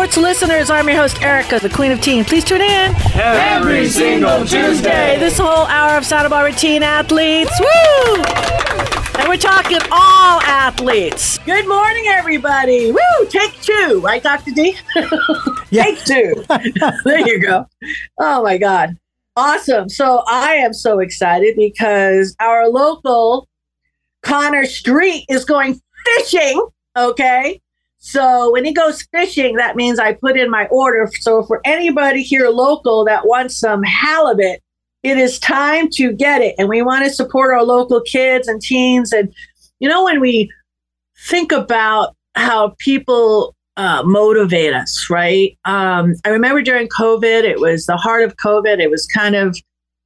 sports 0.00 0.16
listeners. 0.16 0.70
I'm 0.70 0.88
your 0.88 0.96
host, 0.96 1.20
Erica, 1.20 1.58
the 1.58 1.68
Queen 1.68 1.92
of 1.92 2.00
Teen. 2.00 2.24
Please 2.24 2.42
tune 2.42 2.62
in 2.62 2.94
every 3.16 3.86
single 3.86 4.46
Tuesday. 4.46 5.18
This 5.18 5.36
whole 5.36 5.66
hour 5.66 5.98
of 5.98 6.06
Santa 6.06 6.30
Barbara 6.30 6.54
teen 6.54 6.82
athletes. 6.82 7.52
Woo! 7.60 8.22
And 9.18 9.28
we're 9.28 9.36
talking 9.36 9.76
all 9.92 10.40
athletes. 10.40 11.36
Good 11.40 11.68
morning, 11.68 12.04
everybody. 12.06 12.90
Woo! 12.90 13.26
Take 13.28 13.52
two, 13.60 14.00
right, 14.02 14.22
Dr. 14.22 14.52
D? 14.52 14.74
Take 15.70 16.02
two. 16.06 16.44
there 17.04 17.28
you 17.28 17.38
go. 17.38 17.66
Oh, 18.18 18.42
my 18.42 18.56
God. 18.56 18.96
Awesome. 19.36 19.90
So 19.90 20.22
I 20.26 20.54
am 20.54 20.72
so 20.72 21.00
excited 21.00 21.56
because 21.58 22.34
our 22.40 22.70
local 22.70 23.46
Connor 24.22 24.64
Street 24.64 25.26
is 25.28 25.44
going 25.44 25.78
fishing. 26.16 26.66
Okay. 26.96 27.60
So 28.02 28.50
when 28.50 28.64
he 28.64 28.72
goes 28.72 29.02
fishing, 29.12 29.56
that 29.56 29.76
means 29.76 29.98
I 29.98 30.14
put 30.14 30.38
in 30.38 30.50
my 30.50 30.66
order. 30.68 31.08
So 31.20 31.42
for 31.44 31.60
anybody 31.66 32.22
here 32.22 32.48
local 32.48 33.04
that 33.04 33.26
wants 33.26 33.58
some 33.58 33.82
halibut, 33.82 34.60
it 35.02 35.18
is 35.18 35.38
time 35.38 35.88
to 35.90 36.12
get 36.12 36.40
it. 36.40 36.54
And 36.58 36.68
we 36.68 36.80
want 36.82 37.04
to 37.04 37.12
support 37.12 37.54
our 37.54 37.62
local 37.62 38.00
kids 38.00 38.48
and 38.48 38.60
teens. 38.60 39.12
And, 39.12 39.32
you 39.80 39.88
know, 39.88 40.04
when 40.04 40.18
we 40.18 40.50
think 41.26 41.52
about 41.52 42.16
how 42.34 42.74
people 42.78 43.54
uh, 43.76 44.02
motivate 44.04 44.72
us, 44.72 45.08
right? 45.10 45.56
Um, 45.66 46.14
I 46.24 46.30
remember 46.30 46.62
during 46.62 46.88
COVID, 46.88 47.44
it 47.44 47.60
was 47.60 47.84
the 47.84 47.96
heart 47.98 48.22
of 48.22 48.36
COVID. 48.36 48.78
It 48.78 48.90
was 48.90 49.06
kind 49.06 49.34
of 49.34 49.58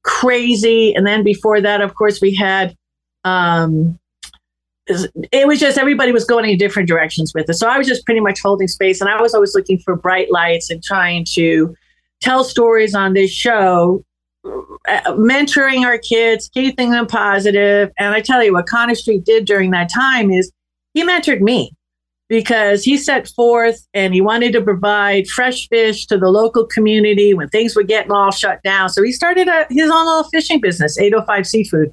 crazy. 0.03 0.95
And 0.95 1.07
then 1.07 1.23
before 1.23 1.61
that, 1.61 1.81
of 1.81 1.95
course, 1.95 2.21
we 2.21 2.35
had 2.35 2.77
um, 3.25 3.99
it 4.87 5.47
was 5.47 5.61
just 5.61 5.79
everybody 5.79 6.13
was 6.13 6.25
going 6.25 6.49
in 6.49 6.59
different 6.59 6.89
directions 6.89 7.33
with 7.35 7.49
it. 7.49 7.55
So 7.55 7.69
I 7.69 7.79
was 7.79 7.87
just 7.87 8.05
pretty 8.05 8.21
much 8.21 8.41
holding 8.41 8.69
space, 8.69 9.01
and 9.01 9.09
I 9.09 9.21
was 9.21 9.35
always 9.35 9.55
looking 9.55 9.79
for 9.79 9.97
bright 9.97 10.31
lights 10.31 10.71
and 10.71 10.83
trying 10.83 11.25
to 11.33 11.75
tell 12.21 12.45
stories 12.45 12.95
on 12.95 13.15
this 13.15 13.31
show, 13.31 14.05
uh, 14.45 15.01
mentoring 15.13 15.85
our 15.85 15.99
kids, 15.99 16.49
keeping 16.53 16.91
them 16.91 17.07
positive. 17.07 17.91
And 17.99 18.15
I 18.15 18.21
tell 18.21 18.43
you 18.43 18.53
what 18.53 18.67
Connor 18.67 18.95
Street 18.95 19.25
did 19.25 19.47
during 19.47 19.71
that 19.71 19.91
time 19.93 20.31
is 20.31 20.53
he 20.93 21.03
mentored 21.03 21.41
me 21.41 21.73
because 22.29 22.85
he 22.85 22.97
set 22.97 23.29
forth 23.29 23.87
and 23.93 24.15
he 24.15 24.21
wanted 24.21 24.53
to 24.53 24.63
provide 24.63 25.27
fresh 25.29 25.69
fish 25.69 26.07
to 26.07 26.19
the 26.19 26.29
local 26.29 26.67
community 26.67 27.35
when 27.35 27.49
things 27.49 27.77
were 27.77 27.83
getting 27.83 28.13
all 28.13 28.31
shut 28.31 28.63
down. 28.63 28.89
So 28.89 29.03
he 29.03 29.13
started 29.13 29.49
a, 29.49 29.67
his 29.71 29.91
own 29.91 30.07
little 30.07 30.25
fishing 30.25 30.61
business, 30.61 30.99
805 30.99 31.47
Seafood. 31.47 31.93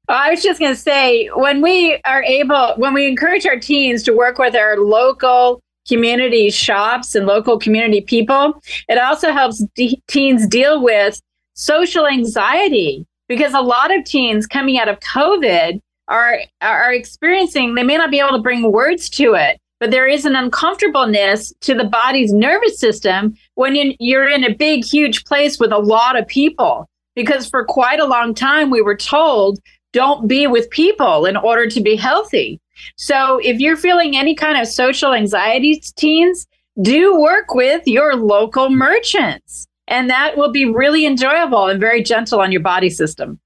Oh, 0.08 0.14
I 0.14 0.30
was 0.30 0.44
just 0.44 0.60
going 0.60 0.72
to 0.72 0.80
say 0.80 1.28
when 1.36 1.64
we 1.64 2.00
are 2.06 2.22
able, 2.22 2.76
when 2.78 2.94
we 2.94 3.08
encourage 3.08 3.48
our 3.48 3.60
teens 3.60 4.04
to 4.04 4.14
work 4.14 4.38
with 4.38 4.56
our 4.56 4.78
local 4.78 5.64
community 5.88 6.52
shops 6.52 7.16
and 7.16 7.26
local 7.26 7.58
community 7.58 8.02
people, 8.02 8.62
it 8.88 9.00
also 9.00 9.32
helps 9.32 9.66
de- 9.76 10.00
teens 10.08 10.46
deal 10.46 10.84
with 10.84 11.20
social 11.56 12.06
anxiety 12.06 13.08
because 13.28 13.56
a 13.56 13.62
lot 13.62 13.96
of 13.96 14.06
teens 14.06 14.46
coming 14.46 14.78
out 14.78 14.90
of 14.90 15.00
COVID 15.00 15.82
are 16.08 16.38
are 16.62 16.94
experiencing. 16.94 17.74
They 17.74 17.82
may 17.82 17.98
not 17.98 18.12
be 18.12 18.20
able 18.20 18.38
to 18.38 18.44
bring 18.44 18.72
words 18.72 19.10
to 19.12 19.34
it, 19.34 19.60
but 19.80 19.90
there 19.90 20.08
is 20.08 20.26
an 20.26 20.36
uncomfortableness 20.36 21.52
to 21.62 21.74
the 21.74 21.84
body's 21.84 22.32
nervous 22.32 22.80
system 22.80 23.36
when 23.56 23.96
you're 24.00 24.30
in 24.30 24.44
a 24.44 24.54
big, 24.54 24.86
huge 24.86 25.26
place 25.26 25.60
with 25.60 25.72
a 25.72 25.80
lot 25.80 26.16
of 26.16 26.28
people 26.28 26.88
because 27.16 27.48
for 27.48 27.66
quite 27.66 28.00
a 28.00 28.06
long 28.06 28.34
time 28.34 28.70
we 28.70 28.81
were 28.81 28.96
told 28.96 29.59
don't 29.94 30.28
be 30.28 30.46
with 30.46 30.70
people 30.72 31.26
in 31.26 31.38
order 31.38 31.70
to 31.70 31.80
be 31.80 31.96
healthy. 31.96 32.59
So 32.98 33.40
if 33.42 33.59
you're 33.59 33.78
feeling 33.78 34.18
any 34.18 34.36
kind 34.36 34.59
of 34.59 34.68
social 34.68 35.14
anxiety, 35.14 35.81
teens, 35.96 36.46
do 36.81 37.18
work 37.18 37.53
with 37.53 37.88
your 37.88 38.18
local 38.18 38.70
merchants. 38.70 39.66
And 39.88 40.09
that 40.09 40.36
will 40.36 40.52
be 40.52 40.66
really 40.66 41.06
enjoyable 41.06 41.68
and 41.68 41.80
very 41.80 42.03
gentle 42.03 42.42
on 42.42 42.52
your 42.52 42.62
body 42.62 42.90
system. 42.90 43.40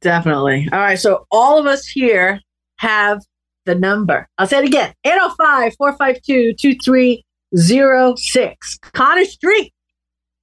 Definitely. 0.00 0.68
All 0.72 0.80
right. 0.80 0.98
So 0.98 1.26
all 1.30 1.58
of 1.58 1.66
us 1.66 1.86
here 1.86 2.40
have 2.78 3.22
the 3.64 3.74
number. 3.74 4.28
I'll 4.38 4.46
say 4.46 4.58
it 4.58 4.64
again 4.64 4.94
805 5.04 5.74
452 5.76 6.54
2306. 6.54 8.78
Connor 8.92 9.24
Street. 9.24 9.72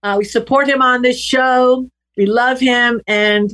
Uh, 0.03 0.15
we 0.17 0.25
support 0.25 0.67
him 0.67 0.81
on 0.81 1.01
this 1.01 1.17
show. 1.19 1.89
We 2.17 2.25
love 2.25 2.59
him. 2.59 3.01
And 3.07 3.53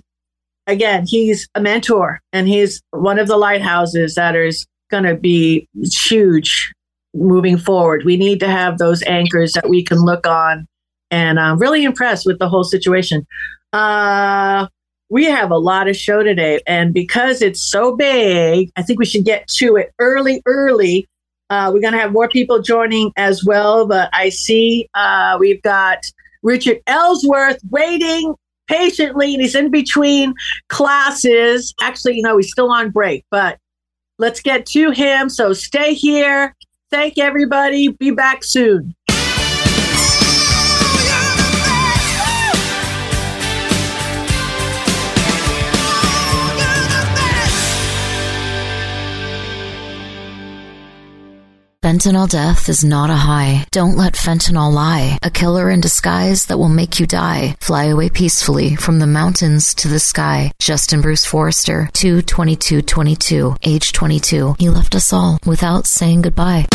again, 0.68 1.06
he's 1.08 1.48
a 1.56 1.62
mentor 1.62 2.22
and 2.34 2.48
he's 2.48 2.82
one 2.92 3.20
of 3.20 3.28
the 3.28 3.38
lighthouses 3.38 4.16
that 4.16 4.36
is 4.36 4.66
going 4.92 5.04
to 5.04 5.16
be 5.16 5.68
huge 5.84 6.74
moving 7.14 7.58
forward. 7.58 8.04
We 8.06 8.18
need 8.18 8.40
to 8.42 8.48
have 8.48 8.78
those 8.78 9.02
anchors 9.04 9.54
that 9.54 9.70
we 9.70 9.84
can 9.84 10.00
look 10.00 10.28
on. 10.28 10.68
And 11.12 11.40
I'm 11.40 11.58
really 11.58 11.84
impressed 11.84 12.26
with 12.26 12.40
the 12.40 12.50
whole 12.50 12.64
situation. 12.64 13.26
Uh, 13.74 14.68
we 15.10 15.26
have 15.26 15.50
a 15.50 15.58
lot 15.58 15.88
of 15.88 15.98
show 15.98 16.22
today. 16.22 16.62
And 16.68 16.94
because 16.94 17.42
it's 17.42 17.62
so 17.62 17.96
big, 17.96 18.72
I 18.76 18.84
think 18.84 19.00
we 19.00 19.06
should 19.06 19.26
get 19.26 19.48
to 19.48 19.76
it 19.76 19.92
early, 19.98 20.42
early. 20.46 21.08
Uh, 21.50 21.72
we're 21.74 21.82
going 21.82 21.94
to 21.94 22.00
have 22.00 22.12
more 22.12 22.30
people 22.30 22.62
joining 22.62 23.12
as 23.18 23.44
well. 23.44 23.88
But 23.88 24.10
I 24.14 24.30
see 24.30 24.88
uh, 24.94 25.38
we've 25.40 25.62
got 25.64 26.06
Richard 26.44 26.78
Ellsworth 26.86 27.60
waiting 27.72 28.36
patiently 28.70 29.34
and 29.34 29.42
he's 29.42 29.56
in 29.56 29.72
between 29.72 30.34
classes. 30.70 31.74
Actually, 31.82 32.16
you 32.16 32.22
know, 32.22 32.38
he's 32.38 32.52
still 32.52 32.72
on 32.72 32.92
break, 32.92 33.26
but 33.32 33.58
let's 34.20 34.42
get 34.42 34.66
to 34.68 34.92
him. 34.92 35.30
So 35.30 35.52
stay 35.54 35.94
here. 35.94 36.56
Thank 36.92 37.18
everybody. 37.18 37.90
Be 37.90 38.12
back 38.12 38.44
soon. 38.44 38.96
Fentanyl 51.82 52.28
death 52.28 52.68
is 52.68 52.84
not 52.84 53.10
a 53.10 53.16
high. 53.16 53.66
Don't 53.72 53.96
let 53.96 54.14
fentanyl 54.14 54.70
lie. 54.74 55.18
A 55.24 55.32
killer 55.32 55.70
in 55.70 55.80
disguise 55.80 56.48
that 56.48 56.58
will 56.58 56.68
make 56.68 57.00
you 57.00 57.08
die. 57.08 57.56
Fly 57.62 57.86
away 57.86 58.10
peacefully 58.10 58.76
from 58.76 59.00
the 59.00 59.08
mountains 59.08 59.74
to 59.76 59.88
the 59.88 59.98
sky. 59.98 60.52
Justin 60.60 61.00
Bruce 61.00 61.26
Forrester, 61.26 61.90
22222, 61.94 63.56
age 63.64 63.94
22. 63.94 64.56
He 64.60 64.70
left 64.70 64.94
us 64.94 65.14
all 65.14 65.40
without 65.46 65.88
saying 65.88 66.24
goodbye. 66.24 66.66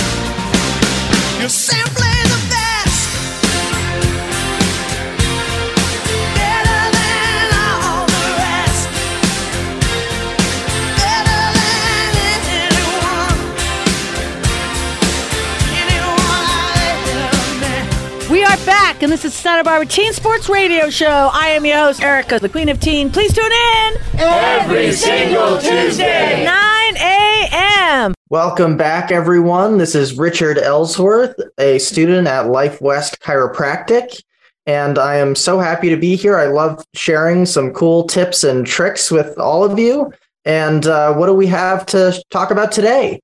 Are 18.55 18.67
back, 18.67 19.03
and 19.03 19.11
this 19.11 19.25
is 19.25 19.35
Santa 19.35 19.65
Barbara 19.65 19.87
Teen 19.87 20.13
Sports 20.13 20.49
Radio 20.49 20.89
Show. 20.89 21.29
I 21.33 21.49
am 21.49 21.67
your 21.67 21.77
host, 21.79 22.01
Erica, 22.01 22.39
the 22.39 22.49
Queen 22.49 22.69
of 22.69 22.79
Teen. 22.79 23.11
Please 23.11 23.33
tune 23.33 23.51
in 23.51 23.97
every 24.17 24.93
single 24.93 25.59
Tuesday, 25.59 26.45
9 26.45 26.97
a.m. 26.97 28.15
Welcome 28.29 28.77
back, 28.77 29.11
everyone. 29.11 29.79
This 29.79 29.97
is 29.97 30.17
Richard 30.17 30.59
Ellsworth, 30.59 31.35
a 31.59 31.81
student 31.81 32.29
at 32.29 32.49
Life 32.49 32.81
West 32.81 33.21
Chiropractic. 33.21 34.23
And 34.67 34.99
I 34.99 35.17
am 35.17 35.35
so 35.35 35.59
happy 35.59 35.89
to 35.89 35.97
be 35.97 36.15
here. 36.15 36.37
I 36.37 36.47
love 36.47 36.85
sharing 36.95 37.47
some 37.47 37.73
cool 37.73 38.07
tips 38.07 38.45
and 38.45 38.65
tricks 38.65 39.11
with 39.11 39.37
all 39.37 39.65
of 39.65 39.81
you. 39.81 40.13
And 40.45 40.87
uh, 40.87 41.15
what 41.15 41.27
do 41.27 41.35
we 41.35 41.49
have 41.49 41.87
to 41.87 42.23
talk 42.31 42.53
about 42.53 42.71
today? 42.71 43.21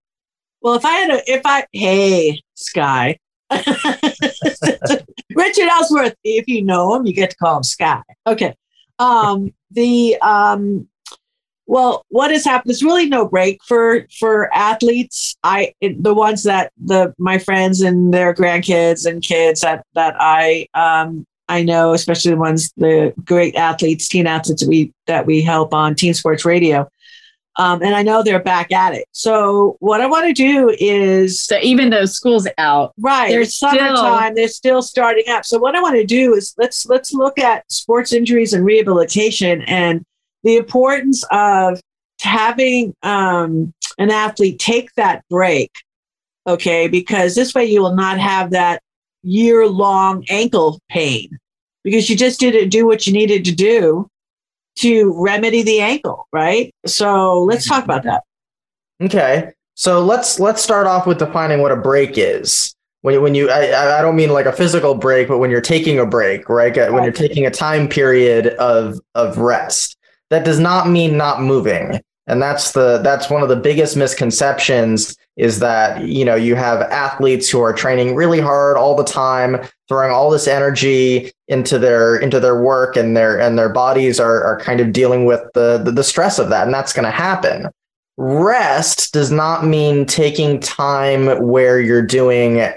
Well, 0.60 0.74
if 0.74 0.84
I 0.84 0.92
had 0.92 1.10
a, 1.10 1.32
if 1.32 1.42
I, 1.44 1.66
hey, 1.72 2.42
Sky, 2.54 3.16
Richard 5.34 5.68
Ellsworth, 5.68 6.14
if 6.24 6.48
you 6.48 6.62
know 6.62 6.94
him, 6.94 7.06
you 7.06 7.12
get 7.12 7.30
to 7.30 7.36
call 7.36 7.56
him 7.56 7.62
Sky. 7.62 8.02
Okay. 8.26 8.54
Um, 8.98 9.52
the 9.70 10.16
um, 10.20 10.88
well, 11.66 12.04
what 12.08 12.32
has 12.32 12.44
happened? 12.44 12.70
There's 12.70 12.82
really 12.82 13.08
no 13.08 13.28
break 13.28 13.62
for 13.64 14.06
for 14.18 14.52
athletes. 14.52 15.36
I 15.44 15.72
the 15.80 16.14
ones 16.14 16.42
that 16.42 16.72
the 16.76 17.14
my 17.16 17.38
friends 17.38 17.80
and 17.80 18.12
their 18.12 18.34
grandkids 18.34 19.06
and 19.06 19.22
kids 19.22 19.60
that 19.60 19.86
that 19.94 20.16
I 20.18 20.66
um 20.74 21.26
I 21.48 21.62
know, 21.62 21.92
especially 21.94 22.32
the 22.32 22.38
ones 22.38 22.72
the 22.76 23.14
great 23.24 23.54
athletes, 23.54 24.08
teen 24.08 24.26
athletes 24.26 24.62
that 24.62 24.68
we 24.68 24.92
that 25.06 25.26
we 25.26 25.42
help 25.42 25.72
on 25.72 25.94
Teen 25.94 26.12
Sports 26.14 26.44
Radio. 26.44 26.88
Um, 27.60 27.82
and 27.82 27.94
I 27.94 28.02
know 28.02 28.22
they're 28.22 28.42
back 28.42 28.72
at 28.72 28.94
it. 28.94 29.04
So 29.12 29.76
what 29.80 30.00
I 30.00 30.06
want 30.06 30.26
to 30.26 30.32
do 30.32 30.74
is 30.80 31.42
so 31.42 31.58
even 31.60 31.90
though 31.90 32.06
school's 32.06 32.48
out, 32.56 32.94
right? 32.98 33.28
There's 33.28 33.54
summertime. 33.54 33.96
Still, 33.96 34.34
they're 34.34 34.48
still 34.48 34.82
starting 34.82 35.24
up. 35.28 35.44
So 35.44 35.58
what 35.58 35.76
I 35.76 35.82
want 35.82 35.96
to 35.96 36.06
do 36.06 36.32
is 36.32 36.54
let's 36.56 36.86
let's 36.86 37.12
look 37.12 37.38
at 37.38 37.70
sports 37.70 38.14
injuries 38.14 38.54
and 38.54 38.64
rehabilitation 38.64 39.60
and 39.66 40.02
the 40.42 40.56
importance 40.56 41.22
of 41.30 41.78
having 42.22 42.94
um, 43.02 43.74
an 43.98 44.10
athlete 44.10 44.58
take 44.58 44.94
that 44.94 45.22
break. 45.28 45.70
Okay, 46.46 46.88
because 46.88 47.34
this 47.34 47.54
way 47.54 47.66
you 47.66 47.82
will 47.82 47.94
not 47.94 48.18
have 48.18 48.52
that 48.52 48.80
year 49.22 49.68
long 49.68 50.24
ankle 50.30 50.80
pain 50.88 51.38
because 51.84 52.08
you 52.08 52.16
just 52.16 52.40
didn't 52.40 52.70
do 52.70 52.86
what 52.86 53.06
you 53.06 53.12
needed 53.12 53.44
to 53.44 53.54
do 53.54 54.08
to 54.80 55.14
remedy 55.16 55.62
the 55.62 55.80
ankle, 55.80 56.28
right? 56.32 56.74
So 56.86 57.42
let's 57.42 57.66
talk 57.66 57.84
about 57.84 58.04
that. 58.04 58.22
Okay. 59.02 59.52
So 59.74 60.04
let's 60.04 60.38
let's 60.38 60.62
start 60.62 60.86
off 60.86 61.06
with 61.06 61.18
defining 61.18 61.62
what 61.62 61.72
a 61.72 61.76
break 61.76 62.18
is. 62.18 62.74
When, 63.02 63.22
when 63.22 63.34
you 63.34 63.50
I, 63.50 63.98
I 63.98 64.02
don't 64.02 64.16
mean 64.16 64.30
like 64.30 64.46
a 64.46 64.52
physical 64.52 64.94
break, 64.94 65.28
but 65.28 65.38
when 65.38 65.50
you're 65.50 65.62
taking 65.62 65.98
a 65.98 66.04
break, 66.04 66.48
right? 66.48 66.92
When 66.92 67.02
you're 67.02 67.12
taking 67.12 67.46
a 67.46 67.50
time 67.50 67.88
period 67.88 68.48
of 68.58 69.00
of 69.14 69.38
rest. 69.38 69.96
That 70.28 70.44
does 70.44 70.60
not 70.60 70.88
mean 70.88 71.16
not 71.16 71.42
moving. 71.42 72.00
And 72.26 72.40
that's 72.40 72.72
the 72.72 72.98
that's 72.98 73.30
one 73.30 73.42
of 73.42 73.48
the 73.48 73.56
biggest 73.56 73.96
misconceptions 73.96 75.16
is 75.40 75.58
that 75.58 76.06
you 76.06 76.24
know 76.24 76.34
you 76.34 76.54
have 76.54 76.82
athletes 76.82 77.48
who 77.48 77.60
are 77.60 77.72
training 77.72 78.14
really 78.14 78.40
hard 78.40 78.76
all 78.76 78.94
the 78.94 79.04
time 79.04 79.56
throwing 79.88 80.10
all 80.10 80.30
this 80.30 80.46
energy 80.46 81.32
into 81.48 81.78
their 81.78 82.16
into 82.16 82.38
their 82.38 82.62
work 82.62 82.96
and 82.96 83.16
their 83.16 83.40
and 83.40 83.58
their 83.58 83.70
bodies 83.70 84.20
are 84.20 84.44
are 84.44 84.60
kind 84.60 84.80
of 84.80 84.92
dealing 84.92 85.24
with 85.24 85.42
the 85.54 85.78
the, 85.78 85.90
the 85.90 86.04
stress 86.04 86.38
of 86.38 86.50
that 86.50 86.66
and 86.66 86.74
that's 86.74 86.92
going 86.92 87.04
to 87.04 87.10
happen. 87.10 87.68
Rest 88.16 89.14
does 89.14 89.30
not 89.30 89.64
mean 89.64 90.04
taking 90.04 90.60
time 90.60 91.42
where 91.42 91.80
you're 91.80 92.06
doing 92.06 92.60
uh, 92.60 92.74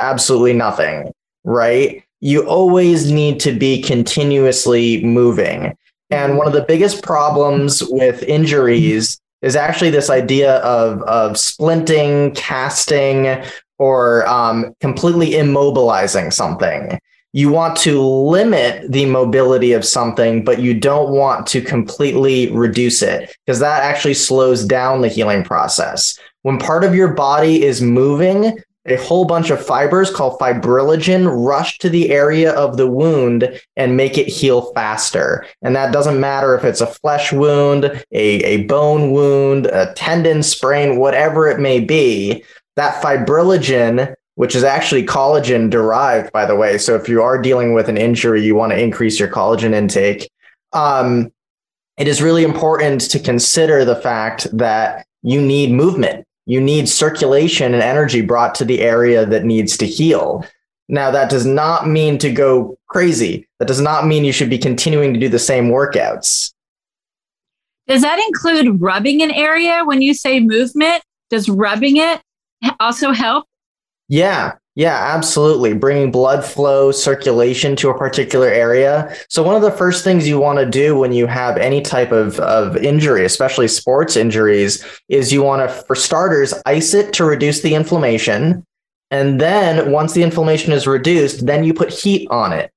absolutely 0.00 0.54
nothing 0.54 1.12
right? 1.44 2.04
You 2.20 2.46
always 2.46 3.10
need 3.10 3.40
to 3.40 3.52
be 3.52 3.80
continuously 3.80 5.02
moving. 5.02 5.76
And 6.10 6.36
one 6.36 6.46
of 6.46 6.52
the 6.52 6.64
biggest 6.64 7.02
problems 7.02 7.82
with 7.84 8.22
injuries 8.22 9.18
is 9.42 9.56
actually 9.56 9.90
this 9.90 10.10
idea 10.10 10.56
of 10.56 11.02
of 11.02 11.32
splinting, 11.32 12.34
casting, 12.34 13.42
or 13.78 14.26
um, 14.26 14.74
completely 14.80 15.30
immobilizing 15.30 16.32
something. 16.32 16.98
You 17.32 17.50
want 17.50 17.76
to 17.78 18.00
limit 18.00 18.90
the 18.90 19.04
mobility 19.06 19.72
of 19.72 19.84
something, 19.84 20.44
but 20.44 20.60
you 20.60 20.72
don't 20.72 21.10
want 21.10 21.46
to 21.48 21.60
completely 21.60 22.50
reduce 22.52 23.02
it 23.02 23.34
because 23.44 23.60
that 23.60 23.82
actually 23.82 24.14
slows 24.14 24.64
down 24.64 25.02
the 25.02 25.08
healing 25.08 25.44
process. 25.44 26.18
When 26.42 26.58
part 26.58 26.84
of 26.84 26.94
your 26.94 27.12
body 27.12 27.62
is 27.62 27.82
moving, 27.82 28.58
a 28.92 29.02
whole 29.02 29.24
bunch 29.24 29.50
of 29.50 29.64
fibers 29.64 30.10
called 30.10 30.38
fibrinogen 30.38 31.28
rush 31.46 31.78
to 31.78 31.88
the 31.88 32.10
area 32.10 32.52
of 32.52 32.76
the 32.76 32.86
wound 32.86 33.60
and 33.76 33.96
make 33.96 34.18
it 34.18 34.28
heal 34.28 34.72
faster. 34.72 35.46
And 35.62 35.74
that 35.76 35.92
doesn't 35.92 36.20
matter 36.20 36.54
if 36.54 36.64
it's 36.64 36.80
a 36.80 36.86
flesh 36.86 37.32
wound, 37.32 37.84
a, 37.84 38.04
a 38.44 38.64
bone 38.64 39.12
wound, 39.12 39.66
a 39.66 39.92
tendon 39.94 40.42
sprain, 40.42 40.98
whatever 40.98 41.48
it 41.48 41.60
may 41.60 41.80
be. 41.80 42.44
That 42.76 43.02
fibrinogen, 43.02 44.14
which 44.36 44.54
is 44.54 44.62
actually 44.62 45.04
collagen 45.04 45.68
derived, 45.70 46.32
by 46.32 46.46
the 46.46 46.56
way. 46.56 46.78
So 46.78 46.94
if 46.94 47.08
you 47.08 47.22
are 47.22 47.42
dealing 47.42 47.74
with 47.74 47.88
an 47.88 47.96
injury, 47.98 48.44
you 48.44 48.54
want 48.54 48.72
to 48.72 48.80
increase 48.80 49.18
your 49.18 49.28
collagen 49.28 49.72
intake. 49.72 50.30
Um, 50.72 51.32
it 51.96 52.06
is 52.06 52.22
really 52.22 52.44
important 52.44 53.00
to 53.10 53.18
consider 53.18 53.84
the 53.84 53.96
fact 53.96 54.46
that 54.56 55.04
you 55.22 55.40
need 55.40 55.72
movement 55.72 56.24
you 56.48 56.62
need 56.62 56.88
circulation 56.88 57.74
and 57.74 57.82
energy 57.82 58.22
brought 58.22 58.54
to 58.54 58.64
the 58.64 58.80
area 58.80 59.26
that 59.26 59.44
needs 59.44 59.76
to 59.76 59.86
heal. 59.86 60.46
Now, 60.88 61.10
that 61.10 61.28
does 61.28 61.44
not 61.44 61.86
mean 61.86 62.16
to 62.18 62.32
go 62.32 62.78
crazy. 62.86 63.46
That 63.58 63.68
does 63.68 63.82
not 63.82 64.06
mean 64.06 64.24
you 64.24 64.32
should 64.32 64.48
be 64.48 64.56
continuing 64.56 65.12
to 65.12 65.20
do 65.20 65.28
the 65.28 65.38
same 65.38 65.68
workouts. 65.68 66.54
Does 67.86 68.00
that 68.00 68.18
include 68.18 68.80
rubbing 68.80 69.20
an 69.20 69.30
area 69.30 69.82
when 69.84 70.00
you 70.00 70.14
say 70.14 70.40
movement? 70.40 71.02
Does 71.28 71.50
rubbing 71.50 71.98
it 71.98 72.22
also 72.80 73.12
help? 73.12 73.44
Yeah. 74.08 74.54
Yeah, 74.78 74.94
absolutely. 74.94 75.74
Bringing 75.74 76.12
blood 76.12 76.44
flow, 76.44 76.92
circulation 76.92 77.74
to 77.74 77.88
a 77.88 77.98
particular 77.98 78.46
area. 78.46 79.12
So, 79.28 79.42
one 79.42 79.56
of 79.56 79.62
the 79.62 79.72
first 79.72 80.04
things 80.04 80.28
you 80.28 80.38
want 80.38 80.60
to 80.60 80.66
do 80.66 80.96
when 80.96 81.12
you 81.12 81.26
have 81.26 81.56
any 81.56 81.82
type 81.82 82.12
of, 82.12 82.38
of 82.38 82.76
injury, 82.76 83.24
especially 83.24 83.66
sports 83.66 84.14
injuries, 84.14 84.86
is 85.08 85.32
you 85.32 85.42
want 85.42 85.68
to, 85.68 85.74
for 85.82 85.96
starters, 85.96 86.54
ice 86.64 86.94
it 86.94 87.12
to 87.14 87.24
reduce 87.24 87.60
the 87.60 87.74
inflammation. 87.74 88.64
And 89.10 89.40
then 89.40 89.90
once 89.90 90.12
the 90.12 90.22
inflammation 90.22 90.72
is 90.72 90.86
reduced, 90.86 91.44
then 91.44 91.64
you 91.64 91.74
put 91.74 91.92
heat 91.92 92.28
on 92.30 92.52
it, 92.52 92.70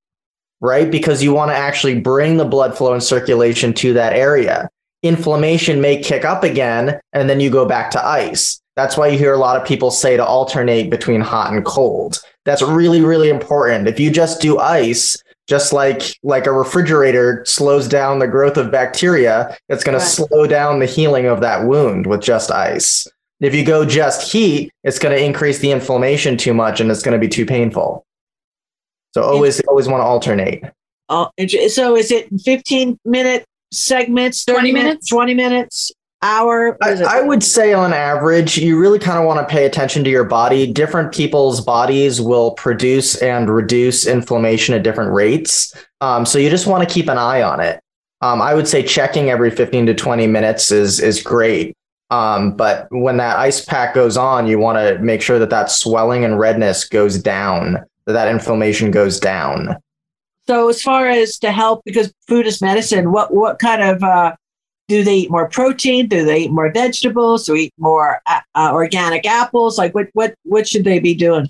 right? 0.59 0.89
Because 0.89 1.21
you 1.21 1.35
want 1.35 1.51
to 1.51 1.55
actually 1.55 1.99
bring 1.99 2.37
the 2.37 2.45
blood 2.45 2.75
flow 2.75 2.93
and 2.93 3.03
circulation 3.03 3.73
to 3.73 3.93
that 3.93 4.13
area. 4.13 4.71
Inflammation 5.03 5.81
may 5.81 6.01
kick 6.01 6.25
up 6.25 6.43
again, 6.43 6.99
and 7.13 7.29
then 7.29 7.39
you 7.39 7.51
go 7.51 7.67
back 7.67 7.91
to 7.91 8.03
ice. 8.03 8.59
That's 8.81 8.97
why 8.97 9.09
you 9.09 9.17
hear 9.19 9.31
a 9.31 9.37
lot 9.37 9.61
of 9.61 9.67
people 9.67 9.91
say 9.91 10.17
to 10.17 10.25
alternate 10.25 10.89
between 10.89 11.21
hot 11.21 11.53
and 11.53 11.63
cold. 11.63 12.19
That's 12.45 12.63
really, 12.63 13.01
really 13.01 13.29
important. 13.29 13.87
If 13.87 13.99
you 13.99 14.09
just 14.09 14.41
do 14.41 14.57
ice, 14.57 15.21
just 15.47 15.71
like 15.71 16.17
like 16.23 16.47
a 16.47 16.51
refrigerator 16.51 17.43
slows 17.45 17.87
down 17.87 18.17
the 18.17 18.27
growth 18.27 18.57
of 18.57 18.71
bacteria, 18.71 19.55
it's 19.69 19.83
going 19.83 19.95
right. 19.95 20.03
to 20.03 20.09
slow 20.09 20.47
down 20.47 20.79
the 20.79 20.87
healing 20.87 21.27
of 21.27 21.41
that 21.41 21.67
wound 21.67 22.07
with 22.07 22.21
just 22.21 22.49
ice. 22.49 23.07
If 23.39 23.53
you 23.53 23.63
go 23.63 23.85
just 23.85 24.31
heat, 24.31 24.71
it's 24.83 24.97
going 24.97 25.15
to 25.15 25.23
increase 25.23 25.59
the 25.59 25.69
inflammation 25.69 26.35
too 26.35 26.55
much 26.55 26.81
and 26.81 26.89
it's 26.89 27.03
going 27.03 27.13
to 27.13 27.19
be 27.19 27.29
too 27.29 27.45
painful. 27.45 28.03
So 29.13 29.21
always 29.21 29.61
always 29.67 29.87
want 29.87 30.01
to 30.01 30.05
alternate. 30.05 30.63
Oh, 31.07 31.29
so 31.67 31.95
is 31.95 32.09
it 32.09 32.29
15 32.43 32.97
minute 33.05 33.45
segments, 33.71 34.43
20 34.45 34.71
minutes, 34.71 35.07
20 35.07 35.35
minutes? 35.35 35.91
Hour? 36.21 36.77
I, 36.81 37.01
I, 37.03 37.21
would 37.21 37.43
say 37.43 37.73
on 37.73 37.93
average, 37.93 38.57
you 38.57 38.79
really 38.79 38.99
kind 38.99 39.19
of 39.19 39.25
want 39.25 39.39
to 39.39 39.51
pay 39.51 39.65
attention 39.65 40.03
to 40.03 40.09
your 40.09 40.23
body. 40.23 40.71
Different 40.71 41.13
people's 41.13 41.61
bodies 41.61 42.21
will 42.21 42.51
produce 42.51 43.15
and 43.21 43.49
reduce 43.49 44.05
inflammation 44.05 44.75
at 44.75 44.83
different 44.83 45.11
rates. 45.11 45.73
Um, 46.01 46.25
so 46.25 46.37
you 46.37 46.49
just 46.49 46.67
want 46.67 46.87
to 46.87 46.93
keep 46.93 47.09
an 47.09 47.17
eye 47.17 47.41
on 47.41 47.59
it. 47.59 47.81
Um, 48.21 48.41
I 48.41 48.53
would 48.53 48.67
say 48.67 48.83
checking 48.83 49.29
every 49.29 49.49
15 49.49 49.87
to 49.87 49.95
20 49.95 50.27
minutes 50.27 50.71
is 50.71 50.99
is 50.99 51.21
great. 51.21 51.75
Um, 52.11 52.55
but 52.55 52.87
when 52.91 53.17
that 53.17 53.37
ice 53.37 53.63
pack 53.63 53.93
goes 53.93 54.17
on, 54.17 54.45
you 54.45 54.59
want 54.59 54.77
to 54.77 55.01
make 55.01 55.21
sure 55.21 55.39
that 55.39 55.49
that 55.49 55.71
swelling 55.71 56.25
and 56.25 56.37
redness 56.37 56.83
goes 56.83 57.17
down, 57.17 57.77
that 58.05 58.13
that 58.13 58.27
inflammation 58.27 58.91
goes 58.91 59.19
down. 59.19 59.77
So, 60.45 60.67
as 60.67 60.81
far 60.81 61.07
as 61.07 61.39
to 61.39 61.51
help, 61.51 61.83
because 61.85 62.13
food 62.27 62.45
is 62.45 62.61
medicine, 62.61 63.11
what 63.11 63.33
what 63.33 63.59
kind 63.59 63.81
of 63.81 64.03
uh, 64.03 64.35
do 64.91 65.03
they 65.05 65.15
eat 65.15 65.31
more 65.31 65.47
protein? 65.47 66.07
Do 66.07 66.25
they 66.25 66.39
eat 66.39 66.51
more 66.51 66.71
vegetables? 66.71 67.45
Do 67.45 67.55
eat 67.55 67.73
more 67.77 68.21
uh, 68.25 68.41
uh, 68.55 68.71
organic 68.73 69.25
apples? 69.25 69.77
Like, 69.77 69.95
what 69.95 70.09
what 70.13 70.35
what 70.43 70.67
should 70.67 70.83
they 70.83 70.99
be 70.99 71.15
doing? 71.15 71.49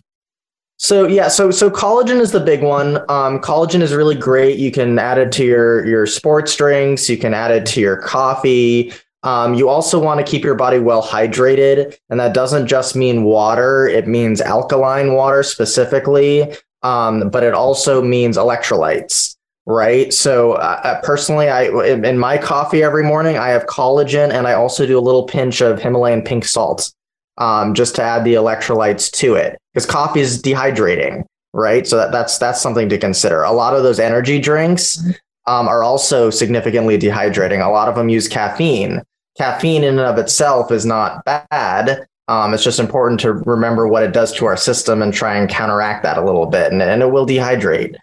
So 0.77 1.07
yeah, 1.07 1.27
so 1.27 1.49
so 1.49 1.69
collagen 1.69 2.19
is 2.19 2.31
the 2.31 2.39
big 2.39 2.61
one. 2.61 2.97
Um, 3.09 3.39
collagen 3.39 3.81
is 3.81 3.93
really 3.93 4.15
great. 4.15 4.59
You 4.59 4.71
can 4.71 4.99
add 4.99 5.17
it 5.17 5.31
to 5.33 5.43
your 5.43 5.85
your 5.85 6.05
sports 6.05 6.55
drinks. 6.55 7.09
You 7.09 7.17
can 7.17 7.33
add 7.33 7.51
it 7.51 7.65
to 7.67 7.81
your 7.81 7.97
coffee. 7.97 8.93
Um, 9.23 9.55
you 9.55 9.69
also 9.69 9.99
want 9.99 10.23
to 10.23 10.31
keep 10.31 10.43
your 10.43 10.55
body 10.55 10.79
well 10.79 11.03
hydrated, 11.03 11.97
and 12.09 12.19
that 12.19 12.33
doesn't 12.33 12.67
just 12.67 12.95
mean 12.95 13.23
water; 13.23 13.87
it 13.87 14.07
means 14.07 14.39
alkaline 14.39 15.13
water 15.13 15.41
specifically, 15.41 16.55
um, 16.83 17.29
but 17.29 17.43
it 17.43 17.55
also 17.55 18.03
means 18.03 18.37
electrolytes. 18.37 19.35
Right. 19.71 20.11
So, 20.11 20.53
uh, 20.53 20.81
uh 20.83 21.01
personally, 21.01 21.47
I 21.49 21.65
in, 21.85 22.03
in 22.03 22.17
my 22.17 22.37
coffee 22.37 22.83
every 22.83 23.03
morning, 23.03 23.37
I 23.37 23.49
have 23.49 23.67
collagen, 23.67 24.31
and 24.31 24.47
I 24.47 24.53
also 24.53 24.85
do 24.85 24.97
a 24.97 25.01
little 25.01 25.23
pinch 25.23 25.61
of 25.61 25.81
Himalayan 25.81 26.23
pink 26.23 26.45
salt, 26.45 26.91
um, 27.37 27.73
just 27.73 27.95
to 27.95 28.01
add 28.03 28.23
the 28.23 28.33
electrolytes 28.33 29.11
to 29.13 29.35
it, 29.35 29.57
because 29.73 29.85
coffee 29.85 30.19
is 30.19 30.41
dehydrating 30.41 31.25
right? 31.53 31.87
So 31.87 31.97
that, 31.97 32.11
that's 32.11 32.37
that's 32.37 32.61
something 32.61 32.89
to 32.89 32.97
consider. 32.97 33.43
A 33.43 33.51
lot 33.51 33.75
of 33.75 33.83
those 33.83 33.99
energy 33.99 34.39
drinks 34.39 34.99
um, 35.47 35.67
are 35.67 35.83
also 35.83 36.29
significantly 36.29 36.97
dehydrating. 36.97 37.65
A 37.65 37.69
lot 37.69 37.89
of 37.89 37.95
them 37.95 38.09
use 38.09 38.27
caffeine, 38.27 39.01
caffeine 39.37 39.83
in 39.83 39.99
and 39.99 40.07
of 40.07 40.17
itself 40.17 40.71
is 40.71 40.85
not 40.85 41.23
bad. 41.25 42.05
Um, 42.27 42.53
it's 42.53 42.63
just 42.63 42.79
important 42.79 43.19
to 43.21 43.33
remember 43.33 43.87
what 43.87 44.03
it 44.03 44.13
does 44.13 44.31
to 44.33 44.45
our 44.45 44.55
system 44.55 45.01
and 45.01 45.13
try 45.13 45.35
and 45.35 45.49
counteract 45.49 46.03
that 46.03 46.17
a 46.17 46.23
little 46.23 46.45
bit, 46.45 46.71
and, 46.71 46.81
and 46.81 47.01
it 47.01 47.11
will 47.11 47.25
dehydrate. 47.25 47.95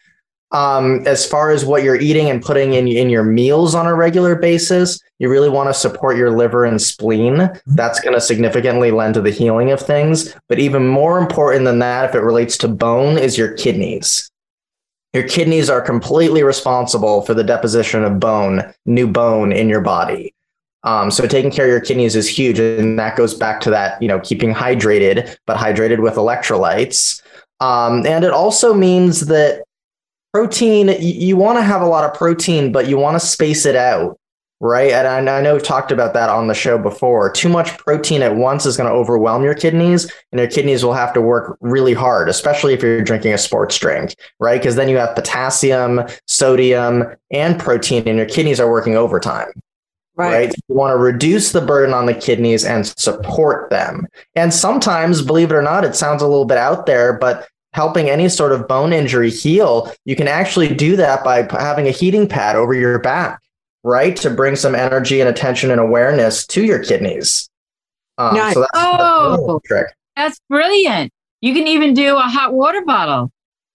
Um, 0.50 1.06
as 1.06 1.26
far 1.26 1.50
as 1.50 1.66
what 1.66 1.82
you're 1.82 2.00
eating 2.00 2.30
and 2.30 2.40
putting 2.40 2.72
in 2.72 2.88
in 2.88 3.10
your 3.10 3.22
meals 3.22 3.74
on 3.74 3.86
a 3.86 3.94
regular 3.94 4.34
basis, 4.34 4.98
you 5.18 5.28
really 5.28 5.50
want 5.50 5.68
to 5.68 5.74
support 5.74 6.16
your 6.16 6.30
liver 6.30 6.64
and 6.64 6.80
spleen. 6.80 7.50
That's 7.66 8.00
going 8.00 8.14
to 8.14 8.20
significantly 8.20 8.90
lend 8.90 9.14
to 9.14 9.20
the 9.20 9.30
healing 9.30 9.72
of 9.72 9.80
things. 9.80 10.34
But 10.48 10.58
even 10.58 10.88
more 10.88 11.18
important 11.18 11.66
than 11.66 11.80
that, 11.80 12.08
if 12.08 12.14
it 12.14 12.20
relates 12.20 12.56
to 12.58 12.68
bone, 12.68 13.18
is 13.18 13.36
your 13.36 13.52
kidneys. 13.52 14.30
Your 15.12 15.26
kidneys 15.26 15.68
are 15.68 15.82
completely 15.82 16.42
responsible 16.42 17.22
for 17.22 17.34
the 17.34 17.44
deposition 17.44 18.04
of 18.04 18.20
bone, 18.20 18.62
new 18.86 19.06
bone 19.06 19.52
in 19.52 19.68
your 19.68 19.80
body. 19.80 20.34
Um, 20.84 21.10
so 21.10 21.26
taking 21.26 21.50
care 21.50 21.64
of 21.64 21.70
your 21.70 21.80
kidneys 21.80 22.14
is 22.14 22.28
huge, 22.28 22.58
and 22.58 22.98
that 22.98 23.16
goes 23.16 23.34
back 23.34 23.60
to 23.62 23.70
that, 23.70 24.00
you 24.00 24.08
know, 24.08 24.20
keeping 24.20 24.54
hydrated, 24.54 25.36
but 25.44 25.58
hydrated 25.58 26.00
with 26.00 26.14
electrolytes. 26.14 27.20
Um, 27.60 28.06
and 28.06 28.24
it 28.24 28.30
also 28.30 28.72
means 28.72 29.26
that 29.26 29.64
protein, 30.32 30.94
you, 31.00 31.36
want 31.36 31.58
to 31.58 31.62
have 31.62 31.82
a 31.82 31.86
lot 31.86 32.04
of 32.04 32.14
protein, 32.14 32.72
but 32.72 32.88
you 32.88 32.98
want 32.98 33.20
to 33.20 33.26
space 33.26 33.64
it 33.64 33.76
out, 33.76 34.18
right? 34.60 34.92
And 34.92 35.28
I, 35.28 35.38
I 35.38 35.40
know 35.40 35.54
we've 35.54 35.62
talked 35.62 35.90
about 35.90 36.14
that 36.14 36.28
on 36.28 36.46
the 36.46 36.54
show 36.54 36.78
before. 36.78 37.30
Too 37.30 37.48
much 37.48 37.76
protein 37.78 38.22
at 38.22 38.36
once 38.36 38.66
is 38.66 38.76
going 38.76 38.88
to 38.88 38.94
overwhelm 38.94 39.42
your 39.42 39.54
kidneys, 39.54 40.10
and 40.32 40.38
your 40.38 40.48
kidneys 40.48 40.84
will 40.84 40.94
have 40.94 41.12
to 41.14 41.20
work 41.20 41.56
really 41.60 41.94
hard, 41.94 42.28
especially 42.28 42.74
if 42.74 42.82
you're 42.82 43.02
drinking 43.02 43.32
a 43.32 43.38
sports 43.38 43.78
drink, 43.78 44.14
right? 44.38 44.60
Because 44.60 44.76
then 44.76 44.88
you 44.88 44.96
have 44.96 45.14
potassium, 45.14 46.02
sodium, 46.26 47.04
and 47.30 47.58
protein, 47.58 48.06
and 48.06 48.18
your 48.18 48.26
kidneys 48.26 48.60
are 48.60 48.70
working 48.70 48.96
overtime. 48.96 49.48
Right. 50.14 50.32
right. 50.32 50.54
You 50.68 50.74
want 50.74 50.92
to 50.92 50.96
reduce 50.96 51.52
the 51.52 51.60
burden 51.60 51.94
on 51.94 52.06
the 52.06 52.14
kidneys 52.14 52.64
and 52.64 52.84
support 52.84 53.70
them. 53.70 54.08
And 54.34 54.52
sometimes, 54.52 55.22
believe 55.22 55.52
it 55.52 55.54
or 55.54 55.62
not, 55.62 55.84
it 55.84 55.94
sounds 55.94 56.22
a 56.22 56.26
little 56.26 56.44
bit 56.44 56.58
out 56.58 56.86
there, 56.86 57.12
but 57.12 57.46
helping 57.72 58.08
any 58.08 58.28
sort 58.28 58.52
of 58.52 58.66
bone 58.66 58.92
injury 58.92 59.30
heal, 59.30 59.92
you 60.04 60.16
can 60.16 60.28
actually 60.28 60.74
do 60.74 60.96
that 60.96 61.22
by 61.24 61.46
having 61.50 61.86
a 61.86 61.90
heating 61.90 62.28
pad 62.28 62.56
over 62.56 62.74
your 62.74 62.98
back, 62.98 63.40
right? 63.82 64.16
To 64.16 64.30
bring 64.30 64.56
some 64.56 64.74
energy 64.74 65.20
and 65.20 65.28
attention 65.28 65.70
and 65.70 65.80
awareness 65.80 66.46
to 66.48 66.64
your 66.64 66.82
kidneys. 66.82 67.48
Um, 68.16 68.34
nice. 68.34 68.54
so 68.54 68.60
that's 68.60 68.70
oh, 68.74 69.60
trick. 69.64 69.86
That's 70.16 70.40
brilliant. 70.48 71.12
You 71.40 71.54
can 71.54 71.68
even 71.68 71.94
do 71.94 72.16
a 72.16 72.22
hot 72.22 72.52
water 72.52 72.84
bottle 72.84 73.30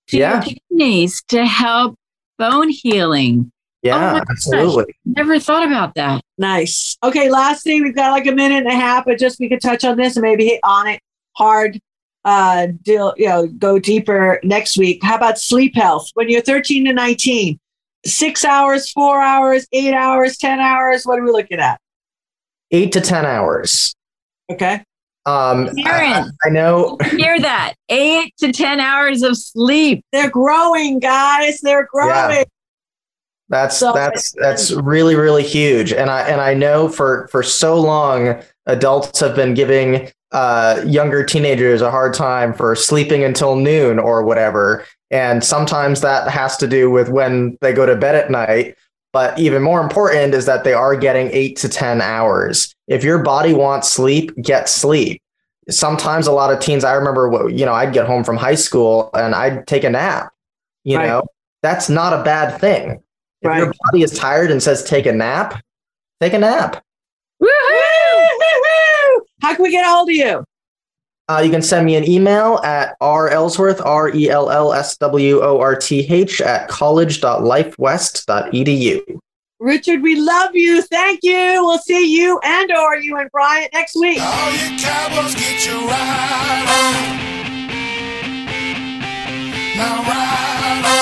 to 0.07 0.17
yeah. 0.17 0.43
your 0.43 0.55
kidneys 0.69 1.23
to 1.29 1.45
help 1.45 1.95
bone 2.37 2.69
healing. 2.69 3.51
Yeah, 3.83 4.15
oh 4.15 4.23
absolutely. 4.29 4.95
Never 5.05 5.39
thought 5.39 5.65
about 5.65 5.95
that. 5.95 6.23
Nice. 6.37 6.97
Okay, 7.03 7.29
last 7.29 7.63
thing, 7.63 7.83
we've 7.83 7.95
got 7.95 8.11
like 8.11 8.25
a 8.25 8.31
minute 8.31 8.59
and 8.59 8.67
a 8.67 8.75
half, 8.75 9.05
but 9.05 9.19
just 9.19 9.39
we 9.39 9.49
could 9.49 9.61
touch 9.61 9.83
on 9.83 9.97
this 9.97 10.15
and 10.15 10.23
maybe 10.23 10.45
hit 10.45 10.61
on 10.63 10.87
it 10.87 11.01
hard. 11.33 11.79
Uh, 12.25 12.67
deal, 12.83 13.13
you 13.17 13.27
know, 13.27 13.47
go 13.47 13.77
deeper 13.77 14.39
next 14.43 14.77
week. 14.77 15.03
How 15.03 15.15
about 15.15 15.37
sleep 15.37 15.75
health? 15.75 16.09
When 16.13 16.29
you're 16.29 16.41
13 16.41 16.85
to 16.85 16.93
19, 16.93 17.59
six 18.05 18.45
hours, 18.45 18.91
four 18.91 19.21
hours, 19.21 19.67
eight 19.71 19.93
hours, 19.93 20.37
10 20.37 20.59
hours. 20.59 21.03
What 21.05 21.19
are 21.19 21.23
we 21.23 21.31
looking 21.31 21.59
at? 21.59 21.79
Eight 22.71 22.91
to 22.93 23.01
10 23.01 23.25
hours. 23.25 23.93
Okay. 24.51 24.83
Um, 25.25 25.69
Aaron, 25.85 26.31
I, 26.43 26.47
I 26.47 26.49
know. 26.49 26.97
Hear 27.11 27.39
that? 27.39 27.75
Eight 27.89 28.33
to 28.37 28.51
10 28.51 28.79
hours 28.79 29.23
of 29.23 29.37
sleep. 29.37 30.03
They're 30.11 30.29
growing, 30.29 30.99
guys. 30.99 31.61
They're 31.61 31.87
growing. 31.91 32.37
Yeah. 32.37 32.43
That's 33.49 33.77
so, 33.77 33.93
that's 33.93 34.31
that's 34.31 34.71
really 34.71 35.15
really 35.15 35.43
huge, 35.43 35.93
and 35.93 36.09
I 36.09 36.21
and 36.21 36.41
I 36.41 36.55
know 36.55 36.87
for 36.87 37.27
for 37.27 37.43
so 37.43 37.79
long 37.79 38.41
adults 38.65 39.19
have 39.19 39.35
been 39.35 39.53
giving 39.53 40.09
uh, 40.33 40.83
younger 40.85 41.23
teenagers 41.23 41.81
a 41.81 41.91
hard 41.91 42.13
time 42.13 42.53
for 42.53 42.75
sleeping 42.75 43.23
until 43.23 43.55
noon 43.55 43.99
or 43.99 44.23
whatever, 44.23 44.85
and 45.11 45.43
sometimes 45.43 46.01
that 46.01 46.29
has 46.29 46.57
to 46.57 46.67
do 46.67 46.89
with 46.89 47.09
when 47.09 47.57
they 47.61 47.71
go 47.71 47.85
to 47.85 47.95
bed 47.95 48.15
at 48.15 48.29
night. 48.29 48.75
But 49.13 49.37
even 49.37 49.61
more 49.61 49.79
important 49.79 50.33
is 50.33 50.47
that 50.47 50.63
they 50.63 50.73
are 50.73 50.95
getting 50.95 51.29
eight 51.31 51.55
to 51.57 51.69
ten 51.69 52.01
hours. 52.01 52.73
If 52.87 53.03
your 53.03 53.19
body 53.19 53.53
wants 53.53 53.89
sleep, 53.89 54.35
get 54.41 54.67
sleep. 54.67 55.21
Sometimes 55.69 56.27
a 56.27 56.31
lot 56.31 56.51
of 56.51 56.59
teens, 56.59 56.83
I 56.83 56.93
remember, 56.93 57.47
you 57.49 57.65
know, 57.65 57.73
I'd 57.73 57.93
get 57.93 58.07
home 58.07 58.23
from 58.23 58.37
high 58.37 58.55
school 58.55 59.11
and 59.13 59.35
I'd 59.35 59.67
take 59.67 59.83
a 59.83 59.89
nap. 59.89 60.33
You 60.83 60.97
right. 60.97 61.07
know, 61.07 61.23
that's 61.61 61.89
not 61.89 62.19
a 62.19 62.23
bad 62.23 62.59
thing 62.59 63.01
if 63.41 63.47
right. 63.47 63.59
your 63.59 63.73
body 63.85 64.03
is 64.03 64.11
tired 64.17 64.51
and 64.51 64.61
says 64.61 64.83
take 64.83 65.05
a 65.05 65.13
nap, 65.13 65.63
take 66.19 66.33
a 66.33 66.39
nap. 66.39 66.83
Woo-hoo! 67.39 68.12
How 69.43 69.53
can 69.53 69.61
we 69.63 69.71
get 69.71 69.85
a 69.85 69.89
hold 69.89 70.09
of 70.09 70.15
you? 70.15 70.43
Uh, 71.29 71.41
you 71.43 71.51
can 71.51 71.61
send 71.61 71.85
me 71.85 71.95
an 71.95 72.09
email 72.09 72.59
at 72.63 72.95
rellsworth, 73.01 73.81
R 73.81 74.09
E 74.15 74.29
L 74.29 74.49
L 74.49 74.71
S 74.73 74.97
W 74.97 75.41
O 75.41 75.59
R 75.59 75.75
T 75.75 76.07
H, 76.09 76.39
at 76.41 76.67
college.lifewest.edu. 76.69 79.19
Richard, 79.59 80.01
we 80.01 80.15
love 80.19 80.55
you. 80.55 80.81
Thank 80.81 81.19
you. 81.23 81.63
We'll 81.65 81.77
see 81.77 82.17
you 82.17 82.39
and 82.43 82.71
or 82.71 82.95
you 82.97 83.15
and 83.17 83.29
Bryant 83.31 83.71
next 83.73 83.95
week. 83.95 84.19
All 84.21 84.51
your 84.51 84.77
cowboys 84.79 85.35
get 85.35 85.65
you 85.65 85.87
right 85.87 86.65
on. 86.69 86.93
Now 89.77 90.03
ride 90.03 90.85
on. 90.91 90.95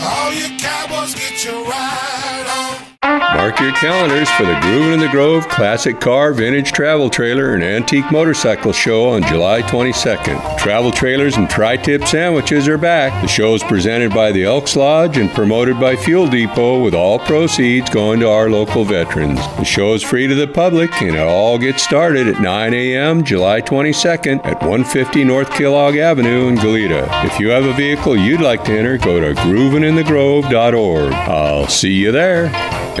All 0.00 0.32
your 0.32 0.48
cowboys 0.58 1.14
get 1.14 1.44
you 1.44 1.64
right 1.64 2.46
on. 2.58 2.77
Mark 3.18 3.58
your 3.58 3.72
calendars 3.72 4.30
for 4.30 4.44
the 4.44 4.54
Groovin' 4.54 4.94
in 4.94 5.00
the 5.00 5.08
Grove 5.08 5.48
Classic 5.48 6.00
Car, 6.00 6.32
Vintage 6.32 6.70
Travel 6.70 7.10
Trailer, 7.10 7.54
and 7.54 7.64
Antique 7.64 8.10
Motorcycle 8.12 8.72
Show 8.72 9.08
on 9.08 9.22
July 9.24 9.60
22nd. 9.62 10.58
Travel 10.58 10.92
trailers 10.92 11.36
and 11.36 11.50
tri 11.50 11.76
tip 11.76 12.04
sandwiches 12.04 12.68
are 12.68 12.78
back. 12.78 13.20
The 13.20 13.28
show 13.28 13.54
is 13.54 13.62
presented 13.64 14.14
by 14.14 14.30
the 14.30 14.44
Elks 14.44 14.76
Lodge 14.76 15.18
and 15.18 15.30
promoted 15.30 15.80
by 15.80 15.96
Fuel 15.96 16.28
Depot, 16.28 16.80
with 16.80 16.94
all 16.94 17.18
proceeds 17.18 17.90
going 17.90 18.20
to 18.20 18.30
our 18.30 18.48
local 18.48 18.84
veterans. 18.84 19.40
The 19.56 19.64
show 19.64 19.94
is 19.94 20.02
free 20.02 20.28
to 20.28 20.34
the 20.34 20.46
public, 20.46 21.02
and 21.02 21.16
it 21.16 21.20
all 21.20 21.58
gets 21.58 21.82
started 21.82 22.28
at 22.28 22.40
9 22.40 22.74
a.m. 22.74 23.24
July 23.24 23.60
22nd 23.60 24.44
at 24.44 24.60
150 24.60 25.24
North 25.24 25.50
Kellogg 25.50 25.96
Avenue 25.96 26.46
in 26.46 26.56
Goleta. 26.56 27.08
If 27.24 27.40
you 27.40 27.48
have 27.48 27.64
a 27.64 27.72
vehicle 27.72 28.16
you'd 28.16 28.40
like 28.40 28.64
to 28.64 28.72
enter, 28.72 28.96
go 28.96 29.18
to 29.20 29.34
groovinginthegrove.org. 29.40 31.12
I'll 31.12 31.66
see 31.66 31.92
you 31.92 32.12
there. 32.12 32.46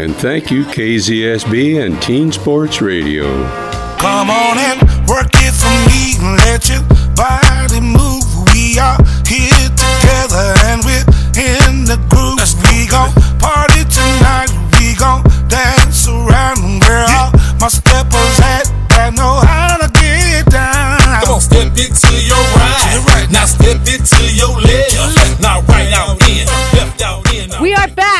And 0.08 0.16
thank 0.16 0.50
you, 0.50 0.64
KZSB 0.64 1.84
and 1.84 2.00
Teen 2.00 2.32
Sports 2.32 2.80
Radio. 2.80 3.28
Come 4.00 4.30
on 4.30 4.56
and 4.56 4.80
work 5.06 5.28
it 5.34 5.52
for 5.52 5.68
me 5.84 6.16
let 6.48 6.64
your 6.64 6.80
body 7.12 7.84
move. 7.84 8.24
We 8.56 8.80
are 8.80 8.96
here 9.28 9.68
together 9.76 10.48
and 10.64 10.80
we're 10.80 11.04
in 11.36 11.84
the 11.84 12.00
groove. 12.08 12.40
We 12.72 12.88
gon' 12.88 13.12
party 13.36 13.84
tonight. 13.84 14.48
We 14.80 14.96
gon' 14.96 15.28
dance 15.46 16.08
around. 16.08 16.80
Where 16.88 17.04
all 17.04 17.28
my 17.60 17.68
steppers 17.68 18.40
at 18.40 18.64
that 18.88 19.12
know 19.12 19.44
how 19.44 19.76
to 19.76 19.92
get 19.92 20.48
down. 20.48 21.20
Come 21.20 21.34
on, 21.36 21.40
step 21.42 21.76
it 21.76 21.92
to 21.92 22.12
your 22.24 22.40
right. 22.56 23.04
right. 23.12 23.28
Now 23.30 23.44
step 23.44 23.84
it 23.84 24.08
to 24.08 24.22
your 24.32 24.56
left. 24.56 24.87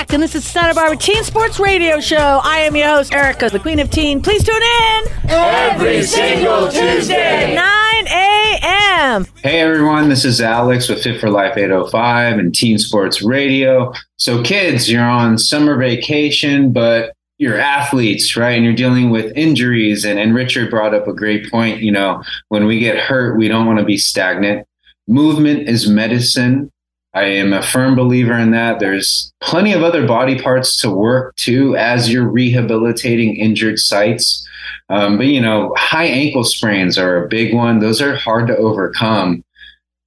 Back, 0.09 0.15
and 0.15 0.23
this 0.23 0.35
is 0.35 0.45
Santa 0.45 0.75
Barbara 0.75 0.97
Teen 0.97 1.23
Sports 1.23 1.59
Radio 1.59 2.01
Show. 2.01 2.41
I 2.43 2.61
am 2.61 2.77
your 2.77 2.89
host, 2.89 3.15
Erica, 3.15 3.51
the 3.51 3.59
Queen 3.59 3.79
of 3.79 3.91
Teen. 3.91 4.23
Please 4.23 4.43
tune 4.43 4.57
in 4.57 5.05
every 5.29 6.03
single 6.03 6.71
Tuesday, 6.71 7.55
9 7.55 8.07
a.m. 8.07 9.27
Hey 9.43 9.61
everyone, 9.61 10.09
this 10.09 10.25
is 10.25 10.41
Alex 10.41 10.89
with 10.89 11.03
Fit 11.03 11.21
for 11.21 11.31
Life 11.31 11.57
805 11.57 12.39
and 12.39 12.55
Teen 12.55 12.79
Sports 12.79 13.23
Radio. 13.23 13.93
So, 14.17 14.43
kids, 14.43 14.91
you're 14.91 15.03
on 15.03 15.39
summer 15.39 15.77
vacation, 15.77 16.73
but 16.73 17.13
you're 17.39 17.59
athletes, 17.59 18.37
right? 18.37 18.57
And 18.57 18.65
you're 18.65 18.75
dealing 18.75 19.11
with 19.11 19.33
injuries. 19.37 20.05
And, 20.05 20.19
and 20.19 20.35
Richard 20.35 20.71
brought 20.71 20.95
up 20.95 21.07
a 21.07 21.13
great 21.13 21.51
point. 21.51 21.81
You 21.81 21.93
know, 21.93 22.23
when 22.49 22.67
we 22.67 22.81
get 22.81 22.99
hurt, 22.99 23.39
we 23.39 23.49
don't 23.49 23.67
want 23.67 23.79
to 23.79 23.85
be 23.85 23.99
stagnant. 23.99 24.67
Movement 25.07 25.69
is 25.69 25.89
medicine. 25.89 26.71
I 27.19 27.25
am 27.25 27.53
a 27.53 27.63
firm 27.63 27.97
believer 27.97 28.39
in 28.39 28.53
that. 28.53 28.79
There's 28.79 29.33
plenty 29.41 29.73
of 29.73 29.83
other 29.83 30.07
body 30.07 30.41
parts 30.41 30.81
to 30.83 30.91
work 30.91 31.35
too 31.35 31.75
as 31.77 32.13
you're 32.13 32.29
rehabilitating 32.29 33.35
injured 33.35 33.81
sites. 33.81 34.47
Um, 34.89 35.17
but, 35.17 35.27
you 35.27 35.41
know, 35.41 35.75
high 35.77 36.05
ankle 36.05 36.45
sprains 36.45 36.97
are 36.97 37.25
a 37.25 37.29
big 37.29 37.53
one. 37.53 37.81
Those 37.81 38.01
are 38.01 38.15
hard 38.15 38.47
to 38.47 38.57
overcome. 38.57 39.43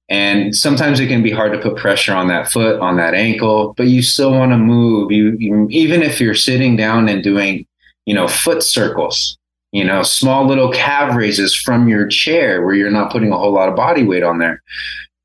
And 0.08 0.56
sometimes 0.56 1.00
it 1.00 1.08
can 1.08 1.22
be 1.22 1.30
hard 1.30 1.52
to 1.52 1.58
put 1.58 1.76
pressure 1.76 2.14
on 2.14 2.28
that 2.28 2.50
foot, 2.50 2.80
on 2.80 2.96
that 2.96 3.12
ankle, 3.12 3.74
but 3.76 3.88
you 3.88 4.02
still 4.02 4.32
want 4.32 4.52
to 4.52 4.58
move. 4.58 5.12
You, 5.12 5.36
you 5.38 5.66
even 5.70 6.02
if 6.02 6.18
you're 6.18 6.34
sitting 6.34 6.76
down 6.76 7.10
and 7.10 7.22
doing, 7.22 7.66
you 8.06 8.14
know, 8.14 8.26
foot 8.26 8.62
circles, 8.62 9.36
you 9.72 9.84
know, 9.84 10.02
small 10.02 10.46
little 10.46 10.72
calf 10.72 11.14
raises 11.14 11.54
from 11.54 11.88
your 11.88 12.06
chair 12.06 12.64
where 12.64 12.74
you're 12.74 12.90
not 12.90 13.12
putting 13.12 13.32
a 13.32 13.38
whole 13.38 13.52
lot 13.52 13.68
of 13.68 13.76
body 13.76 14.02
weight 14.02 14.22
on 14.22 14.38
there. 14.38 14.62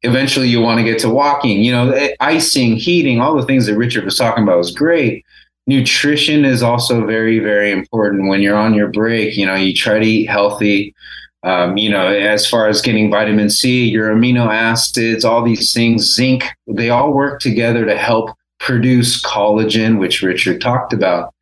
Eventually, 0.07 0.47
you 0.47 0.61
want 0.61 0.79
to 0.79 0.83
get 0.83 0.99
to 0.99 1.09
walking, 1.09 1.63
you 1.63 1.71
know, 1.71 1.91
eh, 1.91 2.15
icing, 2.19 2.75
heating, 2.75 3.19
all 3.19 3.35
the 3.35 3.45
things 3.45 3.65
that 3.65 3.77
Richard 3.77 4.05
was 4.05 4.17
talking 4.17 4.43
about 4.43 4.57
was 4.57 4.71
great. 4.71 5.25
Nutrition 5.67 6.45
is 6.45 6.63
also 6.63 7.05
very, 7.05 7.39
very 7.39 7.71
important. 7.71 8.29
When 8.29 8.41
you're 8.41 8.57
on 8.57 8.73
your 8.73 8.87
break, 8.87 9.35
you 9.35 9.45
know, 9.45 9.55
you 9.55 9.73
try 9.73 9.99
to 9.99 10.05
eat 10.05 10.27
healthy. 10.27 10.95
Um, 11.43 11.77
you 11.77 11.89
know, 11.89 12.07
as 12.07 12.49
far 12.49 12.67
as 12.67 12.81
getting 12.81 13.11
vitamin 13.11 13.49
C, 13.49 13.85
your 13.85 14.09
amino 14.13 14.47
acids, 14.47 15.23
all 15.23 15.43
these 15.43 15.73
things, 15.73 16.13
zinc, 16.13 16.45
they 16.67 16.89
all 16.89 17.13
work 17.13 17.39
together 17.39 17.85
to 17.85 17.97
help 17.97 18.31
produce 18.59 19.21
collagen, 19.21 19.99
which 19.99 20.21
Richard 20.21 20.61
talked 20.61 20.93
about. 20.93 21.33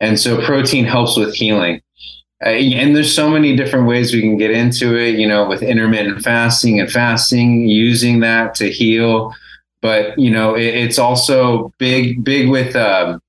And 0.00 0.18
so 0.18 0.42
protein 0.44 0.84
helps 0.84 1.16
with 1.16 1.34
healing. 1.34 1.80
Uh, 2.44 2.50
and 2.50 2.94
there's 2.94 3.14
so 3.14 3.30
many 3.30 3.56
different 3.56 3.86
ways 3.86 4.12
we 4.12 4.20
can 4.20 4.36
get 4.36 4.50
into 4.50 4.96
it, 4.96 5.18
you 5.18 5.26
know, 5.26 5.48
with 5.48 5.62
intermittent 5.62 6.22
fasting 6.22 6.78
and 6.78 6.90
fasting, 6.90 7.66
using 7.66 8.20
that 8.20 8.54
to 8.54 8.70
heal. 8.70 9.34
But, 9.80 10.18
you 10.18 10.30
know, 10.30 10.54
it, 10.54 10.74
it's 10.74 10.98
also 10.98 11.72
big, 11.78 12.24
big 12.24 12.50
with, 12.50 12.76
um, 12.76 13.22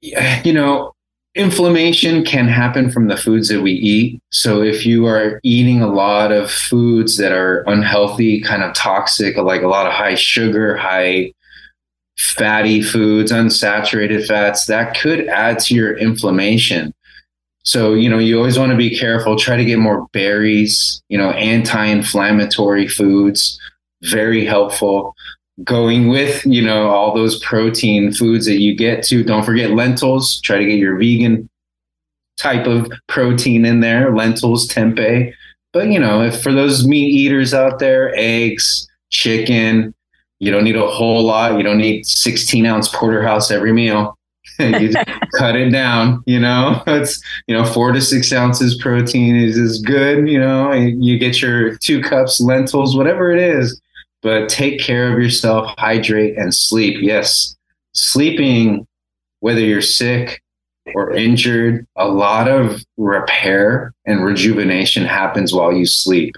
you 0.44 0.52
know, 0.52 0.94
inflammation 1.34 2.24
can 2.24 2.48
happen 2.48 2.90
from 2.90 3.08
the 3.08 3.16
foods 3.16 3.48
that 3.48 3.62
we 3.62 3.72
eat. 3.72 4.20
So 4.30 4.62
if 4.62 4.84
you 4.84 5.06
are 5.06 5.40
eating 5.42 5.80
a 5.80 5.92
lot 5.92 6.32
of 6.32 6.50
foods 6.50 7.16
that 7.18 7.32
are 7.32 7.62
unhealthy, 7.68 8.40
kind 8.40 8.62
of 8.62 8.74
toxic, 8.74 9.36
like 9.36 9.62
a 9.62 9.68
lot 9.68 9.86
of 9.86 9.92
high 9.92 10.16
sugar, 10.16 10.76
high 10.76 11.32
fatty 12.16 12.82
foods, 12.82 13.32
unsaturated 13.32 14.26
fats, 14.26 14.66
that 14.66 14.98
could 14.98 15.26
add 15.28 15.58
to 15.60 15.74
your 15.74 15.96
inflammation. 15.96 16.92
So, 17.70 17.94
you 17.94 18.10
know, 18.10 18.18
you 18.18 18.36
always 18.36 18.58
want 18.58 18.72
to 18.72 18.76
be 18.76 18.98
careful, 18.98 19.36
try 19.36 19.56
to 19.56 19.64
get 19.64 19.78
more 19.78 20.08
berries, 20.08 21.00
you 21.08 21.16
know, 21.16 21.30
anti-inflammatory 21.30 22.88
foods, 22.88 23.60
very 24.02 24.44
helpful. 24.44 25.14
Going 25.62 26.08
with 26.08 26.44
you 26.44 26.62
know 26.62 26.88
all 26.88 27.14
those 27.14 27.38
protein 27.44 28.12
foods 28.12 28.46
that 28.46 28.60
you 28.60 28.74
get 28.74 29.04
to 29.04 29.22
don't 29.22 29.44
forget 29.44 29.70
lentils. 29.70 30.40
Try 30.40 30.58
to 30.58 30.64
get 30.64 30.78
your 30.78 30.96
vegan 30.96 31.48
type 32.38 32.66
of 32.66 32.90
protein 33.06 33.64
in 33.64 33.80
there 33.80 34.16
lentils 34.16 34.66
tempeh. 34.66 35.32
But 35.72 35.88
you 35.88 36.00
know 36.00 36.22
if 36.22 36.42
for 36.42 36.52
those 36.52 36.86
meat 36.86 37.14
eaters 37.14 37.52
out 37.52 37.78
there 37.78 38.10
eggs 38.16 38.88
chicken 39.10 39.94
you 40.38 40.50
don't 40.50 40.64
need 40.64 40.76
a 40.76 40.86
whole 40.86 41.22
lot. 41.22 41.58
You 41.58 41.62
don't 41.62 41.76
need 41.76 42.06
16 42.06 42.64
ounce 42.64 42.88
porterhouse 42.88 43.50
every 43.50 43.74
meal 43.74 44.16
you 44.58 44.92
cut 45.36 45.56
it 45.56 45.70
down 45.70 46.22
you 46.26 46.38
know 46.38 46.82
it's 46.86 47.22
you 47.46 47.54
know 47.54 47.64
four 47.64 47.92
to 47.92 48.00
six 48.00 48.32
ounces 48.32 48.76
protein 48.76 49.36
is 49.36 49.56
is 49.56 49.80
good 49.80 50.28
you 50.28 50.38
know 50.38 50.72
you 50.72 51.18
get 51.18 51.40
your 51.40 51.76
two 51.76 52.02
cups 52.02 52.40
lentils 52.40 52.96
whatever 52.96 53.30
it 53.30 53.38
is 53.38 53.80
but 54.22 54.48
take 54.48 54.80
care 54.80 55.12
of 55.12 55.18
yourself, 55.18 55.72
hydrate, 55.78 56.36
and 56.36 56.54
sleep. 56.54 56.98
Yes, 57.00 57.56
sleeping, 57.92 58.86
whether 59.40 59.60
you're 59.60 59.80
sick 59.80 60.42
or 60.94 61.12
injured, 61.12 61.86
a 61.96 62.08
lot 62.08 62.48
of 62.48 62.82
repair 62.96 63.92
and 64.06 64.24
rejuvenation 64.24 65.04
happens 65.04 65.54
while 65.54 65.72
you 65.72 65.86
sleep. 65.86 66.34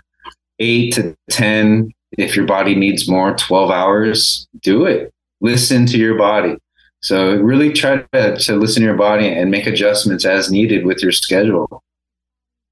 Eight 0.59 0.95
to 0.95 1.17
10, 1.31 1.91
if 2.19 2.37
your 2.37 2.47
body 2.47 2.75
needs 2.75 3.09
more, 3.09 3.35
12 3.35 3.71
hours, 3.71 4.47
do 4.61 4.85
it. 4.85 5.13
Listen 5.41 5.87
to 5.87 5.99
your 5.99 6.17
body. 6.17 6.57
So 7.03 7.37
really 7.37 7.73
try 7.73 8.05
to, 8.13 8.37
to 8.37 8.57
listen 8.57 8.83
to 8.83 8.87
your 8.87 8.97
body 8.97 9.29
and 9.29 9.51
make 9.51 9.67
adjustments 9.67 10.25
as 10.25 10.51
needed 10.51 10.87
with 10.87 11.03
your 11.03 11.13
schedule. 11.13 11.83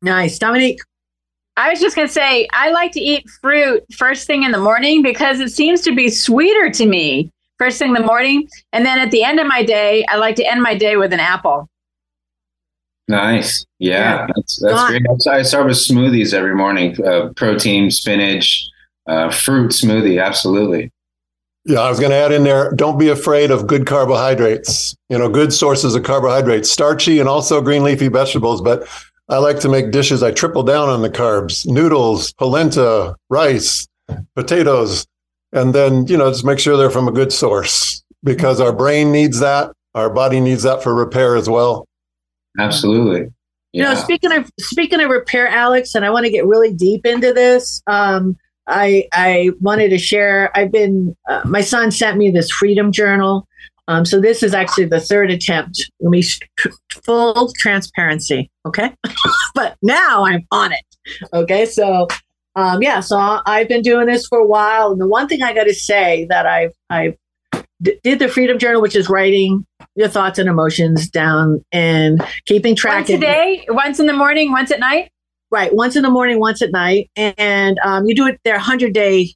Nice. 0.02 0.38
Dominique. 0.38 0.80
I 1.56 1.68
was 1.68 1.80
just 1.80 1.96
going 1.96 2.08
to 2.08 2.14
say, 2.14 2.48
I 2.52 2.70
like 2.70 2.92
to 2.92 3.00
eat 3.00 3.28
fruit 3.42 3.84
first 3.92 4.26
thing 4.26 4.44
in 4.44 4.52
the 4.52 4.58
morning 4.58 5.02
because 5.02 5.40
it 5.40 5.50
seems 5.50 5.80
to 5.82 5.94
be 5.94 6.08
sweeter 6.08 6.70
to 6.70 6.86
me 6.86 7.30
first 7.58 7.78
thing 7.78 7.88
in 7.88 7.94
the 7.94 8.06
morning. 8.06 8.48
And 8.72 8.86
then 8.86 8.98
at 8.98 9.10
the 9.10 9.22
end 9.22 9.38
of 9.40 9.46
my 9.46 9.62
day, 9.62 10.04
I 10.08 10.16
like 10.16 10.36
to 10.36 10.44
end 10.44 10.62
my 10.62 10.74
day 10.74 10.96
with 10.96 11.12
an 11.12 11.20
apple. 11.20 11.68
Nice. 13.08 13.66
Yeah, 13.78 14.20
yeah. 14.20 14.26
that's, 14.34 14.62
that's 14.62 14.88
great. 14.88 15.02
I 15.28 15.42
start 15.42 15.66
with 15.66 15.76
smoothies 15.76 16.32
every 16.32 16.54
morning 16.54 16.96
uh, 17.04 17.30
protein, 17.34 17.90
spinach, 17.90 18.66
uh, 19.06 19.30
fruit 19.30 19.72
smoothie. 19.72 20.24
Absolutely. 20.24 20.90
Yeah, 21.66 21.80
I 21.80 21.90
was 21.90 22.00
going 22.00 22.10
to 22.10 22.16
add 22.16 22.32
in 22.32 22.44
there 22.44 22.72
don't 22.72 22.98
be 22.98 23.08
afraid 23.08 23.50
of 23.50 23.66
good 23.66 23.86
carbohydrates, 23.86 24.96
you 25.10 25.18
know, 25.18 25.28
good 25.28 25.52
sources 25.52 25.94
of 25.94 26.02
carbohydrates, 26.04 26.70
starchy 26.70 27.20
and 27.20 27.28
also 27.28 27.60
green 27.60 27.84
leafy 27.84 28.08
vegetables. 28.08 28.62
But 28.62 28.88
I 29.28 29.38
like 29.38 29.60
to 29.60 29.68
make 29.68 29.90
dishes. 29.90 30.22
I 30.22 30.32
triple 30.32 30.62
down 30.62 30.88
on 30.88 31.02
the 31.02 31.10
carbs, 31.10 31.66
noodles, 31.66 32.32
polenta, 32.32 33.14
rice, 33.28 33.86
potatoes, 34.34 35.06
and 35.52 35.74
then, 35.74 36.06
you 36.06 36.16
know, 36.16 36.30
just 36.30 36.44
make 36.44 36.58
sure 36.58 36.76
they're 36.76 36.90
from 36.90 37.08
a 37.08 37.12
good 37.12 37.32
source 37.32 38.02
because 38.24 38.60
our 38.60 38.72
brain 38.72 39.12
needs 39.12 39.40
that. 39.40 39.72
Our 39.94 40.08
body 40.08 40.40
needs 40.40 40.62
that 40.62 40.82
for 40.82 40.94
repair 40.94 41.36
as 41.36 41.48
well. 41.48 41.86
Absolutely. 42.58 43.32
Yeah. 43.72 43.90
You 43.90 43.94
know, 43.94 44.00
speaking 44.00 44.32
of 44.32 44.50
speaking 44.58 45.00
of 45.00 45.10
repair, 45.10 45.46
Alex, 45.46 45.94
and 45.94 46.04
I 46.04 46.10
want 46.10 46.26
to 46.26 46.32
get 46.32 46.46
really 46.46 46.72
deep 46.72 47.06
into 47.06 47.32
this. 47.32 47.82
Um, 47.86 48.36
I 48.70 49.08
I 49.12 49.50
wanted 49.60 49.90
to 49.90 49.98
share. 49.98 50.56
I've 50.56 50.72
been. 50.72 51.16
Uh, 51.28 51.42
my 51.44 51.60
son 51.60 51.90
sent 51.90 52.16
me 52.16 52.30
this 52.30 52.50
Freedom 52.50 52.92
Journal, 52.92 53.46
um, 53.88 54.04
so 54.04 54.20
this 54.20 54.44
is 54.44 54.54
actually 54.54 54.84
the 54.84 55.00
third 55.00 55.32
attempt. 55.32 55.90
Let 55.98 56.10
me 56.10 56.22
full 57.04 57.52
transparency, 57.58 58.48
okay? 58.64 58.94
but 59.54 59.76
now 59.82 60.24
I'm 60.24 60.46
on 60.52 60.72
it. 60.72 60.84
Okay, 61.32 61.66
so 61.66 62.06
um, 62.54 62.82
yeah, 62.82 63.00
so 63.00 63.40
I've 63.46 63.68
been 63.68 63.82
doing 63.82 64.06
this 64.06 64.28
for 64.28 64.38
a 64.38 64.46
while, 64.46 64.92
and 64.92 65.00
the 65.00 65.08
one 65.08 65.26
thing 65.26 65.42
I 65.42 65.52
got 65.52 65.64
to 65.64 65.74
say 65.74 66.24
that 66.30 66.46
I've 66.46 66.72
I 66.88 67.16
did 67.82 68.20
the 68.20 68.28
Freedom 68.28 68.60
Journal, 68.60 68.80
which 68.80 68.94
is 68.94 69.08
writing 69.08 69.66
your 69.96 70.08
thoughts 70.08 70.38
and 70.38 70.48
emotions 70.48 71.08
down 71.08 71.64
and 71.72 72.22
keeping 72.46 72.76
track. 72.76 73.08
Once 73.08 73.10
a 73.10 73.18
day, 73.18 73.66
once 73.70 73.98
in 73.98 74.06
the 74.06 74.12
morning, 74.12 74.52
once 74.52 74.70
at 74.70 74.78
night. 74.78 75.10
Right, 75.52 75.74
once 75.74 75.96
in 75.96 76.02
the 76.02 76.10
morning, 76.10 76.38
once 76.38 76.62
at 76.62 76.70
night, 76.70 77.10
and 77.16 77.78
um, 77.84 78.06
you 78.06 78.14
do 78.14 78.26
it. 78.26 78.40
They're 78.44 78.58
hundred 78.58 78.94
day 78.94 79.34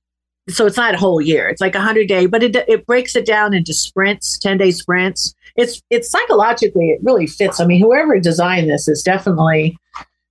so 0.48 0.66
it's 0.66 0.76
not 0.76 0.94
a 0.94 0.98
whole 0.98 1.20
year. 1.20 1.48
It's 1.48 1.60
like 1.60 1.74
a 1.74 1.80
hundred 1.80 2.08
day, 2.08 2.26
but 2.26 2.42
it 2.42 2.56
it 2.68 2.86
breaks 2.86 3.16
it 3.16 3.24
down 3.24 3.54
into 3.54 3.72
sprints, 3.72 4.38
ten 4.38 4.58
day 4.58 4.70
sprints. 4.70 5.34
It's 5.56 5.80
it's 5.90 6.10
psychologically 6.10 6.90
it 6.90 7.00
really 7.02 7.26
fits. 7.26 7.60
I 7.60 7.66
mean, 7.66 7.80
whoever 7.80 8.18
designed 8.20 8.68
this 8.68 8.86
is 8.86 9.02
definitely 9.02 9.76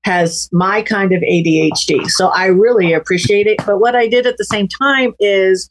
has 0.03 0.49
my 0.51 0.81
kind 0.81 1.13
of 1.13 1.21
ADHD, 1.21 2.09
so 2.09 2.27
I 2.27 2.47
really 2.47 2.93
appreciate 2.93 3.47
it. 3.47 3.57
But 3.65 3.79
what 3.79 3.95
I 3.95 4.07
did 4.07 4.27
at 4.27 4.37
the 4.37 4.45
same 4.45 4.67
time 4.67 5.13
is 5.19 5.69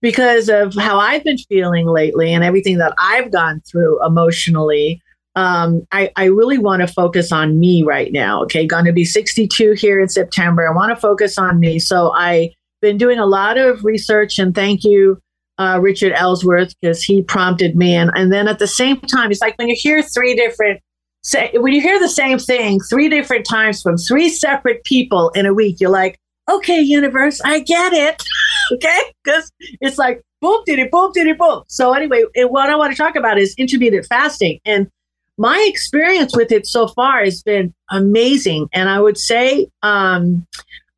because 0.00 0.48
of 0.48 0.74
how 0.74 0.98
I've 0.98 1.24
been 1.24 1.38
feeling 1.38 1.86
lately 1.86 2.32
and 2.32 2.42
everything 2.42 2.78
that 2.78 2.94
I've 3.00 3.30
gone 3.30 3.60
through 3.60 4.04
emotionally. 4.04 5.00
Um, 5.36 5.86
I, 5.90 6.10
I 6.16 6.26
really 6.26 6.58
want 6.58 6.82
to 6.82 6.86
focus 6.86 7.32
on 7.32 7.58
me 7.58 7.82
right 7.82 8.12
now. 8.12 8.42
Okay, 8.44 8.66
going 8.66 8.84
to 8.84 8.92
be 8.92 9.04
62 9.04 9.72
here 9.72 10.00
in 10.00 10.08
September. 10.08 10.68
I 10.68 10.74
want 10.74 10.90
to 10.94 11.00
focus 11.00 11.38
on 11.38 11.58
me. 11.58 11.78
So 11.78 12.12
I've 12.12 12.50
been 12.80 12.98
doing 12.98 13.18
a 13.18 13.26
lot 13.26 13.58
of 13.58 13.84
research, 13.84 14.38
and 14.38 14.54
thank 14.54 14.84
you, 14.84 15.18
uh, 15.58 15.78
Richard 15.82 16.12
Ellsworth, 16.12 16.74
because 16.80 17.02
he 17.02 17.22
prompted 17.22 17.76
me. 17.76 17.94
And, 17.94 18.10
and 18.14 18.32
then 18.32 18.46
at 18.46 18.58
the 18.58 18.68
same 18.68 19.00
time, 19.00 19.30
it's 19.30 19.40
like 19.40 19.56
when 19.58 19.68
you 19.68 19.76
hear 19.76 20.02
three 20.02 20.34
different, 20.34 20.80
say, 21.22 21.50
when 21.54 21.72
you 21.72 21.80
hear 21.80 21.98
the 21.98 22.08
same 22.08 22.38
thing 22.38 22.78
three 22.80 23.08
different 23.08 23.44
times 23.44 23.82
from 23.82 23.96
three 23.96 24.28
separate 24.28 24.84
people 24.84 25.30
in 25.30 25.46
a 25.46 25.54
week, 25.54 25.80
you're 25.80 25.90
like, 25.90 26.16
okay, 26.48 26.80
universe, 26.80 27.40
I 27.44 27.60
get 27.60 27.92
it. 27.92 28.22
okay? 28.72 29.00
Because 29.24 29.50
it's 29.80 29.98
like 29.98 30.22
boom, 30.44 30.62
diddy, 30.66 30.86
boom, 30.92 31.10
diddy, 31.12 31.32
boom. 31.32 31.62
So 31.68 31.94
anyway, 31.94 32.22
what 32.36 32.68
I 32.68 32.76
want 32.76 32.92
to 32.92 32.96
talk 32.96 33.16
about 33.16 33.38
is 33.38 33.54
intermittent 33.56 34.06
fasting, 34.06 34.60
and 34.66 34.88
my 35.36 35.64
experience 35.68 36.36
with 36.36 36.52
it 36.52 36.66
so 36.66 36.88
far 36.88 37.24
has 37.24 37.42
been 37.42 37.74
amazing. 37.90 38.68
And 38.72 38.88
I 38.88 39.00
would 39.00 39.18
say, 39.18 39.68
um, 39.82 40.46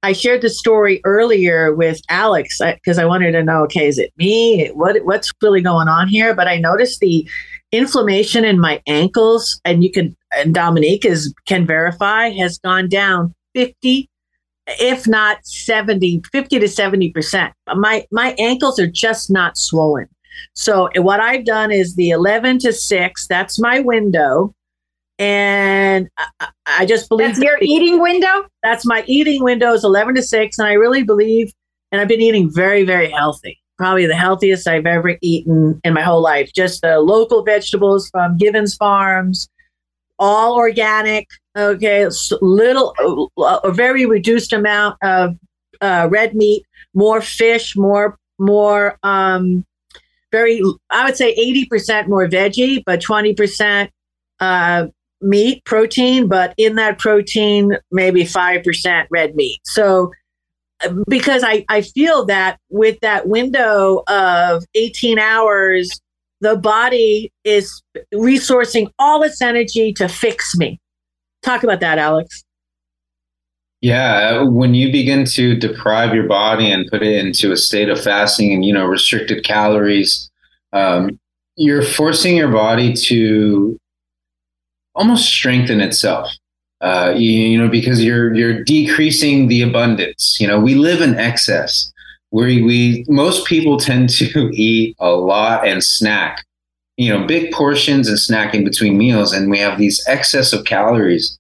I 0.03 0.13
shared 0.13 0.43
the 0.43 0.51
story 0.51 1.01
earlier 1.05 1.75
with 1.75 2.01
Alex 2.11 2.61
because 2.61 2.99
I, 2.99 3.05
wanted 3.05 3.33
to 3.33 3.43
know, 3.43 3.65
okay, 3.65 3.89
is 3.89 3.99
it 3.99 4.13
me? 4.19 4.69
What 4.69 5.05
what's 5.05 5.33
really 5.43 5.63
going 5.63 5.89
on 5.89 6.07
here? 6.07 6.35
But 6.35 6.49
I 6.49 6.59
noticed 6.59 7.01
the 7.01 7.29
inflammation 7.73 8.45
in 8.45 8.61
my 8.61 8.81
ankles, 8.87 9.61
and 9.65 9.83
you 9.83 9.91
can, 9.91 10.17
and 10.37 10.55
Dominique 10.55 11.05
is 11.05 11.35
can 11.47 11.67
verify, 11.67 12.29
has 12.29 12.59
gone 12.59 12.89
down 12.89 13.35
fifty 13.55 14.09
if 14.81 15.07
not 15.07 15.47
70, 15.47 16.23
50 16.33 16.59
to 16.59 16.67
70%. 16.67 17.53
My, 17.77 18.05
my 18.11 18.35
ankles 18.39 18.79
are 18.81 18.87
just 18.87 19.31
not 19.31 19.57
swollen. 19.57 20.09
So 20.55 20.89
what 20.97 21.21
I've 21.21 21.45
done 21.45 21.71
is 21.71 21.97
the 21.97 22.11
11 22.11 22.59
to 22.61 22.73
6, 22.73 23.27
that's 23.29 23.59
my 23.59 23.81
window. 23.81 24.55
And 25.19 26.09
I, 26.19 26.49
I 26.67 26.87
just 26.87 27.09
believe 27.09 27.29
that's 27.29 27.41
your 27.41 27.59
eating 27.63 28.01
window. 28.01 28.47
That's 28.63 28.85
my 28.85 29.03
eating 29.07 29.43
window 29.43 29.73
is 29.73 29.85
11 29.85 30.15
to 30.17 30.23
6. 30.23 30.59
And 30.59 30.69
I 30.69 30.75
really 30.75 31.03
believe, 31.03 31.53
and 31.91 32.01
I've 32.01 32.09
been 32.09 32.21
eating 32.21 32.51
very, 32.53 32.85
very 32.85 33.11
healthy. 33.11 33.59
Probably 33.79 34.07
the 34.07 34.17
healthiest 34.17 34.67
I've 34.67 34.87
ever 34.87 35.17
eaten 35.23 35.81
in 35.85 35.95
my 35.95 36.03
whole 36.03 36.23
life. 36.23 36.51
Just 36.55 36.83
the 36.83 37.01
local 37.01 37.43
vegetables 37.45 38.09
from 38.11 38.37
Givens 38.37 38.75
Farms, 38.75 39.49
all 40.19 40.55
organic. 40.55 41.29
Okay, 41.57 42.07
little, 42.41 42.95
a 43.39 43.71
very 43.73 44.05
reduced 44.05 44.53
amount 44.53 44.97
of 45.03 45.37
uh, 45.81 46.09
red 46.11 46.35
meat, 46.35 46.65
more 46.95 47.21
fish, 47.21 47.77
more, 47.77 48.19
more, 48.39 48.99
um, 49.03 49.65
very, 50.33 50.63
I 50.91 51.05
would 51.05 51.17
say 51.17 51.35
80% 51.37 52.09
more 52.09 52.27
veggie, 52.29 52.83
but 52.85 53.01
20% 53.01 53.89
uh, 54.41 54.87
meat, 55.21 55.65
protein, 55.65 56.29
but 56.29 56.55
in 56.57 56.77
that 56.77 56.99
protein, 56.99 57.77
maybe 57.91 58.25
5% 58.25 59.07
red 59.11 59.35
meat. 59.35 59.61
So, 59.65 60.13
because 61.09 61.43
I, 61.43 61.65
I 61.69 61.81
feel 61.81 62.27
that 62.27 62.59
with 62.69 63.01
that 63.01 63.29
window 63.29 64.03
of 64.09 64.65
18 64.75 65.19
hours 65.19 66.01
the 66.41 66.57
body 66.57 67.33
is 67.45 67.83
resourcing 68.15 68.89
all 68.99 69.23
its 69.23 69.41
energy 69.41 69.93
to 69.95 70.09
fix 70.09 70.57
me. 70.57 70.79
Talk 71.43 71.63
about 71.63 71.81
that, 71.81 71.99
Alex. 71.99 72.45
Yeah, 73.81 74.43
when 74.43 74.75
you 74.75 74.91
begin 74.91 75.25
to 75.27 75.55
deprive 75.55 76.15
your 76.15 76.27
body 76.27 76.71
and 76.71 76.91
put 76.91 77.03
it 77.03 77.25
into 77.25 77.53
a 77.53 77.57
state 77.57 77.89
of 77.89 78.03
fasting 78.03 78.53
and 78.53 78.65
you 78.65 78.73
know 78.73 78.87
restricted 78.87 79.45
calories, 79.45 80.31
um, 80.73 81.19
you're 81.57 81.83
forcing 81.83 82.37
your 82.37 82.51
body 82.51 82.95
to 82.95 83.79
almost 84.95 85.29
strengthen 85.29 85.81
itself. 85.81 86.31
Uh, 86.81 87.15
you, 87.17 87.31
you 87.31 87.59
know, 87.59 87.69
because 87.69 88.03
you're 88.03 88.35
you're 88.35 88.65
decreasing 88.65 89.49
the 89.49 89.63
abundance. 89.63 90.39
You 90.41 90.49
know, 90.49 90.59
we 90.59 90.75
live 90.75 91.01
in 91.01 91.17
excess 91.17 91.93
we 92.37 92.63
we 92.63 93.05
most 93.09 93.47
people 93.47 93.79
tend 93.79 94.11
to 94.11 94.51
eat 94.53 94.97
a 94.99 95.11
lot 95.11 95.67
and 95.67 95.83
snack 95.83 96.45
you 96.97 97.11
know 97.11 97.27
big 97.27 97.53
portions 97.53 98.09
and 98.09 98.19
snacking 98.19 98.65
between 98.65 98.99
meals 98.99 99.33
and 99.33 99.51
we 99.51 99.59
have 99.59 99.79
these 99.79 100.05
excess 100.07 100.53
of 100.53 100.65
calories 100.65 101.39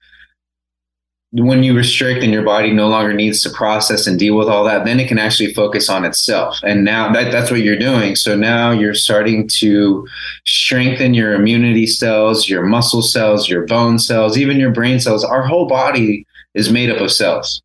when 1.38 1.62
you 1.62 1.76
restrict 1.76 2.22
and 2.22 2.32
your 2.32 2.44
body 2.44 2.72
no 2.72 2.88
longer 2.88 3.12
needs 3.12 3.42
to 3.42 3.50
process 3.50 4.06
and 4.06 4.18
deal 4.18 4.36
with 4.36 4.48
all 4.48 4.64
that 4.64 4.84
then 4.84 4.98
it 4.98 5.08
can 5.08 5.18
actually 5.18 5.52
focus 5.52 5.88
on 5.88 6.04
itself. 6.04 6.58
And 6.62 6.84
now 6.84 7.12
that, 7.12 7.30
that's 7.30 7.50
what 7.50 7.60
you're 7.60 7.78
doing. 7.78 8.16
So 8.16 8.36
now 8.36 8.70
you're 8.70 8.94
starting 8.94 9.48
to 9.58 10.06
strengthen 10.46 11.14
your 11.14 11.34
immunity 11.34 11.86
cells 11.86 12.48
your 12.48 12.64
muscle 12.64 13.02
cells 13.02 13.48
your 13.48 13.66
bone 13.66 13.98
cells 13.98 14.38
even 14.38 14.58
your 14.58 14.72
brain 14.72 15.00
cells. 15.00 15.24
Our 15.24 15.42
whole 15.42 15.66
body 15.66 16.26
is 16.54 16.70
made 16.70 16.90
up 16.90 17.00
of 17.00 17.12
cells. 17.12 17.62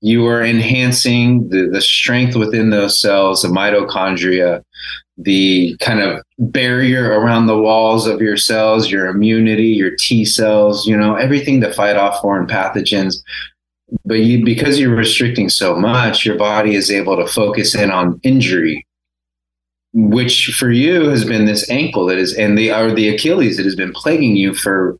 You 0.00 0.26
are 0.26 0.44
enhancing 0.44 1.48
the, 1.48 1.68
the 1.72 1.80
strength 1.80 2.36
within 2.36 2.68
those 2.68 3.00
cells, 3.00 3.40
the 3.40 3.48
mitochondria, 3.48 4.62
the 5.16 5.76
kind 5.80 6.00
of 6.00 6.22
barrier 6.38 7.18
around 7.18 7.46
the 7.46 7.58
walls 7.58 8.06
of 8.06 8.20
your 8.20 8.36
cells, 8.36 8.90
your 8.90 9.06
immunity, 9.06 9.68
your 9.68 9.92
T 9.96 10.24
cells, 10.24 10.86
you 10.86 10.96
know, 10.96 11.14
everything 11.14 11.60
to 11.60 11.72
fight 11.72 11.96
off 11.96 12.20
foreign 12.20 12.46
pathogens. 12.46 13.22
But 14.04 14.20
you, 14.20 14.44
because 14.44 14.80
you're 14.80 14.94
restricting 14.94 15.48
so 15.48 15.76
much, 15.76 16.26
your 16.26 16.36
body 16.36 16.74
is 16.74 16.90
able 16.90 17.16
to 17.16 17.26
focus 17.26 17.74
in 17.74 17.90
on 17.90 18.18
injury, 18.24 18.84
which 19.92 20.54
for 20.58 20.70
you 20.70 21.08
has 21.10 21.24
been 21.24 21.44
this 21.44 21.68
ankle 21.70 22.06
that 22.06 22.18
is, 22.18 22.34
and 22.34 22.58
the 22.58 22.72
or 22.72 22.92
the 22.92 23.08
Achilles 23.08 23.56
that 23.56 23.66
has 23.66 23.76
been 23.76 23.92
plaguing 23.92 24.34
you 24.34 24.54
for 24.54 24.98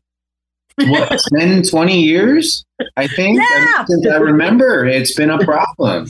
what 0.77 1.19
10 1.37 1.63
20 1.63 2.01
years 2.01 2.65
i 2.97 3.07
think? 3.07 3.39
Yeah. 3.39 3.85
since 3.85 4.07
i 4.07 4.17
remember 4.17 4.85
it's 4.85 5.15
been 5.15 5.29
a 5.29 5.43
problem. 5.45 6.09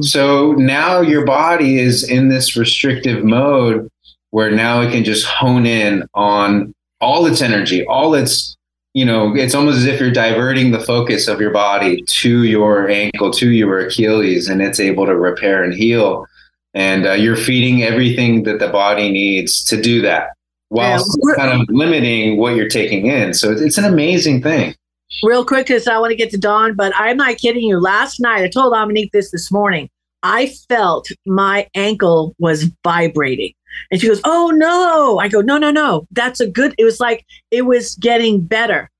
So 0.00 0.52
now 0.52 1.00
your 1.00 1.24
body 1.24 1.78
is 1.78 2.08
in 2.08 2.28
this 2.28 2.56
restrictive 2.56 3.24
mode 3.24 3.88
where 4.30 4.50
now 4.50 4.80
it 4.80 4.92
can 4.92 5.04
just 5.04 5.26
hone 5.26 5.66
in 5.66 6.04
on 6.14 6.74
all 7.00 7.26
its 7.26 7.40
energy 7.42 7.84
all 7.86 8.14
its 8.14 8.56
you 8.94 9.04
know 9.04 9.34
it's 9.34 9.54
almost 9.54 9.78
as 9.78 9.86
if 9.86 9.98
you're 9.98 10.10
diverting 10.10 10.70
the 10.70 10.80
focus 10.80 11.26
of 11.28 11.40
your 11.40 11.50
body 11.50 12.02
to 12.06 12.44
your 12.44 12.88
ankle 12.88 13.30
to 13.30 13.50
your 13.50 13.78
achilles 13.78 14.48
and 14.48 14.60
it's 14.60 14.80
able 14.80 15.06
to 15.06 15.16
repair 15.16 15.62
and 15.64 15.74
heal. 15.74 16.26
And 16.74 17.06
uh, 17.06 17.12
you're 17.12 17.36
feeding 17.36 17.82
everything 17.82 18.44
that 18.44 18.58
the 18.58 18.68
body 18.68 19.10
needs 19.10 19.62
to 19.64 19.80
do 19.80 20.00
that 20.02 20.30
while 20.72 21.04
yeah, 21.28 21.34
kind 21.36 21.60
of 21.60 21.68
limiting 21.68 22.38
what 22.38 22.56
you're 22.56 22.68
taking 22.68 23.06
in. 23.06 23.34
So 23.34 23.52
it's 23.52 23.78
an 23.78 23.84
amazing 23.84 24.42
thing. 24.42 24.74
Real 25.22 25.44
quick, 25.44 25.66
because 25.66 25.86
I 25.86 25.98
want 25.98 26.10
to 26.10 26.16
get 26.16 26.30
to 26.30 26.38
Don, 26.38 26.74
but 26.74 26.92
I'm 26.96 27.18
not 27.18 27.36
kidding 27.36 27.62
you. 27.62 27.78
Last 27.78 28.18
night, 28.18 28.42
I 28.42 28.48
told 28.48 28.72
Dominique 28.72 29.12
this 29.12 29.30
this 29.30 29.52
morning. 29.52 29.90
I 30.22 30.54
felt 30.68 31.08
my 31.26 31.68
ankle 31.74 32.34
was 32.38 32.70
vibrating. 32.82 33.52
And 33.90 34.00
she 34.00 34.08
goes, 34.08 34.20
Oh 34.24 34.50
no. 34.54 35.18
I 35.18 35.28
go, 35.28 35.40
No, 35.40 35.58
no, 35.58 35.70
no. 35.70 36.06
That's 36.10 36.40
a 36.40 36.48
good, 36.48 36.74
it 36.78 36.84
was 36.84 37.00
like 37.00 37.26
it 37.50 37.62
was 37.62 37.94
getting 37.96 38.40
better 38.40 38.90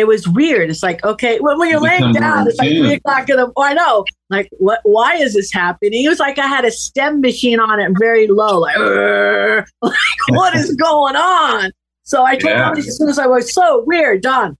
it 0.00 0.06
was 0.06 0.26
weird. 0.26 0.70
It's 0.70 0.82
like, 0.82 1.04
okay, 1.04 1.38
when, 1.38 1.58
when 1.58 1.68
you're 1.68 1.80
laying 1.80 2.12
down, 2.12 2.48
it's 2.48 2.58
like 2.58 2.70
three 2.70 2.94
o'clock 2.94 3.28
in 3.28 3.36
the. 3.36 3.52
Oh, 3.54 3.62
I 3.62 3.74
know. 3.74 4.04
Like, 4.30 4.48
what? 4.58 4.80
Why 4.84 5.14
is 5.16 5.34
this 5.34 5.52
happening? 5.52 6.04
It 6.04 6.08
was 6.08 6.18
like 6.18 6.38
I 6.38 6.46
had 6.46 6.64
a 6.64 6.70
stim 6.70 7.20
machine 7.20 7.60
on 7.60 7.78
it, 7.78 7.92
very 7.98 8.26
low. 8.26 8.58
Like, 8.58 8.76
like 9.82 9.94
what 10.30 10.56
is 10.56 10.74
going 10.80 11.16
on? 11.16 11.70
So 12.02 12.24
I 12.24 12.36
told 12.36 12.54
yeah. 12.54 12.72
him 12.72 12.78
as 12.78 12.96
soon 12.96 13.08
as 13.08 13.18
I 13.18 13.26
was 13.26 13.54
so 13.54 13.84
weird. 13.86 14.22
Done. 14.22 14.56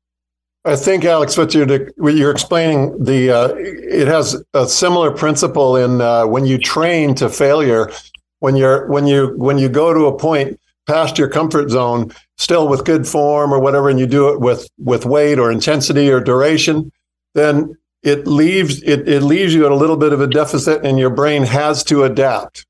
I 0.66 0.76
think 0.76 1.06
Alex, 1.06 1.38
what 1.38 1.54
you're 1.54 1.90
what 1.96 2.14
you're 2.14 2.30
explaining, 2.30 3.02
the 3.02 3.30
uh, 3.30 3.54
it 3.56 4.06
has 4.06 4.42
a 4.52 4.68
similar 4.68 5.10
principle 5.10 5.76
in 5.76 6.02
uh, 6.02 6.26
when 6.26 6.44
you 6.44 6.58
train 6.58 7.14
to 7.16 7.30
failure. 7.30 7.90
When 8.40 8.56
you're 8.56 8.86
when 8.88 9.06
you 9.06 9.34
when 9.36 9.58
you 9.58 9.68
go 9.68 9.92
to 9.94 10.06
a 10.06 10.16
point 10.16 10.59
past 10.90 11.18
your 11.18 11.28
comfort 11.28 11.70
zone, 11.70 12.12
still 12.36 12.66
with 12.68 12.84
good 12.84 13.06
form 13.06 13.52
or 13.52 13.60
whatever, 13.60 13.88
and 13.88 14.00
you 14.00 14.06
do 14.06 14.28
it 14.28 14.40
with 14.40 14.68
with 14.78 15.06
weight 15.06 15.38
or 15.38 15.52
intensity 15.52 16.10
or 16.10 16.20
duration, 16.20 16.90
then 17.34 17.76
it 18.02 18.26
leaves 18.26 18.82
it, 18.82 19.08
it 19.08 19.22
leaves 19.22 19.54
you 19.54 19.64
at 19.64 19.72
a 19.72 19.76
little 19.76 19.96
bit 19.96 20.12
of 20.12 20.20
a 20.20 20.26
deficit, 20.26 20.84
and 20.84 20.98
your 20.98 21.10
brain 21.10 21.44
has 21.44 21.84
to 21.84 22.02
adapt. 22.02 22.66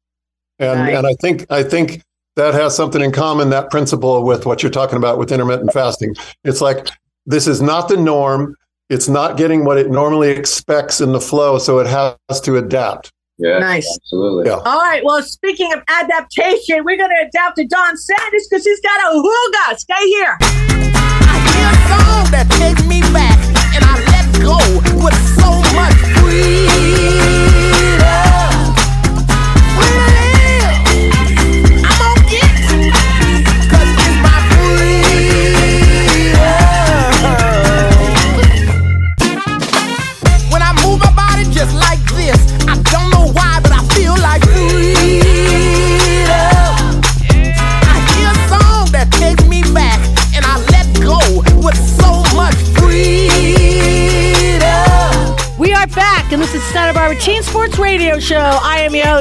And 0.59 0.91
and 0.91 1.07
I 1.07 1.15
think 1.15 1.47
I 1.51 1.63
think 1.63 2.03
that 2.37 2.53
has 2.53 2.77
something 2.77 3.01
in 3.01 3.13
common 3.13 3.51
that 3.51 3.71
principle 3.71 4.23
with 4.25 4.45
what 4.45 4.63
you're 4.63 4.71
talking 4.71 4.99
about 4.99 5.19
with 5.19 5.33
intermittent 5.33 5.73
fasting. 5.73 6.15
It's 6.45 6.61
like 6.61 6.91
this 7.25 7.47
is 7.47 7.63
not 7.63 7.89
the 7.89 7.97
norm. 7.97 8.55
It's 8.91 9.09
not 9.09 9.39
getting 9.39 9.65
what 9.65 9.79
it 9.79 9.89
normally 9.89 10.31
expects 10.31 11.01
in 11.01 11.13
the 11.13 11.21
flow, 11.21 11.59
so 11.59 11.79
it 11.79 11.87
has 11.87 12.41
to 12.43 12.57
adapt. 12.57 13.13
Yeah, 13.41 13.59
nice. 13.59 13.89
Absolutely. 13.97 14.51
Yeah. 14.51 14.61
All 14.67 14.79
right. 14.81 15.03
Well, 15.03 15.23
speaking 15.23 15.73
of 15.73 15.83
adaptation, 15.89 16.85
we're 16.85 16.99
going 16.99 17.11
to 17.11 17.27
adapt 17.27 17.57
to 17.57 17.67
Don 17.67 17.97
Sanders 17.97 18.47
because 18.49 18.65
he's 18.65 18.81
got 18.81 19.01
a 19.01 19.17
hygge. 19.17 19.79
Stay 19.79 20.07
here. 20.09 20.37
I 20.41 21.41
hear 21.57 21.69
a 21.73 21.81
song 21.89 22.31
that 22.37 22.47
takes 22.61 22.85
me 22.87 23.01
back, 23.17 23.41
and 23.73 23.81
I 23.81 23.97
let 24.13 24.29
go 24.45 24.90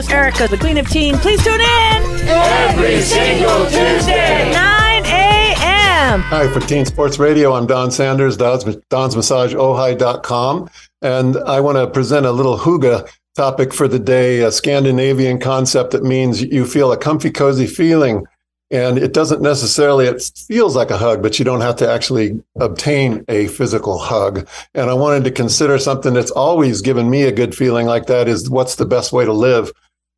Erica, 0.09 0.47
the 0.47 0.57
Queen 0.57 0.77
of 0.77 0.89
Teen. 0.89 1.17
Please 1.17 1.43
tune 1.43 1.61
in 1.61 2.27
every 2.27 3.01
single 3.01 3.65
Tuesday, 3.65 4.51
9 4.51 5.05
a.m. 5.05 6.21
Hi, 6.21 6.51
for 6.51 6.59
Teen 6.61 6.85
Sports 6.85 7.19
Radio, 7.19 7.53
I'm 7.53 7.67
Don 7.67 7.91
Sanders, 7.91 8.37
Don's, 8.37 8.63
Don's 8.89 9.15
Massage 9.15 9.53
Ojai.com. 9.53 10.69
And 11.01 11.37
I 11.37 11.59
want 11.59 11.77
to 11.77 11.87
present 11.87 12.25
a 12.25 12.31
little 12.31 12.57
hygge 12.57 13.09
topic 13.35 13.73
for 13.73 13.87
the 13.87 13.99
day, 13.99 14.41
a 14.41 14.51
Scandinavian 14.51 15.39
concept 15.39 15.91
that 15.91 16.03
means 16.03 16.41
you 16.41 16.65
feel 16.65 16.91
a 16.91 16.97
comfy, 16.97 17.31
cozy 17.31 17.67
feeling 17.67 18.25
and 18.71 18.99
it 18.99 19.13
doesn't 19.13 19.41
necessarily, 19.41 20.05
it 20.05 20.21
feels 20.47 20.75
like 20.75 20.91
a 20.91 20.97
hug, 20.97 21.23
but 21.23 21.39
you 21.39 21.45
don't 21.45 21.61
have 21.61 21.75
to 21.77 21.89
actually 21.89 22.41
obtain 22.59 23.25
a 23.27 23.47
physical 23.47 23.97
hug. 23.97 24.47
And 24.75 24.89
I 24.89 24.93
wanted 24.93 25.23
to 25.23 25.31
consider 25.31 25.79
something 25.79 26.13
that's 26.13 26.31
always 26.31 26.81
given 26.81 27.09
me 27.09 27.23
a 27.23 27.31
good 27.31 27.55
feeling 27.55 27.87
like 27.87 28.05
that 28.07 28.27
is 28.27 28.49
what's 28.49 28.75
the 28.75 28.85
best 28.85 29.11
way 29.11 29.25
to 29.25 29.33
live. 29.33 29.71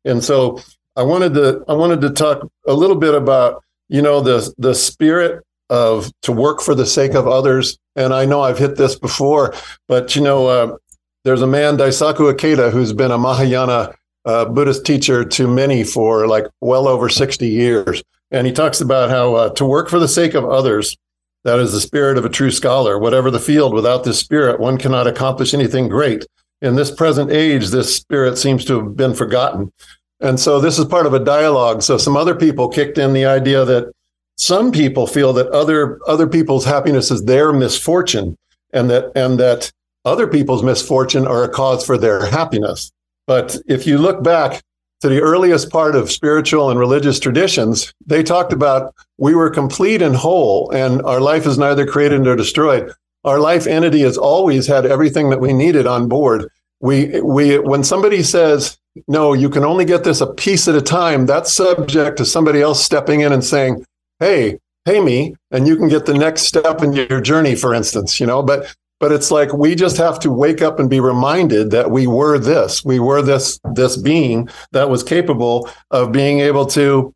And 0.04 0.22
so 0.22 0.60
I 0.96 1.02
wanted 1.02 1.34
to, 1.34 1.64
I 1.68 1.74
wanted 1.74 2.00
to 2.02 2.10
talk 2.10 2.48
a 2.66 2.74
little 2.74 2.96
bit 2.96 3.14
about, 3.14 3.62
you 3.88 4.02
know, 4.02 4.20
the, 4.20 4.52
the 4.58 4.74
spirit 4.74 5.42
of 5.70 6.12
to 6.22 6.32
work 6.32 6.60
for 6.60 6.74
the 6.74 6.86
sake 6.86 7.14
of 7.14 7.26
others. 7.26 7.78
And 7.96 8.12
I 8.12 8.24
know 8.24 8.42
I've 8.42 8.58
hit 8.58 8.76
this 8.76 8.98
before, 8.98 9.54
but 9.88 10.14
you 10.14 10.22
know, 10.22 10.46
uh, 10.46 10.76
there's 11.24 11.42
a 11.42 11.46
man, 11.46 11.76
Daisaku 11.76 12.32
Ikeda, 12.32 12.72
who's 12.72 12.92
been 12.92 13.10
a 13.10 13.18
Mahayana 13.18 13.94
uh, 14.24 14.44
Buddhist 14.44 14.84
teacher 14.84 15.24
to 15.24 15.48
many 15.48 15.84
for 15.84 16.26
like 16.26 16.46
well 16.60 16.88
over 16.88 17.08
60 17.08 17.48
years. 17.48 18.02
And 18.30 18.46
he 18.46 18.52
talks 18.52 18.80
about 18.80 19.10
how 19.10 19.34
uh, 19.34 19.50
to 19.50 19.64
work 19.64 19.88
for 19.88 19.98
the 19.98 20.08
sake 20.08 20.34
of 20.34 20.44
others, 20.44 20.96
that 21.44 21.58
is 21.58 21.72
the 21.72 21.80
spirit 21.80 22.18
of 22.18 22.24
a 22.24 22.30
true 22.30 22.50
scholar. 22.50 22.98
Whatever 22.98 23.30
the 23.30 23.40
field, 23.40 23.74
without 23.74 24.04
this 24.04 24.18
spirit, 24.18 24.60
one 24.60 24.78
cannot 24.78 25.06
accomplish 25.06 25.54
anything 25.54 25.88
great. 25.88 26.26
In 26.62 26.76
this 26.76 26.90
present 26.90 27.30
age, 27.30 27.68
this 27.68 27.94
spirit 27.94 28.38
seems 28.38 28.64
to 28.66 28.78
have 28.78 28.96
been 28.96 29.14
forgotten. 29.14 29.72
And 30.20 30.38
so 30.38 30.60
this 30.60 30.78
is 30.78 30.84
part 30.84 31.06
of 31.06 31.12
a 31.12 31.18
dialogue. 31.18 31.82
So 31.82 31.98
some 31.98 32.16
other 32.16 32.36
people 32.36 32.68
kicked 32.68 32.96
in 32.96 33.12
the 33.12 33.26
idea 33.26 33.64
that 33.64 33.92
some 34.36 34.70
people 34.70 35.06
feel 35.06 35.32
that 35.34 35.48
other 35.48 35.98
other 36.06 36.26
people's 36.26 36.64
happiness 36.64 37.10
is 37.10 37.24
their 37.24 37.52
misfortune 37.52 38.36
and 38.72 38.88
that 38.88 39.12
and 39.14 39.38
that 39.40 39.72
other 40.04 40.26
people's 40.26 40.62
misfortune 40.62 41.26
are 41.26 41.44
a 41.44 41.48
cause 41.48 41.84
for 41.84 41.98
their 41.98 42.26
happiness. 42.26 42.92
But 43.26 43.56
if 43.66 43.86
you 43.86 43.98
look 43.98 44.22
back 44.22 44.62
to 45.00 45.08
the 45.08 45.20
earliest 45.20 45.70
part 45.70 45.96
of 45.96 46.12
spiritual 46.12 46.70
and 46.70 46.78
religious 46.78 47.18
traditions, 47.18 47.92
they 48.06 48.22
talked 48.22 48.52
about 48.52 48.94
we 49.18 49.34
were 49.34 49.50
complete 49.50 50.00
and 50.00 50.14
whole, 50.14 50.70
and 50.70 51.02
our 51.02 51.20
life 51.20 51.44
is 51.44 51.58
neither 51.58 51.86
created 51.86 52.22
nor 52.22 52.36
destroyed. 52.36 52.92
Our 53.24 53.38
life 53.38 53.66
entity 53.66 54.00
has 54.00 54.18
always 54.18 54.66
had 54.66 54.86
everything 54.86 55.30
that 55.30 55.40
we 55.40 55.52
needed 55.52 55.86
on 55.86 56.08
board. 56.08 56.48
We, 56.80 57.20
we, 57.20 57.58
when 57.58 57.84
somebody 57.84 58.22
says, 58.22 58.78
no, 59.06 59.32
you 59.32 59.48
can 59.48 59.64
only 59.64 59.84
get 59.84 60.04
this 60.04 60.20
a 60.20 60.26
piece 60.26 60.66
at 60.68 60.74
a 60.74 60.82
time, 60.82 61.26
that's 61.26 61.52
subject 61.52 62.18
to 62.18 62.24
somebody 62.24 62.60
else 62.60 62.84
stepping 62.84 63.20
in 63.20 63.32
and 63.32 63.44
saying, 63.44 63.84
hey, 64.18 64.58
pay 64.84 65.00
me, 65.00 65.36
and 65.50 65.66
you 65.66 65.76
can 65.76 65.88
get 65.88 66.06
the 66.06 66.14
next 66.14 66.42
step 66.42 66.82
in 66.82 66.92
your 66.92 67.20
journey, 67.20 67.54
for 67.54 67.74
instance, 67.74 68.18
you 68.18 68.26
know, 68.26 68.42
but 68.42 68.74
but 69.02 69.10
it's 69.10 69.32
like 69.32 69.52
we 69.52 69.74
just 69.74 69.96
have 69.96 70.20
to 70.20 70.30
wake 70.30 70.62
up 70.62 70.78
and 70.78 70.88
be 70.88 71.00
reminded 71.00 71.72
that 71.72 71.90
we 71.90 72.06
were 72.06 72.38
this 72.38 72.84
we 72.84 73.00
were 73.00 73.20
this 73.20 73.58
this 73.74 73.96
being 73.96 74.48
that 74.70 74.88
was 74.88 75.02
capable 75.02 75.68
of 75.90 76.12
being 76.12 76.38
able 76.38 76.64
to 76.66 77.12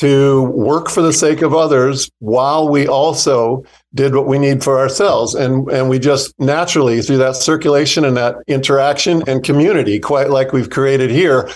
to 0.00 0.44
work 0.44 0.88
for 0.88 1.02
the 1.02 1.12
sake 1.12 1.42
of 1.42 1.52
others 1.52 2.10
while 2.20 2.70
we 2.70 2.88
also 2.88 3.62
did 3.92 4.14
what 4.14 4.26
we 4.26 4.38
need 4.38 4.64
for 4.64 4.78
ourselves 4.78 5.34
and 5.34 5.70
and 5.70 5.90
we 5.90 5.98
just 5.98 6.32
naturally 6.38 7.02
through 7.02 7.18
that 7.18 7.36
circulation 7.36 8.06
and 8.06 8.16
that 8.16 8.34
interaction 8.46 9.22
and 9.28 9.44
community 9.44 10.00
quite 10.00 10.30
like 10.30 10.54
we've 10.54 10.70
created 10.70 11.10
here 11.10 11.46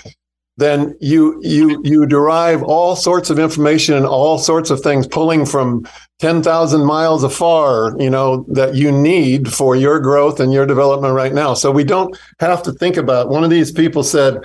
then 0.57 0.95
you 1.01 1.39
you 1.41 1.81
you 1.83 2.05
derive 2.05 2.61
all 2.61 2.95
sorts 2.95 3.31
of 3.31 3.39
information 3.39 3.95
and 3.95 4.05
all 4.05 4.37
sorts 4.37 4.69
of 4.69 4.79
things 4.79 5.07
pulling 5.07 5.45
from 5.45 5.85
10,000 6.19 6.85
miles 6.85 7.23
afar, 7.23 7.93
you 7.99 8.09
know, 8.09 8.45
that 8.47 8.75
you 8.75 8.89
need 8.89 9.51
for 9.51 9.75
your 9.75 9.99
growth 9.99 10.39
and 10.39 10.53
your 10.53 10.65
development 10.65 11.13
right 11.13 11.33
now. 11.33 11.53
So 11.53 11.71
we 11.71 11.83
don't 11.83 12.17
have 12.39 12.63
to 12.63 12.71
think 12.71 12.95
about 12.95 13.27
one 13.27 13.43
of 13.43 13.49
these 13.49 13.69
people 13.69 14.01
said 14.01 14.37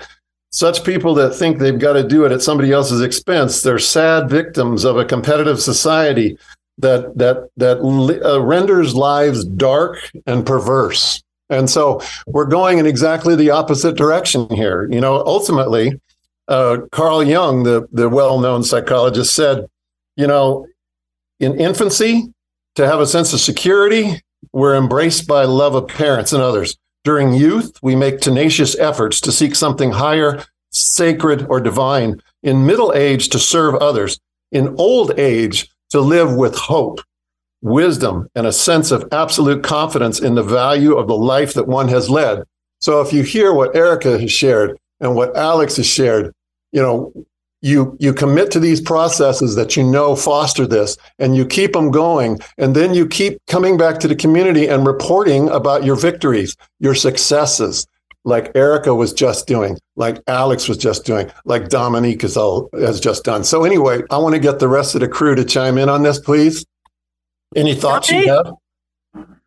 such 0.50 0.84
people 0.84 1.14
that 1.14 1.34
think 1.34 1.58
they've 1.58 1.78
got 1.78 1.92
to 1.94 2.06
do 2.06 2.24
it 2.24 2.32
at 2.32 2.42
somebody 2.42 2.72
else's 2.72 3.00
expense, 3.00 3.62
they're 3.62 3.78
sad 3.78 4.28
victims 4.28 4.84
of 4.84 4.96
a 4.96 5.04
competitive 5.04 5.60
society 5.60 6.36
that 6.78 7.16
that 7.16 7.48
that 7.56 7.78
uh, 8.24 8.40
renders 8.40 8.94
lives 8.94 9.44
dark 9.44 9.98
and 10.26 10.44
perverse. 10.44 11.22
And 11.48 11.68
so 11.68 12.00
we're 12.26 12.46
going 12.46 12.78
in 12.78 12.86
exactly 12.86 13.34
the 13.34 13.50
opposite 13.50 13.96
direction 13.96 14.48
here. 14.50 14.88
You 14.90 15.00
know, 15.00 15.24
ultimately, 15.26 16.00
uh, 16.48 16.78
Carl 16.92 17.24
Jung, 17.24 17.64
the, 17.64 17.88
the 17.92 18.08
well 18.08 18.38
known 18.38 18.62
psychologist, 18.62 19.34
said, 19.34 19.66
you 20.16 20.26
know, 20.26 20.66
in 21.40 21.58
infancy, 21.60 22.32
to 22.76 22.86
have 22.86 23.00
a 23.00 23.06
sense 23.06 23.32
of 23.32 23.40
security, 23.40 24.22
we're 24.52 24.76
embraced 24.76 25.26
by 25.26 25.44
love 25.44 25.74
of 25.74 25.88
parents 25.88 26.32
and 26.32 26.42
others. 26.42 26.76
During 27.04 27.32
youth, 27.32 27.78
we 27.82 27.96
make 27.96 28.20
tenacious 28.20 28.76
efforts 28.78 29.20
to 29.22 29.32
seek 29.32 29.54
something 29.54 29.92
higher, 29.92 30.44
sacred, 30.70 31.46
or 31.48 31.60
divine. 31.60 32.20
In 32.42 32.66
middle 32.66 32.92
age, 32.94 33.28
to 33.30 33.38
serve 33.38 33.74
others. 33.76 34.18
In 34.52 34.74
old 34.78 35.18
age, 35.18 35.70
to 35.90 36.00
live 36.00 36.34
with 36.34 36.54
hope 36.56 37.00
wisdom, 37.62 38.28
and 38.34 38.46
a 38.46 38.52
sense 38.52 38.90
of 38.90 39.06
absolute 39.12 39.62
confidence 39.62 40.20
in 40.20 40.34
the 40.34 40.42
value 40.42 40.96
of 40.96 41.06
the 41.06 41.16
life 41.16 41.54
that 41.54 41.68
one 41.68 41.88
has 41.88 42.08
led. 42.08 42.42
So 42.78 43.00
if 43.00 43.12
you 43.12 43.22
hear 43.22 43.52
what 43.52 43.76
Erica 43.76 44.18
has 44.18 44.32
shared 44.32 44.78
and 45.00 45.14
what 45.14 45.36
Alex 45.36 45.76
has 45.76 45.86
shared, 45.86 46.32
you 46.72 46.80
know, 46.80 47.12
you 47.62 47.96
you 48.00 48.12
commit 48.12 48.50
to 48.50 48.60
these 48.60 48.80
processes 48.80 49.54
that 49.54 49.76
you 49.76 49.84
know 49.84 50.16
foster 50.16 50.66
this 50.66 50.96
and 51.18 51.36
you 51.36 51.44
keep 51.44 51.72
them 51.72 51.90
going 51.90 52.38
and 52.58 52.74
then 52.74 52.94
you 52.94 53.06
keep 53.06 53.38
coming 53.46 53.76
back 53.76 53.98
to 54.00 54.08
the 54.08 54.16
community 54.16 54.66
and 54.66 54.86
reporting 54.86 55.48
about 55.50 55.84
your 55.84 55.96
victories 55.96 56.56
your 56.78 56.94
successes 56.94 57.86
like 58.24 58.50
erica 58.54 58.94
was 58.94 59.12
just 59.12 59.46
doing 59.46 59.78
like 59.96 60.18
alex 60.26 60.68
was 60.68 60.78
just 60.78 61.04
doing 61.04 61.30
like 61.44 61.68
dominique 61.68 62.22
has, 62.22 62.36
all, 62.36 62.70
has 62.72 62.98
just 62.98 63.24
done 63.24 63.44
so 63.44 63.64
anyway 63.64 64.00
i 64.10 64.16
want 64.16 64.34
to 64.34 64.40
get 64.40 64.58
the 64.58 64.68
rest 64.68 64.94
of 64.94 65.00
the 65.02 65.08
crew 65.08 65.34
to 65.34 65.44
chime 65.44 65.76
in 65.76 65.88
on 65.88 66.02
this 66.02 66.18
please 66.18 66.64
any 67.56 67.74
thoughts 67.74 68.08
okay. 68.08 68.24
you 68.24 68.32
have? 68.32 68.52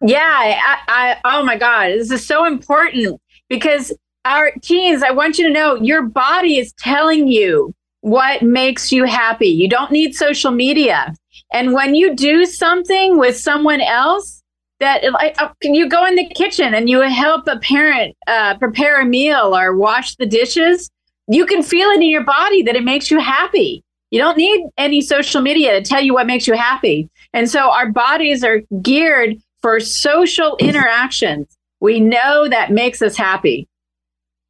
Yeah, 0.06 0.19
I, 0.19 0.78
I, 0.88 1.17
oh 1.23 1.45
my 1.45 1.58
God, 1.58 1.91
this 1.91 2.12
is 2.12 2.26
so 2.26 2.45
important 2.45 3.21
because 3.47 3.93
our 4.26 4.52
teens, 4.62 5.02
I 5.02 5.12
want 5.12 5.38
you 5.38 5.47
to 5.47 5.54
know 5.54 5.76
your 5.76 6.04
body 6.04 6.58
is 6.58 6.73
telling 6.73 7.30
you 7.30 7.73
what 8.04 8.42
makes 8.42 8.92
you 8.92 9.06
happy. 9.06 9.48
You 9.48 9.70
don't 9.70 9.89
need 9.89 10.13
social 10.13 10.52
media. 10.52 11.13
And 11.54 11.72
when 11.72 11.96
you 11.96 12.13
do 12.13 12.46
something 12.46 13.18
with 13.18 13.38
someone 13.38 13.80
else, 13.80 14.44
that 14.82 15.10
like 15.13 15.42
uh, 15.42 15.54
you 15.62 15.88
go 15.88 16.06
in 16.06 16.16
the 16.16 16.28
kitchen 16.36 16.74
and 16.74 16.89
you 16.89 17.00
help 17.00 17.48
a 17.48 17.58
parent 17.60 18.13
uh, 18.28 18.58
prepare 18.58 19.00
a 19.00 19.06
meal 19.06 19.56
or 19.56 19.78
wash 19.78 20.18
the 20.18 20.26
dishes, 20.26 20.89
you 21.30 21.46
can 21.46 21.63
feel 21.63 21.88
it 21.92 22.02
in 22.02 22.10
your 22.10 22.26
body 22.26 22.62
that 22.63 22.76
it 22.76 22.84
makes 22.84 23.10
you 23.10 23.20
happy. 23.20 23.82
You 24.12 24.20
don't 24.20 24.38
need 24.38 24.68
any 24.78 25.00
social 25.00 25.39
media 25.42 25.72
to 25.72 25.82
tell 25.82 26.02
you 26.02 26.13
what 26.13 26.28
makes 26.28 26.46
you 26.46 26.56
happy. 26.56 27.10
And 27.32 27.50
so 27.50 27.72
our 27.72 27.89
bodies 27.89 28.44
are 28.44 28.63
geared 28.82 29.38
for 29.62 29.80
social 29.80 30.58
interactions. 30.58 31.48
We 31.80 32.02
know 32.02 32.50
that 32.50 32.70
makes 32.70 33.02
us 33.02 33.16
happy. 33.16 33.70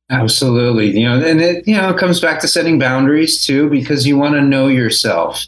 Absolutely. 0.10 1.00
You 1.00 1.10
know, 1.10 1.26
and 1.26 1.42
it, 1.42 1.68
you 1.68 1.76
know, 1.76 1.89
it 1.89 1.98
comes 1.98 2.20
back 2.20 2.39
to 2.42 2.48
setting 2.48 2.78
boundaries 2.78 3.46
too, 3.46 3.70
because 3.70 4.06
you 4.06 4.18
want 4.18 4.36
to 4.36 4.42
know 4.42 4.68
yourself 4.68 5.46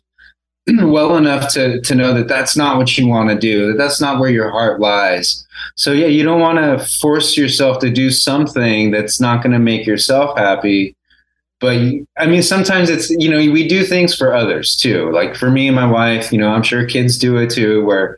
well 0.82 1.18
enough 1.18 1.52
to, 1.54 1.82
to 1.82 1.96
know 1.96 2.14
that 2.14 2.28
that's 2.28 2.58
not 2.58 2.78
what 2.78 2.98
you 2.98 3.08
want 3.08 3.30
to 3.30 3.38
do, 3.38 3.68
that 3.68 3.78
that's 3.78 4.02
not 4.02 4.20
where 4.20 4.30
your 4.30 4.52
heart 4.52 4.80
lies. 4.80 5.46
So 5.76 5.92
yeah, 5.92 6.08
you 6.08 6.24
don't 6.24 6.40
want 6.42 6.58
to 6.58 6.86
force 7.00 7.38
yourself 7.38 7.80
to 7.80 7.92
do 7.92 8.10
something 8.10 8.92
that's 8.92 9.20
not 9.20 9.44
going 9.44 9.54
to 9.54 9.60
make 9.60 9.86
yourself 9.86 10.38
happy 10.38 10.96
but 11.60 11.78
I 12.18 12.28
mean, 12.28 12.44
sometimes 12.44 12.90
it's, 12.90 13.10
you 13.10 13.30
know, 13.30 13.38
we 13.38 13.68
do 13.68 13.84
things 13.84 14.14
for 14.16 14.34
others 14.36 14.76
too. 14.76 15.12
Like 15.12 15.36
for 15.36 15.50
me 15.50 15.68
and 15.68 15.76
my 15.76 15.90
wife, 15.90 16.32
you 16.32 16.38
know, 16.38 16.50
I'm 16.50 16.64
sure 16.64 16.86
kids 16.86 17.18
do 17.18 17.38
it 17.38 17.50
too, 17.50 17.84
where 17.86 18.18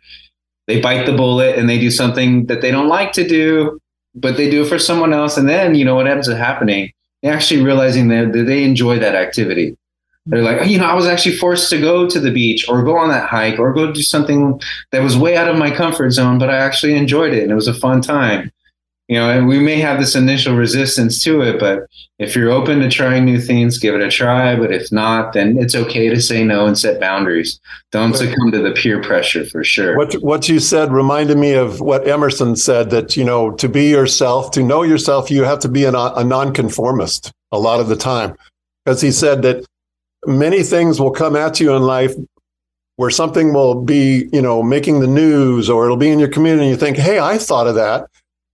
they 0.66 0.82
bite 0.82 1.06
the 1.06 1.14
bullet 1.14 1.58
and 1.58 1.70
they 1.70 1.80
do 1.80 1.92
something 1.92 2.48
that 2.48 2.62
they 2.62 2.72
don't 2.72 2.88
like 2.90 3.12
to 3.14 3.28
do, 3.28 3.80
but 4.20 4.38
they 4.38 4.50
do 4.50 4.64
it 4.64 4.70
for 4.70 4.80
someone 4.80 5.14
else. 5.14 5.38
And 5.38 5.48
then, 5.48 5.76
you 5.76 5.86
know, 5.86 5.96
what 5.96 6.08
ends 6.08 6.28
up 6.28 6.38
happening? 6.38 6.92
They're 7.22 7.34
actually 7.34 7.62
realizing 7.62 8.10
that 8.10 8.32
they 8.34 8.64
enjoy 8.64 9.00
that 9.00 9.16
activity. 9.16 9.78
They're 10.26 10.44
like, 10.44 10.62
oh, 10.62 10.66
you 10.66 10.78
know, 10.78 10.86
I 10.86 10.94
was 10.94 11.06
actually 11.06 11.38
forced 11.38 11.70
to 11.70 11.80
go 11.80 12.08
to 12.10 12.20
the 12.20 12.32
beach 12.32 12.68
or 12.68 12.84
go 12.84 12.98
on 12.98 13.10
that 13.10 13.30
hike 13.30 13.60
or 13.60 13.74
go 13.74 13.94
do 13.94 14.02
something 14.02 14.60
that 14.92 15.02
was 15.02 15.18
way 15.18 15.38
out 15.38 15.48
of 15.48 15.58
my 15.58 15.72
comfort 15.72 16.12
zone, 16.12 16.38
but 16.38 16.50
I 16.50 16.58
actually 16.58 16.96
enjoyed 16.96 17.34
it 17.34 17.44
and 17.44 17.52
it 17.52 17.56
was 17.56 17.70
a 17.70 17.74
fun 17.74 18.02
time. 18.02 18.52
You 19.08 19.18
know, 19.18 19.30
and 19.30 19.48
we 19.48 19.60
may 19.60 19.80
have 19.80 20.00
this 20.00 20.16
initial 20.16 20.56
resistance 20.56 21.24
to 21.24 21.42
it, 21.42 21.60
but 21.60 21.88
if 22.20 22.36
you're 22.36 22.52
open 22.52 22.82
to 22.82 22.90
trying 22.90 23.24
new 23.24 23.40
things, 23.40 23.78
give 23.78 23.96
it 23.96 24.02
a 24.02 24.10
try. 24.10 24.56
But 24.56 24.74
if 24.74 24.92
not, 24.92 25.32
then 25.32 25.58
it's 25.58 25.76
okay 25.76 26.10
to 26.10 26.22
say 26.22 26.44
no 26.44 26.66
and 26.66 26.78
set 26.78 27.00
boundaries. 27.00 27.58
Don't 27.92 28.16
succumb 28.16 28.52
to 28.52 28.60
the 28.60 28.72
peer 28.72 29.02
pressure 29.02 29.46
for 29.46 29.64
sure. 29.64 29.96
What 29.96 30.14
what 30.16 30.50
you 30.50 30.60
said 30.60 30.92
reminded 30.92 31.38
me 31.38 31.54
of 31.54 31.80
what 31.80 32.06
Emerson 32.06 32.58
said 32.58 32.90
that 32.90 33.16
you 33.16 33.24
know 33.24 33.52
to 33.52 33.70
be 33.70 33.90
yourself, 33.90 34.52
to 34.52 34.64
know 34.64 34.84
yourself, 34.84 35.32
you 35.32 35.44
have 35.44 35.60
to 35.60 35.70
be 35.70 35.86
a, 35.86 35.94
a 35.94 36.24
nonconformist 36.24 37.32
a 37.54 37.60
lot 37.60 37.80
of 37.80 37.88
the 37.88 37.96
time, 37.96 38.36
because 38.84 39.00
he 39.00 39.12
said 39.12 39.42
that 39.44 39.66
many 40.26 40.64
things 40.64 41.00
will 41.00 41.12
come 41.12 41.38
at 41.38 41.62
you 41.62 41.74
in 41.74 41.84
life 41.84 42.14
where 42.98 43.12
something 43.12 43.54
will 43.54 43.76
be 43.84 44.28
you 44.34 44.42
know 44.42 44.62
making 44.62 45.00
the 45.00 45.08
news 45.08 45.70
or 45.70 45.86
it'll 45.86 45.96
be 45.96 46.10
in 46.10 46.20
your 46.20 46.28
community. 46.28 46.64
and 46.64 46.72
You 46.72 46.78
think, 46.78 46.98
hey, 46.98 47.20
I 47.20 47.38
thought 47.38 47.68
of 47.68 47.76
that 47.76 48.10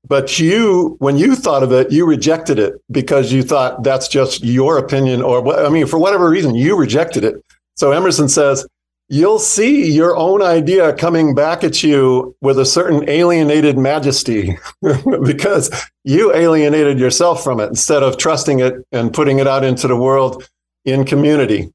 but 0.07 0.39
you 0.39 0.95
when 0.99 1.17
you 1.17 1.35
thought 1.35 1.63
of 1.63 1.71
it 1.71 1.91
you 1.91 2.05
rejected 2.05 2.59
it 2.59 2.73
because 2.91 3.31
you 3.31 3.43
thought 3.43 3.83
that's 3.83 4.07
just 4.07 4.43
your 4.43 4.77
opinion 4.77 5.21
or 5.21 5.65
i 5.65 5.69
mean 5.69 5.87
for 5.87 5.97
whatever 5.97 6.29
reason 6.29 6.55
you 6.55 6.75
rejected 6.75 7.23
it. 7.23 7.35
So 7.75 7.91
emerson 7.91 8.29
says 8.29 8.67
you'll 9.09 9.39
see 9.39 9.91
your 9.91 10.15
own 10.15 10.41
idea 10.41 10.93
coming 10.93 11.35
back 11.35 11.63
at 11.63 11.83
you 11.83 12.35
with 12.41 12.57
a 12.57 12.65
certain 12.65 13.07
alienated 13.09 13.77
majesty 13.77 14.57
because 15.23 15.69
you 16.03 16.33
alienated 16.33 16.99
yourself 16.99 17.43
from 17.43 17.59
it 17.59 17.67
instead 17.67 18.03
of 18.03 18.17
trusting 18.17 18.59
it 18.59 18.73
and 18.91 19.13
putting 19.13 19.39
it 19.39 19.47
out 19.47 19.63
into 19.63 19.87
the 19.87 19.95
world 19.95 20.49
in 20.85 21.05
community. 21.05 21.71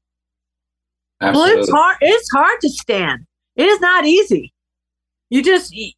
Absolutely. 1.21 1.53
well 1.53 1.61
it's 1.61 1.71
hard 1.71 1.97
it's 2.01 2.31
hard 2.31 2.61
to 2.61 2.69
stand. 2.69 3.25
It 3.55 3.65
is 3.65 3.81
not 3.81 4.05
easy 4.05 4.53
you 5.29 5.43
just 5.43 5.73
you, 5.73 5.91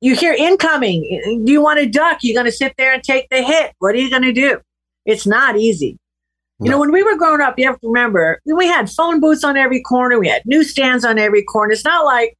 you 0.00 0.14
hear 0.14 0.32
incoming. 0.32 1.42
Do 1.44 1.52
you 1.52 1.60
want 1.60 1.80
to 1.80 1.86
duck? 1.86 2.18
You're 2.22 2.40
going 2.40 2.50
to 2.50 2.56
sit 2.56 2.74
there 2.78 2.92
and 2.92 3.02
take 3.02 3.28
the 3.30 3.42
hit. 3.42 3.72
What 3.78 3.94
are 3.94 3.98
you 3.98 4.10
going 4.10 4.22
to 4.22 4.32
do? 4.32 4.60
It's 5.04 5.26
not 5.26 5.56
easy. 5.56 5.98
No. 6.58 6.64
You 6.64 6.70
know, 6.70 6.80
when 6.80 6.92
we 6.92 7.02
were 7.02 7.16
growing 7.16 7.40
up, 7.40 7.58
you 7.58 7.66
have 7.66 7.80
to 7.80 7.88
remember 7.88 8.40
we 8.46 8.66
had 8.66 8.90
phone 8.90 9.20
booths 9.20 9.44
on 9.44 9.56
every 9.56 9.82
corner. 9.82 10.18
We 10.18 10.28
had 10.28 10.42
newsstands 10.46 11.04
on 11.04 11.18
every 11.18 11.42
corner. 11.42 11.72
It's 11.72 11.84
not 11.84 12.04
like 12.04 12.36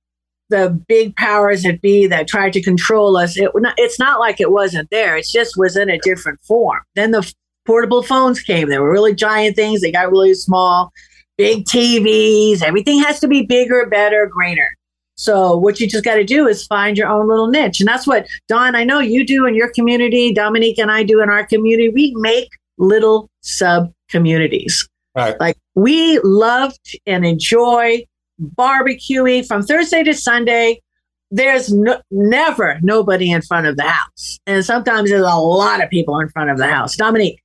the 0.48 0.70
big 0.88 1.16
powers 1.16 1.64
that 1.64 1.82
be 1.82 2.06
that 2.06 2.28
tried 2.28 2.52
to 2.54 2.62
control 2.62 3.16
us. 3.16 3.36
It, 3.36 3.50
it's 3.76 3.98
not 3.98 4.20
like 4.20 4.40
it 4.40 4.52
wasn't 4.52 4.88
there. 4.90 5.16
It 5.16 5.26
just 5.30 5.56
was 5.56 5.76
in 5.76 5.90
a 5.90 5.98
different 5.98 6.40
form. 6.42 6.82
Then 6.94 7.10
the 7.10 7.30
portable 7.66 8.02
phones 8.02 8.40
came. 8.40 8.68
They 8.68 8.78
were 8.78 8.90
really 8.90 9.14
giant 9.14 9.56
things. 9.56 9.80
They 9.80 9.90
got 9.90 10.10
really 10.10 10.34
small. 10.34 10.92
Big 11.36 11.64
TVs. 11.66 12.62
Everything 12.62 13.00
has 13.00 13.20
to 13.20 13.28
be 13.28 13.42
bigger, 13.42 13.86
better, 13.86 14.26
greater. 14.26 14.68
So 15.16 15.56
what 15.56 15.80
you 15.80 15.88
just 15.88 16.04
got 16.04 16.16
to 16.16 16.24
do 16.24 16.46
is 16.46 16.66
find 16.66 16.96
your 16.96 17.08
own 17.08 17.28
little 17.28 17.48
niche. 17.48 17.80
And 17.80 17.88
that's 17.88 18.06
what 18.06 18.26
Don, 18.48 18.74
I 18.74 18.84
know 18.84 19.00
you 19.00 19.26
do 19.26 19.46
in 19.46 19.54
your 19.54 19.72
community, 19.72 20.32
Dominique 20.32 20.78
and 20.78 20.90
I 20.90 21.02
do 21.02 21.22
in 21.22 21.30
our 21.30 21.44
community. 21.46 21.88
We 21.88 22.14
make 22.16 22.50
little 22.78 23.30
sub 23.40 23.92
communities. 24.08 24.86
Right. 25.14 25.38
Like 25.40 25.56
we 25.74 26.20
love 26.22 26.74
and 27.06 27.24
enjoy 27.24 28.04
barbecuing 28.40 29.46
from 29.46 29.62
Thursday 29.62 30.02
to 30.04 30.12
Sunday. 30.12 30.82
There's 31.30 31.72
no, 31.72 32.00
never 32.10 32.78
nobody 32.82 33.30
in 33.30 33.40
front 33.40 33.66
of 33.66 33.76
the 33.76 33.84
house. 33.84 34.38
And 34.46 34.64
sometimes 34.64 35.08
there's 35.08 35.22
a 35.22 35.36
lot 35.36 35.82
of 35.82 35.88
people 35.88 36.18
in 36.20 36.28
front 36.28 36.50
of 36.50 36.58
the 36.58 36.66
house. 36.66 36.94
Dominique. 36.94 37.42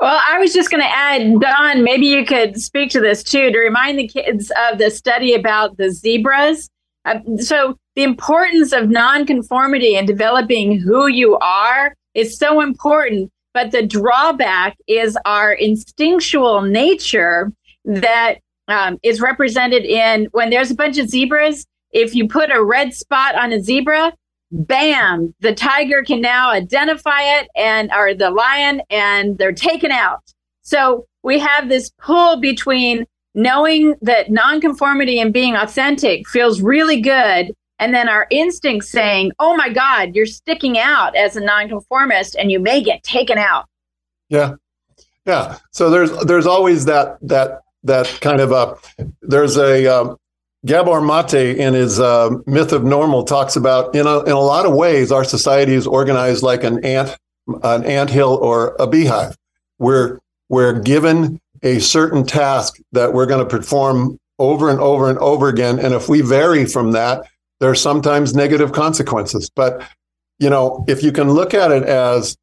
Well, 0.00 0.20
I 0.28 0.38
was 0.38 0.52
just 0.52 0.70
going 0.70 0.82
to 0.82 0.90
add, 0.90 1.40
Don, 1.40 1.84
maybe 1.84 2.06
you 2.06 2.26
could 2.26 2.60
speak 2.60 2.90
to 2.90 3.00
this 3.00 3.22
too 3.22 3.50
to 3.50 3.58
remind 3.58 3.98
the 3.98 4.08
kids 4.08 4.52
of 4.68 4.78
the 4.78 4.90
study 4.90 5.34
about 5.34 5.76
the 5.76 5.90
zebras 5.90 6.68
uh, 7.04 7.18
so 7.38 7.76
the 7.96 8.02
importance 8.02 8.72
of 8.72 8.88
nonconformity 8.88 9.96
and 9.96 10.06
developing 10.06 10.78
who 10.78 11.06
you 11.06 11.36
are 11.38 11.94
is 12.14 12.38
so 12.38 12.60
important. 12.60 13.30
But 13.52 13.70
the 13.70 13.86
drawback 13.86 14.76
is 14.88 15.16
our 15.24 15.52
instinctual 15.52 16.62
nature 16.62 17.52
that 17.84 18.36
um, 18.66 18.98
is 19.02 19.20
represented 19.20 19.84
in 19.84 20.26
when 20.32 20.50
there's 20.50 20.70
a 20.70 20.74
bunch 20.74 20.98
of 20.98 21.08
zebras. 21.08 21.64
If 21.92 22.14
you 22.14 22.26
put 22.26 22.50
a 22.50 22.64
red 22.64 22.94
spot 22.94 23.36
on 23.36 23.52
a 23.52 23.62
zebra, 23.62 24.12
bam, 24.50 25.34
the 25.40 25.54
tiger 25.54 26.02
can 26.02 26.20
now 26.20 26.50
identify 26.50 27.22
it 27.38 27.48
and 27.54 27.90
or 27.92 28.14
the 28.14 28.30
lion 28.30 28.82
and 28.90 29.38
they're 29.38 29.52
taken 29.52 29.92
out. 29.92 30.20
So 30.62 31.06
we 31.22 31.38
have 31.38 31.68
this 31.68 31.90
pull 32.00 32.40
between 32.40 33.06
knowing 33.34 33.94
that 34.02 34.30
nonconformity 34.30 35.18
and 35.20 35.32
being 35.32 35.56
authentic 35.56 36.28
feels 36.28 36.60
really 36.60 37.00
good. 37.00 37.52
And 37.78 37.92
then 37.92 38.08
our 38.08 38.26
instincts 38.30 38.88
saying 38.90 39.32
oh 39.38 39.56
my 39.56 39.68
god 39.68 40.14
you're 40.14 40.26
sticking 40.26 40.78
out 40.78 41.16
as 41.16 41.36
a 41.36 41.40
nonconformist 41.40 42.36
and 42.36 42.50
you 42.50 42.60
may 42.60 42.82
get 42.82 43.02
taken 43.02 43.38
out. 43.38 43.66
Yeah. 44.28 44.54
Yeah. 45.26 45.58
So 45.70 45.90
there's 45.90 46.12
there's 46.24 46.46
always 46.46 46.84
that 46.84 47.18
that 47.22 47.62
that 47.84 48.06
kind 48.20 48.40
of 48.40 48.52
a 48.52 48.76
there's 49.22 49.56
a 49.56 49.86
um, 49.86 50.16
Gabor 50.66 51.00
Mate 51.00 51.58
in 51.58 51.74
his 51.74 52.00
uh, 52.00 52.30
Myth 52.46 52.72
of 52.72 52.84
Normal 52.84 53.24
talks 53.24 53.56
about 53.56 53.94
in 53.94 54.06
a, 54.06 54.20
in 54.24 54.32
a 54.32 54.40
lot 54.40 54.66
of 54.66 54.74
ways 54.74 55.12
our 55.12 55.24
society 55.24 55.74
is 55.74 55.86
organized 55.86 56.42
like 56.42 56.64
an 56.64 56.84
ant 56.84 57.16
an 57.62 57.84
ant 57.84 58.10
hill 58.10 58.38
or 58.40 58.74
a 58.78 58.86
beehive. 58.86 59.36
We're 59.78 60.20
we're 60.48 60.80
given 60.80 61.40
a 61.64 61.80
certain 61.80 62.24
task 62.24 62.78
that 62.92 63.12
we're 63.12 63.26
going 63.26 63.44
to 63.44 63.58
perform 63.58 64.18
over 64.38 64.70
and 64.70 64.78
over 64.78 65.08
and 65.10 65.18
over 65.18 65.48
again. 65.48 65.78
And 65.78 65.94
if 65.94 66.08
we 66.08 66.20
vary 66.20 66.66
from 66.66 66.92
that, 66.92 67.26
there 67.60 67.70
are 67.70 67.74
sometimes 67.74 68.34
negative 68.34 68.72
consequences. 68.72 69.50
But 69.50 69.82
you 70.38 70.50
know, 70.50 70.84
if 70.86 71.02
you 71.02 71.12
can 71.12 71.30
look 71.30 71.54
at 71.54 71.70
it 71.70 71.84
as 71.84 72.36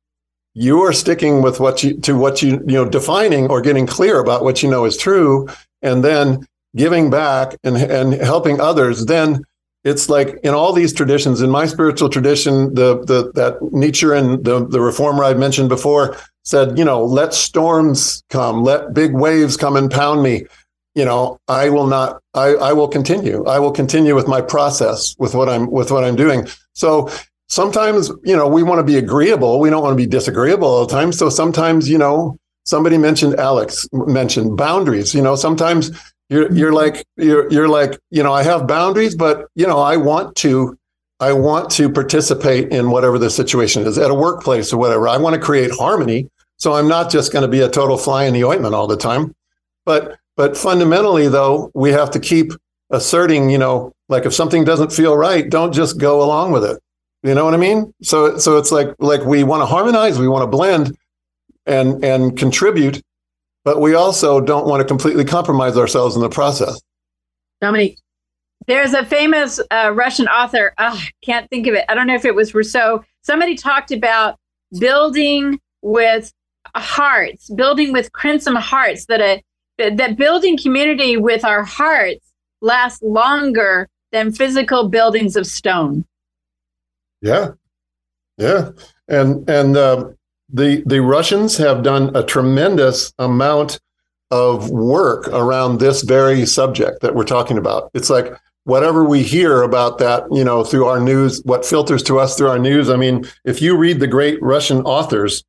you 0.54 0.82
are 0.82 0.94
sticking 0.94 1.42
with 1.42 1.60
what 1.60 1.84
you 1.84 2.00
to 2.02 2.18
what 2.18 2.42
you 2.42 2.64
you 2.68 2.74
know 2.74 2.90
defining 2.90 3.50
or 3.50 3.62
getting 3.62 3.86
clear 3.86 4.20
about 4.20 4.44
what 4.44 4.64
you 4.64 4.70
know 4.70 4.86
is 4.86 4.98
true, 4.98 5.48
and 5.82 6.04
then 6.04 6.46
giving 6.76 7.10
back 7.10 7.56
and 7.64 7.78
and 7.78 8.14
helping 8.14 8.60
others, 8.60 9.06
then 9.06 9.44
it's 9.84 10.10
like 10.10 10.40
in 10.44 10.54
all 10.54 10.74
these 10.74 10.94
traditions 10.94 11.42
in 11.42 11.50
my 11.50 11.66
spiritual 11.66 12.10
tradition 12.10 12.74
the 12.74 13.04
the 13.06 13.32
that 13.34 13.60
Nichiren 13.60 14.36
and 14.36 14.44
the 14.46 14.66
the 14.66 14.82
reformer 14.82 15.24
I 15.24 15.34
mentioned 15.34 15.70
before 15.70 16.16
said 16.44 16.78
you 16.78 16.86
know 16.86 17.04
let 17.04 17.34
storms 17.34 18.24
come 18.30 18.64
let 18.64 18.94
big 18.94 19.14
waves 19.14 19.58
come 19.58 19.76
and 19.76 19.92
pound 19.92 20.24
me. 20.24 20.46
You 20.96 21.06
know 21.06 21.40
I 21.48 21.70
will 21.70 21.88
not 21.88 22.22
I 22.34 22.56
I 22.56 22.74
will 22.74 22.88
continue. 22.88 23.46
I 23.46 23.60
will 23.60 23.72
continue 23.72 24.16
with 24.16 24.28
my 24.28 24.42
process 24.42 25.16
with 25.20 25.36
what 25.36 25.50
I'm 25.50 25.70
with 25.72 25.92
what 25.92 26.04
I'm 26.04 26.16
doing. 26.16 26.48
So 26.74 27.10
sometimes 27.48 28.10
you 28.24 28.36
know 28.36 28.48
we 28.48 28.64
want 28.64 28.80
to 28.80 28.84
be 28.84 28.98
agreeable. 28.98 29.60
We 29.60 29.70
don't 29.70 29.84
want 29.84 29.94
to 29.94 30.04
be 30.04 30.08
disagreeable 30.08 30.68
all 30.68 30.86
the 30.86 30.92
time. 30.92 31.12
So 31.12 31.30
sometimes 31.30 31.90
you 31.90 31.98
know 31.98 32.38
somebody 32.66 32.98
mentioned 32.98 33.36
Alex 33.36 33.88
mentioned 33.94 34.58
boundaries. 34.58 35.14
You 35.14 35.22
know 35.22 35.36
sometimes 35.36 35.92
you're 36.30 36.52
you're 36.52 36.74
like 36.74 37.06
you're 37.18 37.52
you're 37.52 37.70
like 37.70 38.00
you 38.10 38.24
know 38.24 38.34
I 38.34 38.44
have 38.44 38.68
boundaries, 38.68 39.16
but 39.16 39.48
you 39.56 39.68
know 39.68 39.80
I 39.80 39.98
want 39.98 40.36
to 40.38 40.78
I 41.22 41.34
want 41.34 41.70
to 41.72 41.90
participate 41.90 42.70
in 42.70 42.90
whatever 42.90 43.18
the 43.18 43.30
situation 43.30 43.84
is 43.84 43.98
at 43.98 44.12
a 44.12 44.14
workplace 44.14 44.74
or 44.74 44.78
whatever. 44.78 45.08
I 45.08 45.18
want 45.18 45.36
to 45.36 45.42
create 45.42 45.72
harmony, 45.72 46.30
so 46.58 46.74
I'm 46.74 46.88
not 46.88 47.10
just 47.12 47.32
going 47.32 47.44
to 47.44 47.48
be 47.48 47.62
a 47.62 47.70
total 47.70 47.98
fly 47.98 48.26
in 48.26 48.34
the 48.34 48.44
ointment 48.44 48.76
all 48.76 48.88
the 48.88 48.98
time. 48.98 49.34
But 49.86 50.18
but 50.36 50.58
fundamentally, 50.58 51.28
though, 51.28 51.72
we 51.74 51.92
have 51.92 52.12
to 52.12 52.20
keep 52.20 52.52
asserting. 52.90 53.50
You 53.50 53.60
know, 53.60 53.94
like 54.10 54.26
if 54.26 54.34
something 54.34 54.66
doesn't 54.66 54.92
feel 54.92 55.16
right, 55.16 55.50
don't 55.50 55.74
just 55.74 55.98
go 55.98 56.22
along 56.22 56.52
with 56.52 56.66
it. 56.66 56.82
You 57.24 57.36
know 57.36 57.46
what 57.46 57.54
I 57.54 57.58
mean? 57.58 57.94
So 58.02 58.38
so 58.38 58.58
it's 58.58 58.72
like 58.72 58.90
like 59.00 59.24
we 59.24 59.44
want 59.44 59.62
to 59.62 59.68
harmonize, 59.68 60.20
we 60.20 60.28
want 60.28 60.44
to 60.44 60.48
blend, 60.48 60.98
and 61.66 62.04
and 62.04 62.38
contribute 62.38 63.02
but 63.64 63.80
we 63.80 63.94
also 63.94 64.42
don't 64.42 64.68
want 64.68 64.82
to 64.82 64.88
completely 64.88 65.26
compromise 65.26 65.78
ourselves 65.78 66.16
in 66.16 66.22
the 66.22 66.30
process. 66.30 66.82
Dominique. 67.62 68.00
There's 68.68 68.94
a 68.94 69.06
famous 69.06 69.60
uh, 69.72 69.92
Russian 69.94 70.28
author. 70.28 70.74
I 70.78 71.10
can't 71.24 71.50
think 71.50 71.68
of 71.68 71.74
it. 71.74 71.86
I 71.90 71.96
don't 71.96 72.08
know 72.08 72.16
if 72.16 72.26
it 72.26 72.36
was 72.36 72.54
Rousseau. 72.54 73.04
Somebody 73.22 73.56
talked 73.56 73.92
about 73.92 74.38
building 74.80 75.60
with 75.82 76.32
hearts, 76.76 77.50
building 77.50 77.92
with 77.92 78.12
crimson 78.12 78.56
hearts. 78.56 79.06
That 79.08 79.22
a 79.22 79.42
that 79.78 80.18
building 80.18 80.58
community 80.58 81.18
with 81.18 81.44
our 81.44 81.64
hearts 81.64 82.32
lasts 82.62 83.02
longer 83.02 83.88
than 84.12 84.32
physical 84.32 84.90
buildings 84.90 85.36
of 85.36 85.48
stone. 85.48 86.06
Yeah, 87.22 87.52
yeah, 88.38 88.70
and 89.08 89.50
and 89.50 89.78
um, 89.78 90.16
the 90.50 90.84
the 90.86 91.02
Russians 91.02 91.58
have 91.58 91.84
done 91.84 92.16
a 92.16 92.24
tremendous 92.24 93.14
amount 93.18 93.80
of 94.30 94.70
work 94.70 95.28
around 95.30 95.80
this 95.80 96.04
very 96.04 96.46
subject 96.46 97.02
that 97.02 97.16
we're 97.16 97.24
talking 97.24 97.58
about. 97.58 97.92
It's 97.94 98.10
like 98.10 98.34
whatever 98.64 99.04
we 99.04 99.24
hear 99.24 99.62
about 99.62 99.98
that, 100.00 100.24
you 100.32 100.44
know, 100.44 100.64
through 100.64 100.86
our 100.86 101.00
news, 101.00 101.42
what 101.44 101.66
filters 101.66 102.04
to 102.04 102.20
us 102.20 102.38
through 102.38 102.50
our 102.50 102.60
news. 102.60 102.90
I 102.90 102.96
mean, 102.96 103.26
if 103.44 103.62
you 103.62 103.78
read 103.78 104.00
the 104.00 104.08
great 104.08 104.42
Russian 104.42 104.82
authors, 104.84 105.44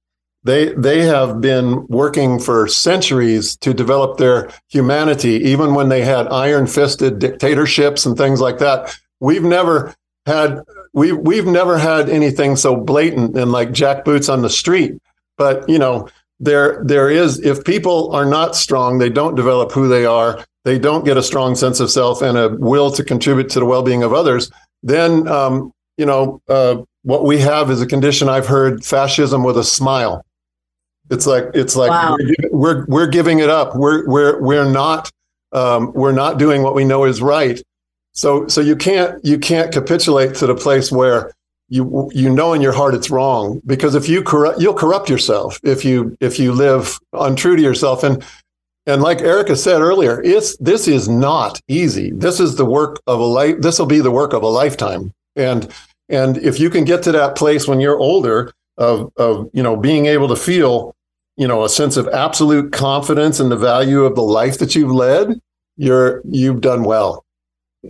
they 0.44 0.72
they 0.74 1.02
have 1.02 1.40
been 1.40 1.86
working 1.86 2.40
for 2.40 2.66
centuries 2.66 3.56
to 3.58 3.72
develop 3.72 4.18
their 4.18 4.50
humanity, 4.68 5.34
even 5.34 5.74
when 5.74 5.88
they 5.88 6.02
had 6.02 6.26
iron 6.28 6.66
fisted 6.66 7.18
dictatorships 7.18 8.06
and 8.06 8.16
things 8.16 8.40
like 8.40 8.58
that. 8.58 8.98
We've 9.20 9.44
never 9.44 9.94
had 10.26 10.62
we 10.92 11.12
we've 11.12 11.46
never 11.46 11.78
had 11.78 12.08
anything 12.08 12.56
so 12.56 12.76
blatant 12.76 13.36
and 13.36 13.52
like 13.52 13.70
jackboots 13.70 14.32
on 14.32 14.42
the 14.42 14.50
street. 14.50 14.94
But 15.38 15.68
you 15.68 15.78
know, 15.78 16.08
there 16.40 16.82
there 16.84 17.08
is 17.08 17.38
if 17.40 17.64
people 17.64 18.10
are 18.12 18.26
not 18.26 18.56
strong, 18.56 18.98
they 18.98 19.10
don't 19.10 19.36
develop 19.36 19.70
who 19.70 19.88
they 19.88 20.04
are, 20.04 20.44
they 20.64 20.78
don't 20.78 21.04
get 21.04 21.16
a 21.16 21.22
strong 21.22 21.54
sense 21.54 21.80
of 21.80 21.90
self 21.90 22.22
and 22.22 22.38
a 22.38 22.50
will 22.50 22.90
to 22.92 23.02
contribute 23.04 23.50
to 23.50 23.60
the 23.60 23.66
well-being 23.66 24.02
of 24.02 24.12
others. 24.12 24.50
Then 24.82 25.26
um, 25.28 25.72
you 25.96 26.06
know 26.06 26.40
uh, 26.48 26.82
what 27.02 27.24
we 27.24 27.38
have 27.38 27.70
is 27.70 27.80
a 27.80 27.86
condition 27.86 28.28
I've 28.28 28.46
heard 28.46 28.84
fascism 28.84 29.42
with 29.44 29.58
a 29.58 29.64
smile. 29.64 30.24
It's 31.10 31.26
like 31.26 31.44
it's 31.54 31.76
like 31.76 31.90
Wow. 31.90 32.16
we're, 32.18 32.50
we're 32.52 32.84
we're 32.86 33.06
giving 33.08 33.40
it 33.40 33.50
up. 33.50 33.74
We're 33.76 34.06
we're 34.06 34.40
we're 34.40 34.70
not 34.70 35.10
um, 35.52 35.92
we're 35.94 36.12
not 36.12 36.38
doing 36.38 36.62
what 36.62 36.74
we 36.74 36.84
know 36.84 37.04
is 37.04 37.20
right. 37.20 37.60
So 38.12 38.46
so 38.48 38.60
you 38.60 38.76
can't 38.76 39.22
you 39.24 39.38
can't 39.38 39.72
capitulate 39.72 40.34
to 40.36 40.46
the 40.46 40.54
place 40.54 40.90
where 40.92 41.32
you 41.68 42.10
you 42.14 42.28
know 42.30 42.52
in 42.52 42.60
your 42.60 42.72
heart 42.72 42.94
it's 42.94 43.10
wrong 43.10 43.60
because 43.64 43.94
if 43.94 44.08
you 44.08 44.22
corrupt 44.22 44.60
you'll 44.60 44.74
corrupt 44.74 45.08
yourself 45.08 45.58
if 45.62 45.84
you 45.86 46.14
if 46.20 46.38
you 46.38 46.52
live 46.52 46.98
untrue 47.14 47.56
to 47.56 47.62
yourself 47.62 48.04
and 48.04 48.22
and 48.86 49.02
like 49.02 49.20
Erica 49.20 49.56
said 49.56 49.80
earlier, 49.80 50.22
it's 50.22 50.56
this 50.58 50.88
is 50.88 51.08
not 51.08 51.60
easy. 51.68 52.10
This 52.12 52.40
is 52.40 52.56
the 52.56 52.64
work 52.64 53.00
of 53.06 53.20
a 53.20 53.24
life. 53.24 53.56
This 53.60 53.78
will 53.78 53.86
be 53.86 54.00
the 54.00 54.10
work 54.10 54.32
of 54.32 54.42
a 54.42 54.48
lifetime. 54.48 55.12
And 55.36 55.72
and 56.08 56.38
if 56.38 56.58
you 56.58 56.68
can 56.68 56.84
get 56.84 57.02
to 57.04 57.12
that 57.12 57.36
place 57.36 57.68
when 57.68 57.80
you're 57.80 57.98
older 57.98 58.52
of 58.78 59.12
of 59.16 59.48
you 59.52 59.62
know 59.62 59.76
being 59.76 60.06
able 60.06 60.28
to 60.28 60.36
feel 60.36 60.94
you 61.36 61.46
know 61.46 61.64
a 61.64 61.68
sense 61.68 61.96
of 61.96 62.08
absolute 62.08 62.72
confidence 62.72 63.38
in 63.40 63.48
the 63.48 63.56
value 63.56 64.04
of 64.04 64.14
the 64.14 64.22
life 64.22 64.58
that 64.58 64.74
you've 64.74 64.92
led, 64.92 65.40
you're 65.76 66.22
you've 66.24 66.60
done 66.60 66.82
well. 66.82 67.24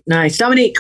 Nice. 0.07 0.38
Dominique. 0.38 0.76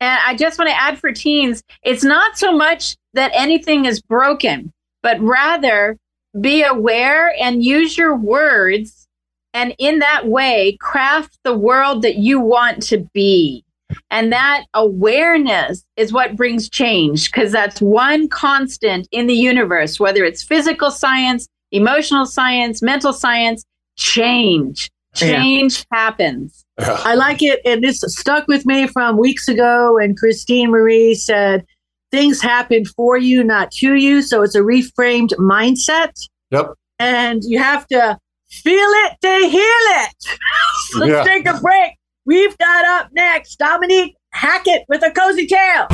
And 0.00 0.18
I 0.26 0.34
just 0.34 0.58
want 0.58 0.70
to 0.70 0.80
add 0.80 0.98
for 0.98 1.12
teens, 1.12 1.62
it's 1.82 2.04
not 2.04 2.38
so 2.38 2.52
much 2.56 2.96
that 3.12 3.32
anything 3.34 3.84
is 3.84 4.00
broken, 4.00 4.72
but 5.02 5.20
rather 5.20 5.98
be 6.40 6.62
aware 6.62 7.34
and 7.38 7.62
use 7.62 7.98
your 7.98 8.16
words. 8.16 9.06
And 9.52 9.74
in 9.78 9.98
that 9.98 10.28
way, 10.28 10.76
craft 10.80 11.38
the 11.44 11.56
world 11.56 12.02
that 12.02 12.16
you 12.16 12.40
want 12.40 12.82
to 12.84 12.98
be. 13.12 13.64
And 14.10 14.32
that 14.32 14.66
awareness 14.74 15.84
is 15.96 16.12
what 16.12 16.36
brings 16.36 16.68
change 16.68 17.30
because 17.30 17.50
that's 17.50 17.80
one 17.80 18.28
constant 18.28 19.08
in 19.10 19.26
the 19.26 19.34
universe, 19.34 19.98
whether 19.98 20.24
it's 20.24 20.44
physical 20.44 20.90
science, 20.92 21.48
emotional 21.72 22.26
science, 22.26 22.82
mental 22.82 23.12
science, 23.12 23.64
change. 23.96 24.90
Yeah. 25.16 25.38
Change 25.38 25.84
happens. 25.92 26.64
I 26.78 27.14
like 27.14 27.42
it. 27.42 27.60
And 27.64 27.82
this 27.82 28.00
stuck 28.00 28.46
with 28.46 28.64
me 28.64 28.86
from 28.86 29.18
weeks 29.18 29.48
ago. 29.48 29.98
And 29.98 30.16
Christine 30.16 30.70
Marie 30.70 31.14
said, 31.14 31.66
things 32.12 32.40
happen 32.40 32.84
for 32.84 33.18
you, 33.18 33.42
not 33.42 33.72
to 33.72 33.94
you. 33.94 34.22
So 34.22 34.42
it's 34.42 34.54
a 34.54 34.60
reframed 34.60 35.30
mindset. 35.34 36.12
Yep. 36.50 36.74
And 37.00 37.42
you 37.44 37.58
have 37.58 37.86
to 37.88 38.18
feel 38.50 38.88
it 39.04 39.16
to 39.22 39.48
heal 39.48 39.84
it. 40.04 40.14
Let's 40.96 41.10
Yeah. 41.12 41.24
take 41.24 41.46
a 41.46 41.58
break. 41.60 41.92
We've 42.26 42.56
got 42.58 42.84
up 42.84 43.08
next 43.12 43.56
Dominique 43.56 44.16
Hackett 44.32 44.84
with 44.88 45.02
a 45.02 45.10
cozy 45.10 45.46
tale. 45.46 45.86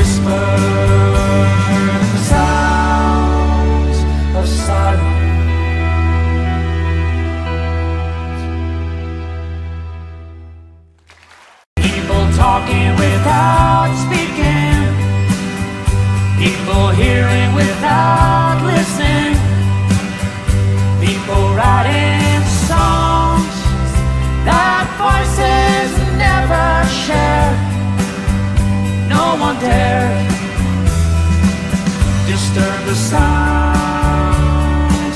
sounds 2.26 3.98
of 4.36 4.46
silence. 4.48 5.16
People 11.76 12.24
talking 12.36 12.90
without 12.96 13.90
speaking. 14.04 14.84
People 16.42 16.88
hearing 16.90 17.54
without 17.54 18.58
listening. 18.64 19.34
People 21.04 21.54
writing 21.54 22.15
songs 22.15 22.15
that 24.46 24.86
voices 24.96 25.90
never 26.16 26.86
share. 27.04 27.52
No 29.08 29.36
one 29.40 29.58
dares 29.60 30.32
disturb 32.26 32.84
the 32.86 32.94
sounds 32.94 34.08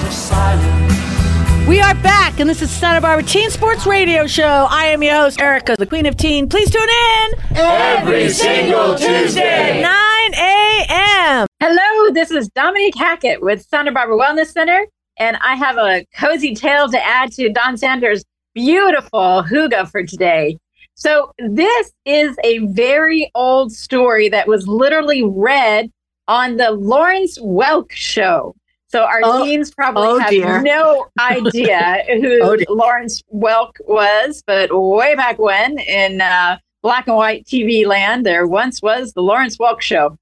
of 0.03 0.13
silence. 0.13 1.69
We 1.69 1.81
are 1.81 1.95
back, 1.97 2.41
and 2.41 2.49
this 2.51 2.63
is 2.63 2.71
Santa 2.71 3.01
Barbara 3.01 3.25
Teen 3.25 3.51
Sports 3.51 3.87
Radio 3.87 4.27
Show. 4.27 4.67
I 4.71 4.87
am 4.87 5.03
your 5.03 5.15
host, 5.15 5.41
Erica, 5.41 5.77
the 5.79 5.87
Queen 5.87 6.07
of 6.07 6.17
Teen. 6.17 6.49
Please 6.49 6.71
tune 6.71 6.83
in 6.83 7.33
Every 7.57 8.29
single 8.31 8.97
Tuesday. 8.97 9.83
9 9.83 10.35
a.m. 10.35 11.47
Hello, 11.61 12.11
this 12.13 12.31
is 12.31 12.49
Dominique 12.49 12.97
Hackett 12.97 13.43
with 13.43 13.63
Santa 13.63 13.93
Barbara 13.93 14.17
Wellness 14.17 14.53
Center, 14.53 14.87
and 15.19 15.37
I 15.37 15.55
have 15.57 15.77
a 15.77 16.05
cozy 16.17 16.55
tale 16.55 16.89
to 16.91 17.05
add 17.05 17.33
to 17.33 17.53
Don 17.53 17.77
Sanders' 17.77 18.25
beautiful 18.55 19.43
hygge 19.51 19.91
for 19.91 20.03
today. 20.05 20.59
So, 20.95 21.33
this 21.39 21.93
is 22.05 22.37
a 22.45 22.59
very 22.67 23.31
old 23.35 23.73
story 23.73 24.29
that 24.29 24.47
was 24.47 24.67
literally 24.69 25.23
read 25.25 25.91
on 26.29 26.57
the 26.59 26.73
Lawrence 26.73 27.39
Welk 27.39 27.91
show. 27.93 28.55
So, 28.89 29.03
our 29.05 29.21
Oh- 29.23 29.45
teens 29.45 29.73
probably 29.73 30.03
oh 30.09 30.19
have 30.19 30.31
dear. 30.31 30.63
no 30.63 31.07
idea 31.19 32.05
who 32.09 32.41
Oh. 32.43 32.57
Lawrence 32.69 33.23
Welk 33.33 33.73
was, 33.87 34.43
but 34.47 34.69
way 34.73 35.15
back 35.15 35.39
when 35.39 35.79
in 35.79 36.21
uh, 36.21 36.59
black 36.83 37.07
and 37.07 37.17
white 37.17 37.47
TV 37.47 37.87
land, 37.87 38.27
there 38.27 38.47
once 38.47 38.83
was 38.83 39.13
the 39.13 39.23
Lawrence 39.23 39.57
Welk 39.59 39.81
show. 39.81 40.19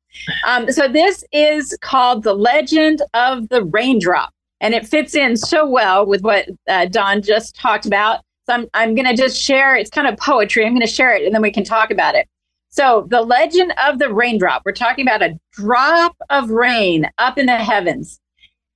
Um, 0.47 0.71
so 0.71 0.87
this 0.89 1.25
is 1.33 1.77
called 1.81 2.23
The 2.25 2.35
Legend 2.35 3.03
of 3.15 3.49
the 3.49 3.65
Raindrop, 3.65 4.31
and 4.61 4.75
it 4.75 4.87
fits 4.87 5.15
in 5.15 5.37
so 5.37 5.69
well 5.69 6.05
with 6.07 6.23
what 6.23 6.49
uh, 6.69 6.87
Don 6.87 7.23
just 7.23 7.57
talked 7.57 7.87
about. 7.87 8.21
So 8.47 8.55
I'm, 8.55 8.67
I'm 8.75 8.95
going 8.95 9.07
to 9.07 9.15
just 9.15 9.41
share, 9.41 9.77
it's 9.77 9.91
kind 9.91 10.07
of 10.07 10.17
poetry. 10.19 10.65
I'm 10.65 10.73
going 10.73 10.81
to 10.81 10.87
share 10.87 11.15
it 11.15 11.25
and 11.25 11.35
then 11.35 11.43
we 11.43 11.53
can 11.53 11.65
talk 11.65 11.91
about 11.91 12.15
it. 12.15 12.27
So, 12.71 13.07
The 13.09 13.23
Legend 13.23 13.73
of 13.83 13.99
the 13.99 14.13
Raindrop, 14.13 14.63
we're 14.65 14.73
talking 14.73 15.07
about 15.07 15.23
a 15.23 15.39
drop 15.53 16.17
of 16.29 16.51
rain 16.51 17.09
up 17.17 17.39
in 17.39 17.47
the 17.47 17.57
heavens. 17.57 18.21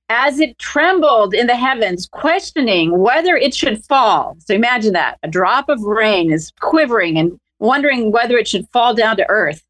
As 0.09 0.39
it 0.39 0.57
trembled 0.57 1.33
in 1.33 1.47
the 1.47 1.55
heavens, 1.55 2.07
questioning 2.11 2.99
whether 2.99 3.35
it 3.35 3.53
should 3.53 3.85
fall. 3.85 4.35
So, 4.39 4.55
imagine 4.55 4.93
that 4.93 5.19
a 5.21 5.27
drop 5.27 5.69
of 5.69 5.79
rain 5.81 6.33
is 6.33 6.51
quivering 6.59 7.17
and 7.17 7.39
wondering 7.59 8.11
whether 8.11 8.35
it 8.35 8.47
should 8.47 8.67
fall 8.73 8.95
down 8.95 9.15
to 9.17 9.29
earth 9.29 9.63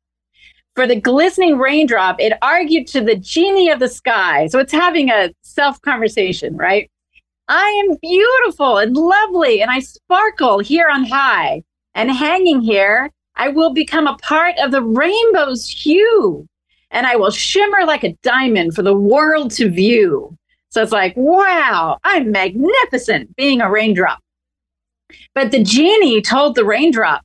for 0.76 0.88
the 0.88 0.99
glistening 0.99 1.57
raindrop, 1.57 2.19
it 2.19 2.34
argued 2.41 2.88
to 2.88 3.01
the 3.01 3.15
genie 3.15 3.69
of 3.69 3.80
the 3.80 3.88
sky. 3.88 4.47
So 4.47 4.59
it's 4.59 4.71
having 4.71 5.09
a 5.09 5.32
self 5.41 5.82
conversation, 5.82 6.57
right? 6.57 6.89
I 7.47 7.84
am 7.86 7.97
beautiful 8.01 8.78
and 8.78 8.95
lovely, 8.95 9.61
and 9.61 9.69
I 9.69 9.80
sparkle 9.80 10.59
here 10.59 10.88
on 10.89 11.05
high. 11.05 11.63
And 11.95 12.09
hanging 12.09 12.61
here, 12.61 13.11
I 13.36 13.49
will 13.49 13.74
become 13.74 14.07
a 14.07 14.17
part 14.17 14.55
of 14.57 14.71
the 14.71 14.82
rainbow's 14.82 15.67
hue, 15.67 16.47
and 16.89 17.05
I 17.05 17.15
will 17.15 17.30
shimmer 17.30 17.86
like 17.86 18.03
a 18.03 18.17
diamond 18.24 18.74
for 18.74 18.82
the 18.82 18.95
world 18.95 19.51
to 19.51 19.69
view. 19.69 20.36
So 20.69 20.82
it's 20.82 20.91
like, 20.91 21.13
wow, 21.15 21.99
I'm 22.03 22.32
magnificent 22.32 23.36
being 23.36 23.61
a 23.61 23.69
raindrop. 23.69 24.19
But 25.36 25.51
the 25.51 25.63
genie 25.63 26.21
told 26.21 26.55
the 26.55 26.65
raindrop, 26.65 27.21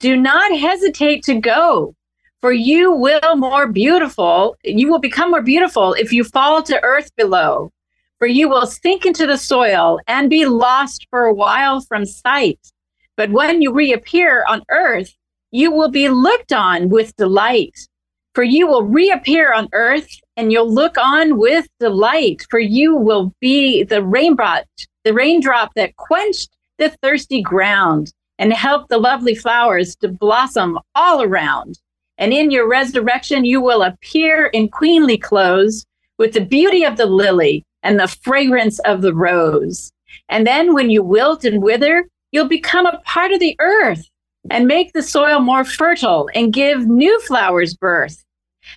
do 0.00 0.16
not 0.16 0.56
hesitate 0.56 1.22
to 1.24 1.40
go 1.40 1.94
for 2.40 2.52
you 2.52 2.92
will 2.92 3.36
more 3.36 3.66
beautiful 3.66 4.56
you 4.62 4.88
will 4.88 5.00
become 5.00 5.30
more 5.30 5.42
beautiful 5.42 5.94
if 5.94 6.12
you 6.12 6.22
fall 6.22 6.62
to 6.62 6.82
earth 6.84 7.10
below. 7.16 7.72
For 8.18 8.26
you 8.26 8.48
will 8.48 8.66
sink 8.66 9.06
into 9.06 9.26
the 9.26 9.38
soil 9.38 10.00
and 10.08 10.28
be 10.28 10.44
lost 10.44 11.06
for 11.10 11.24
a 11.24 11.34
while 11.34 11.80
from 11.80 12.04
sight. 12.04 12.58
But 13.16 13.30
when 13.30 13.62
you 13.62 13.72
reappear 13.72 14.44
on 14.48 14.62
earth 14.70 15.12
you 15.50 15.72
will 15.72 15.88
be 15.88 16.08
looked 16.08 16.52
on 16.52 16.90
with 16.90 17.16
delight. 17.16 17.74
For 18.34 18.44
you 18.44 18.68
will 18.68 18.84
reappear 18.84 19.52
on 19.52 19.68
earth 19.72 20.08
and 20.36 20.52
you'll 20.52 20.72
look 20.72 20.96
on 20.96 21.38
with 21.38 21.66
delight. 21.80 22.46
For 22.50 22.60
you 22.60 22.94
will 22.94 23.34
be 23.40 23.82
the 23.82 24.02
raindrop 24.02 24.64
the 25.04 25.14
raindrop 25.14 25.72
that 25.74 25.96
quenched 25.96 26.50
the 26.78 26.90
thirsty 27.02 27.42
ground 27.42 28.12
and 28.38 28.52
helped 28.52 28.90
the 28.90 28.98
lovely 28.98 29.34
flowers 29.34 29.96
to 29.96 30.08
blossom 30.08 30.78
all 30.94 31.22
around 31.22 31.78
and 32.18 32.32
in 32.32 32.50
your 32.50 32.68
resurrection 32.68 33.44
you 33.44 33.60
will 33.60 33.82
appear 33.82 34.46
in 34.46 34.68
queenly 34.68 35.16
clothes 35.16 35.86
with 36.18 36.32
the 36.32 36.44
beauty 36.44 36.84
of 36.84 36.96
the 36.96 37.06
lily 37.06 37.64
and 37.82 37.98
the 37.98 38.08
fragrance 38.08 38.78
of 38.80 39.02
the 39.02 39.14
rose. 39.14 39.90
And 40.28 40.46
then 40.46 40.74
when 40.74 40.90
you 40.90 41.02
wilt 41.02 41.44
and 41.44 41.62
wither, 41.62 42.08
you'll 42.32 42.48
become 42.48 42.86
a 42.86 43.00
part 43.04 43.32
of 43.32 43.40
the 43.40 43.56
earth 43.60 44.04
and 44.50 44.66
make 44.66 44.92
the 44.92 45.02
soil 45.02 45.40
more 45.40 45.64
fertile 45.64 46.28
and 46.34 46.52
give 46.52 46.86
new 46.86 47.18
flowers 47.20 47.74
birth. 47.74 48.24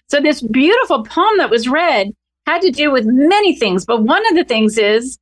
So, 0.09 0.21
this 0.21 0.41
beautiful 0.41 1.03
poem 1.03 1.37
that 1.37 1.49
was 1.49 1.67
read 1.67 2.11
had 2.45 2.61
to 2.61 2.71
do 2.71 2.91
with 2.91 3.05
many 3.05 3.55
things, 3.55 3.85
but 3.85 4.03
one 4.03 4.25
of 4.27 4.35
the 4.35 4.45
things 4.45 4.77
is 4.77 5.17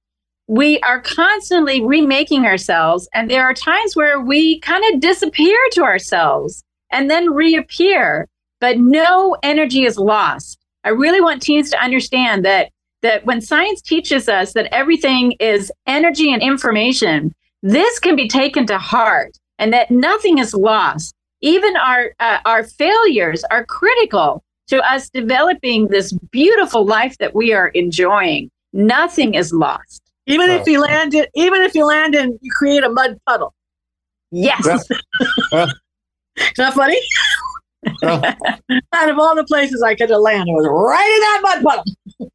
we 0.47 0.79
are 0.81 1.01
constantly 1.01 1.81
remaking 1.81 2.45
ourselves, 2.45 3.07
and 3.13 3.29
there 3.29 3.43
are 3.43 3.53
times 3.53 3.95
where 3.95 4.19
we 4.19 4.59
kind 4.59 4.83
of 4.93 4.99
disappear 4.99 5.57
to 5.73 5.83
ourselves 5.83 6.63
and 6.91 7.09
then 7.09 7.29
reappear. 7.31 8.27
but 8.61 8.77
no 8.77 9.37
energy 9.41 9.85
is 9.85 9.97
lost. 9.97 10.59
I 10.83 10.89
really 10.89 11.21
want 11.21 11.41
teens 11.41 11.69
to 11.71 11.81
understand 11.81 12.43
that 12.45 12.71
that 13.01 13.25
when 13.25 13.39
science 13.39 13.81
teaches 13.81 14.27
us 14.27 14.51
that 14.53 14.67
everything 14.73 15.31
is 15.39 15.71
energy 15.87 16.33
and 16.33 16.41
information, 16.41 17.33
this 17.63 17.99
can 17.99 18.17
be 18.17 18.27
taken 18.27 18.65
to 18.67 18.77
heart 18.77 19.37
and 19.57 19.71
that 19.71 19.89
nothing 19.89 20.37
is 20.39 20.53
lost. 20.53 21.15
Even 21.41 21.77
our 21.77 22.11
uh, 22.19 22.39
our 22.45 22.63
failures 22.65 23.45
are 23.51 23.65
critical 23.65 24.43
to 24.67 24.77
us 24.91 25.09
developing 25.09 25.87
this 25.87 26.11
beautiful 26.31 26.85
life 26.85 27.17
that 27.19 27.33
we 27.33 27.53
are 27.53 27.69
enjoying. 27.69 28.51
Nothing 28.73 29.33
is 29.35 29.53
lost. 29.53 30.03
Even 30.27 30.49
if 30.51 30.67
you 30.67 30.79
land 30.81 31.13
it, 31.15 31.29
even 31.33 31.61
if 31.61 31.73
you 31.73 31.85
land 31.85 32.13
and 32.13 32.37
you 32.41 32.51
create 32.51 32.83
a 32.83 32.89
mud 32.89 33.19
puddle. 33.25 33.53
Yes. 34.31 34.85
Yeah. 35.51 35.67
Is 36.37 36.53
that 36.57 36.73
funny? 36.73 36.99
Yeah. 38.03 38.33
Oh. 38.69 38.79
Out 38.93 39.09
of 39.09 39.17
all 39.19 39.35
the 39.35 39.45
places 39.45 39.81
I 39.81 39.95
could 39.95 40.09
have 40.09 40.19
landed, 40.19 40.51
it 40.51 40.55
was 40.55 40.67
right 40.67 41.13
in 41.15 41.21
that 41.21 41.63
mud 41.63 41.63
puddle. 41.63 42.31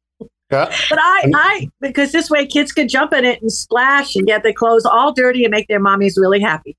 Yeah. 0.51 0.75
But 0.89 0.99
I, 1.01 1.31
I, 1.35 1.69
because 1.81 2.11
this 2.11 2.29
way 2.29 2.45
kids 2.45 2.71
could 2.71 2.87
jump 2.87 3.13
in 3.13 3.25
it 3.25 3.41
and 3.41 3.51
splash 3.51 4.15
and 4.15 4.27
get 4.27 4.43
their 4.43 4.53
clothes 4.53 4.85
all 4.85 5.11
dirty 5.11 5.43
and 5.43 5.51
make 5.51 5.67
their 5.67 5.79
mommies 5.79 6.13
really 6.17 6.39
happy. 6.39 6.77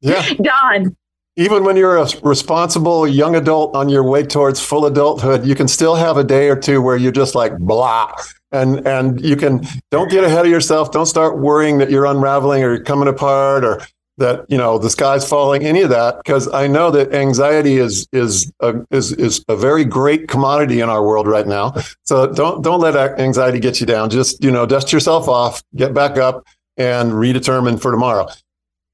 Yeah. 0.00 0.28
Don. 0.42 0.96
Even 1.36 1.62
when 1.62 1.76
you're 1.76 1.96
a 1.96 2.08
responsible 2.22 3.06
young 3.06 3.36
adult 3.36 3.76
on 3.76 3.88
your 3.88 4.02
way 4.02 4.24
towards 4.24 4.60
full 4.60 4.86
adulthood, 4.86 5.46
you 5.46 5.54
can 5.54 5.68
still 5.68 5.94
have 5.94 6.16
a 6.16 6.24
day 6.24 6.48
or 6.48 6.56
two 6.56 6.82
where 6.82 6.96
you're 6.96 7.12
just 7.12 7.36
like 7.36 7.56
blah. 7.58 8.12
And 8.50 8.84
and 8.86 9.20
you 9.24 9.36
can 9.36 9.64
don't 9.92 10.10
get 10.10 10.24
ahead 10.24 10.46
of 10.46 10.50
yourself. 10.50 10.90
Don't 10.90 11.06
start 11.06 11.38
worrying 11.38 11.78
that 11.78 11.90
you're 11.90 12.06
unraveling 12.06 12.64
or 12.64 12.74
you're 12.74 12.82
coming 12.82 13.06
apart 13.06 13.64
or 13.64 13.80
that 14.18 14.44
you 14.48 14.58
know 14.58 14.78
the 14.78 14.90
sky's 14.90 15.28
falling. 15.28 15.64
Any 15.64 15.82
of 15.82 15.90
that, 15.90 16.18
because 16.18 16.52
I 16.52 16.66
know 16.66 16.90
that 16.90 17.12
anxiety 17.14 17.78
is 17.78 18.06
is 18.12 18.52
a, 18.60 18.74
is 18.90 19.12
is 19.12 19.44
a 19.48 19.56
very 19.56 19.84
great 19.84 20.28
commodity 20.28 20.80
in 20.80 20.88
our 20.88 21.04
world 21.04 21.26
right 21.26 21.46
now. 21.46 21.74
So 22.04 22.32
don't 22.32 22.62
don't 22.62 22.80
let 22.80 22.96
anxiety 23.18 23.60
get 23.60 23.80
you 23.80 23.86
down. 23.86 24.10
Just 24.10 24.42
you 24.44 24.50
know 24.50 24.66
dust 24.66 24.92
yourself 24.92 25.28
off, 25.28 25.62
get 25.76 25.94
back 25.94 26.18
up, 26.18 26.46
and 26.76 27.12
redetermine 27.12 27.80
for 27.80 27.90
tomorrow 27.90 28.28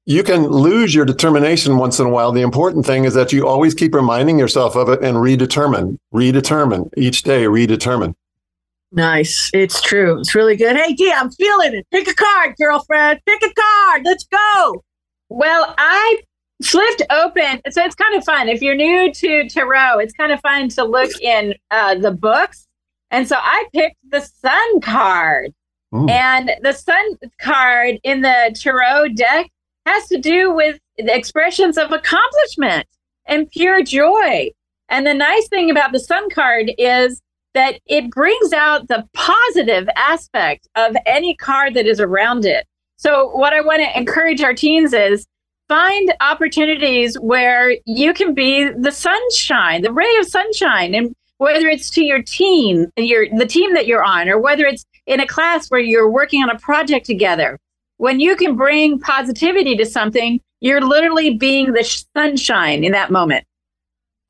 you 0.05 0.21
can 0.21 0.43
lose 0.47 0.93
your 0.93 1.05
determination 1.05 1.77
once 1.77 1.99
in 1.99 2.05
a 2.05 2.09
while. 2.09 2.31
The 2.31 2.41
important 2.41 2.85
thing 2.85 3.05
is 3.05 3.15
that 3.15 3.33
you 3.33 3.47
always 3.47 3.73
keep 3.73 3.95
reminding 3.95 4.37
yourself 4.37 4.75
of 4.75 4.87
it 4.89 5.03
and 5.03 5.17
redetermine, 5.17 5.97
redetermine 6.13 6.89
each 6.95 7.23
day, 7.23 7.45
redetermine. 7.45 8.13
Nice. 8.91 9.49
It's 9.53 9.81
true. 9.81 10.19
It's 10.19 10.35
really 10.35 10.55
good. 10.55 10.77
Hey, 10.77 10.95
I'm 11.13 11.31
feeling 11.31 11.73
it. 11.73 11.87
Pick 11.91 12.07
a 12.07 12.13
card, 12.13 12.55
girlfriend. 12.57 13.19
Pick 13.25 13.41
a 13.43 13.53
card. 13.53 14.03
Let's 14.05 14.25
go. 14.25 14.83
Well, 15.29 15.73
I 15.77 16.21
flipped 16.63 17.01
open. 17.09 17.61
So 17.71 17.83
it's 17.83 17.95
kind 17.95 18.15
of 18.15 18.23
fun. 18.23 18.47
If 18.47 18.61
you're 18.61 18.75
new 18.75 19.11
to 19.13 19.49
tarot, 19.49 19.99
it's 19.99 20.13
kind 20.13 20.31
of 20.31 20.39
fun 20.41 20.69
to 20.69 20.83
look 20.83 21.11
in 21.21 21.55
uh, 21.71 21.95
the 21.95 22.11
books. 22.11 22.67
And 23.11 23.27
so 23.27 23.37
I 23.39 23.65
picked 23.73 23.97
the 24.09 24.21
sun 24.21 24.81
card. 24.81 25.53
Ooh. 25.93 26.07
And 26.07 26.51
the 26.61 26.73
sun 26.73 27.17
card 27.39 27.99
in 28.03 28.21
the 28.21 28.55
tarot 28.59 29.09
deck 29.09 29.49
has 29.85 30.07
to 30.07 30.17
do 30.17 30.53
with 30.53 30.79
the 30.97 31.15
expressions 31.15 31.77
of 31.77 31.91
accomplishment 31.91 32.87
and 33.25 33.49
pure 33.51 33.83
joy. 33.83 34.51
And 34.89 35.05
the 35.05 35.13
nice 35.13 35.47
thing 35.47 35.69
about 35.69 35.91
the 35.91 35.99
sun 35.99 36.29
card 36.29 36.71
is 36.77 37.21
that 37.53 37.79
it 37.85 38.11
brings 38.11 38.53
out 38.53 38.87
the 38.87 39.07
positive 39.13 39.87
aspect 39.95 40.67
of 40.75 40.95
any 41.05 41.35
card 41.35 41.73
that 41.75 41.87
is 41.87 41.99
around 41.99 42.45
it. 42.45 42.67
So, 42.97 43.29
what 43.35 43.53
I 43.53 43.61
want 43.61 43.81
to 43.81 43.97
encourage 43.97 44.41
our 44.41 44.53
teens 44.53 44.93
is 44.93 45.25
find 45.67 46.13
opportunities 46.21 47.15
where 47.19 47.75
you 47.85 48.13
can 48.13 48.33
be 48.33 48.69
the 48.69 48.91
sunshine, 48.91 49.81
the 49.81 49.91
ray 49.91 50.15
of 50.17 50.27
sunshine, 50.27 50.95
and 50.95 51.13
whether 51.37 51.67
it's 51.67 51.89
to 51.91 52.03
your 52.03 52.21
team, 52.21 52.87
your 52.97 53.27
the 53.37 53.45
team 53.45 53.73
that 53.73 53.87
you're 53.87 54.03
on, 54.03 54.29
or 54.29 54.39
whether 54.39 54.65
it's 54.65 54.85
in 55.05 55.19
a 55.19 55.27
class 55.27 55.69
where 55.69 55.79
you're 55.79 56.09
working 56.09 56.41
on 56.41 56.49
a 56.49 56.59
project 56.59 57.05
together. 57.05 57.59
When 57.97 58.19
you 58.19 58.35
can 58.35 58.55
bring 58.55 58.99
positivity 58.99 59.75
to 59.77 59.85
something, 59.85 60.39
you're 60.59 60.81
literally 60.81 61.35
being 61.35 61.73
the 61.73 61.83
sunshine 62.15 62.83
in 62.83 62.91
that 62.91 63.11
moment. 63.11 63.45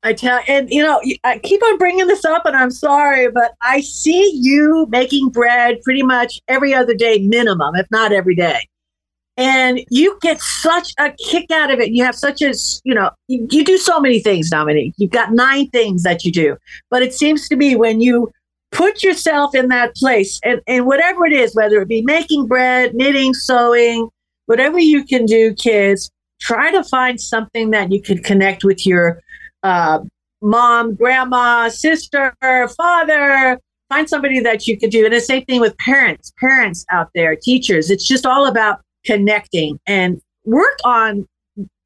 I 0.06 0.12
tell, 0.12 0.40
and 0.46 0.70
you 0.70 0.82
know, 0.82 1.00
I 1.24 1.40
keep 1.40 1.60
on 1.64 1.78
bringing 1.78 2.06
this 2.06 2.24
up, 2.24 2.46
and 2.46 2.54
I'm 2.54 2.70
sorry, 2.70 3.28
but 3.28 3.54
I 3.60 3.80
see 3.80 4.30
you 4.40 4.86
making 4.88 5.30
bread 5.30 5.82
pretty 5.82 6.04
much 6.04 6.40
every 6.46 6.72
other 6.72 6.94
day, 6.94 7.18
minimum, 7.18 7.74
if 7.74 7.90
not 7.90 8.12
every 8.12 8.36
day. 8.36 8.68
And 9.36 9.80
you 9.90 10.16
get 10.22 10.40
such 10.40 10.94
a 11.00 11.10
kick 11.10 11.50
out 11.50 11.72
of 11.72 11.80
it. 11.80 11.90
You 11.90 12.04
have 12.04 12.14
such 12.14 12.40
a, 12.40 12.54
you 12.84 12.94
know, 12.94 13.10
you, 13.26 13.48
you 13.50 13.64
do 13.64 13.76
so 13.78 13.98
many 13.98 14.20
things, 14.20 14.48
Dominique. 14.48 14.94
You've 14.96 15.10
got 15.10 15.32
nine 15.32 15.68
things 15.70 16.04
that 16.04 16.24
you 16.24 16.30
do. 16.30 16.56
But 16.88 17.02
it 17.02 17.12
seems 17.12 17.48
to 17.48 17.56
me 17.56 17.74
when 17.74 18.00
you 18.00 18.30
put 18.70 19.02
yourself 19.02 19.56
in 19.56 19.68
that 19.68 19.96
place 19.96 20.38
and, 20.44 20.60
and 20.68 20.86
whatever 20.86 21.26
it 21.26 21.32
is, 21.32 21.52
whether 21.56 21.82
it 21.82 21.88
be 21.88 22.02
making 22.02 22.46
bread, 22.46 22.94
knitting, 22.94 23.34
sewing, 23.34 24.08
whatever 24.46 24.78
you 24.78 25.04
can 25.04 25.26
do, 25.26 25.52
kids, 25.54 26.12
try 26.40 26.70
to 26.70 26.84
find 26.84 27.20
something 27.20 27.70
that 27.70 27.90
you 27.90 28.00
can 28.00 28.22
connect 28.22 28.62
with 28.62 28.86
your 28.86 29.20
uh, 29.66 30.00
mom, 30.40 30.94
grandma, 30.94 31.68
sister, 31.68 32.34
father. 32.76 33.58
Find 33.88 34.08
somebody 34.08 34.40
that 34.40 34.66
you 34.66 34.78
could 34.78 34.90
do. 34.90 35.04
And 35.04 35.14
the 35.14 35.20
same 35.20 35.44
thing 35.44 35.60
with 35.60 35.76
parents, 35.78 36.32
parents 36.38 36.84
out 36.90 37.08
there, 37.14 37.36
teachers. 37.36 37.90
It's 37.90 38.06
just 38.06 38.26
all 38.26 38.46
about 38.46 38.80
connecting 39.04 39.78
and 39.86 40.20
work 40.44 40.78
on 40.84 41.26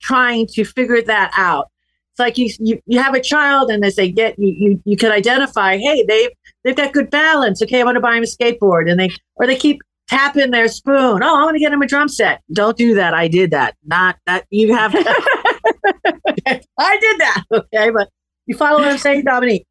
trying 0.01 0.47
to 0.49 0.65
figure 0.65 1.03
that 1.03 1.31
out. 1.37 1.69
It's 2.13 2.19
like 2.19 2.39
you, 2.39 2.51
you, 2.59 2.81
you 2.87 2.99
have 2.99 3.15
a 3.15 3.21
child 3.21 3.71
and 3.71 3.85
as 3.85 3.97
they 3.97 4.11
get, 4.11 4.39
you, 4.39 4.55
you, 4.59 4.83
you 4.85 4.97
can 4.97 5.13
identify, 5.13 5.77
hey, 5.77 6.05
they've, 6.07 6.31
they've 6.65 6.77
got 6.77 6.93
good 6.93 7.11
balance. 7.11 7.63
Okay. 7.63 7.81
I'm 7.81 7.87
going 7.87 7.95
to 7.95 8.01
buy 8.01 8.15
them 8.15 8.23
a 8.23 8.27
skateboard 8.27 8.91
and 8.91 8.99
they, 8.99 9.11
or 9.37 9.47
they 9.47 9.57
keep 9.57 9.81
tapping 10.09 10.51
their 10.51 10.69
spoon. 10.69 11.23
Oh, 11.23 11.41
I 11.41 11.45
want 11.45 11.55
to 11.55 11.61
get 11.61 11.71
them 11.71 11.83
a 11.83 11.87
drum 11.87 12.09
set. 12.09 12.43
Don't 12.53 12.77
do 12.77 12.95
that. 12.95 13.15
I 13.15 13.29
did 13.29 13.51
that. 13.51 13.77
Not 13.85 14.17
that 14.27 14.47
you 14.51 14.75
have. 14.75 14.95
I 16.79 16.99
did 16.99 17.21
that. 17.21 17.43
Okay. 17.53 17.91
But 17.91 18.09
you 18.47 18.57
follow 18.57 18.79
what 18.79 18.89
I'm 18.89 18.99
saying, 18.99 19.25
Dominique? 19.25 19.67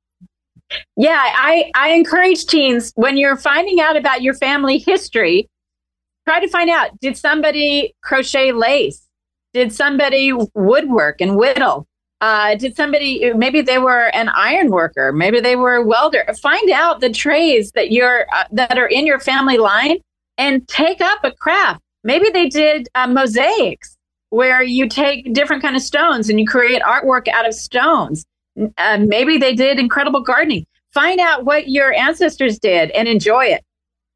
Yeah, 0.96 1.18
I, 1.18 1.72
I 1.76 1.90
encourage 1.92 2.46
teens 2.46 2.92
when 2.96 3.18
you're 3.18 3.38
finding 3.38 3.80
out 3.80 3.98
about 3.98 4.22
your 4.22 4.36
family 4.36 4.78
history, 4.78 5.50
try 6.28 6.40
to 6.40 6.48
find 6.48 6.70
out 6.70 7.00
did 7.00 7.18
somebody 7.18 7.96
crochet 8.04 8.52
lace? 8.52 9.08
Did 9.54 9.74
somebody 9.74 10.32
woodwork 10.54 11.22
and 11.22 11.36
whittle? 11.36 11.88
Uh, 12.22 12.56
did 12.56 12.76
somebody 12.76 13.34
maybe 13.34 13.62
they 13.62 13.80
were 13.80 14.14
an 14.14 14.30
iron 14.30 14.70
worker? 14.70 15.12
Maybe 15.12 15.40
they 15.40 15.56
were 15.56 15.76
a 15.76 15.84
welder. 15.84 16.24
Find 16.42 16.70
out 16.70 17.00
the 17.00 17.10
trades 17.10 17.72
that 17.72 17.92
you're 17.92 18.28
uh, 18.34 18.44
that 18.52 18.78
are 18.78 18.88
in 18.88 19.08
your 19.08 19.20
family 19.20 19.58
line 19.58 19.98
and 20.38 20.68
take 20.68 21.02
up 21.02 21.20
a 21.24 21.32
craft. 21.32 21.82
Maybe 22.04 22.30
they 22.30 22.48
did 22.48 22.90
uh, 22.94 23.08
mosaics 23.08 23.98
where 24.30 24.64
you 24.64 24.88
take 24.88 25.34
different 25.34 25.62
kind 25.62 25.76
of 25.76 25.82
stones 25.82 26.30
and 26.30 26.40
you 26.40 26.46
create 26.46 26.82
artwork 26.82 27.28
out 27.28 27.48
of 27.48 27.54
stones. 27.54 28.26
Uh, 28.78 28.98
maybe 29.00 29.38
they 29.38 29.54
did 29.54 29.80
incredible 29.80 30.22
gardening. 30.22 30.66
Find 30.94 31.20
out 31.20 31.46
what 31.46 31.70
your 31.70 31.94
ancestors 31.94 32.60
did 32.60 32.92
and 32.92 33.08
enjoy 33.08 33.46
it. 33.46 33.64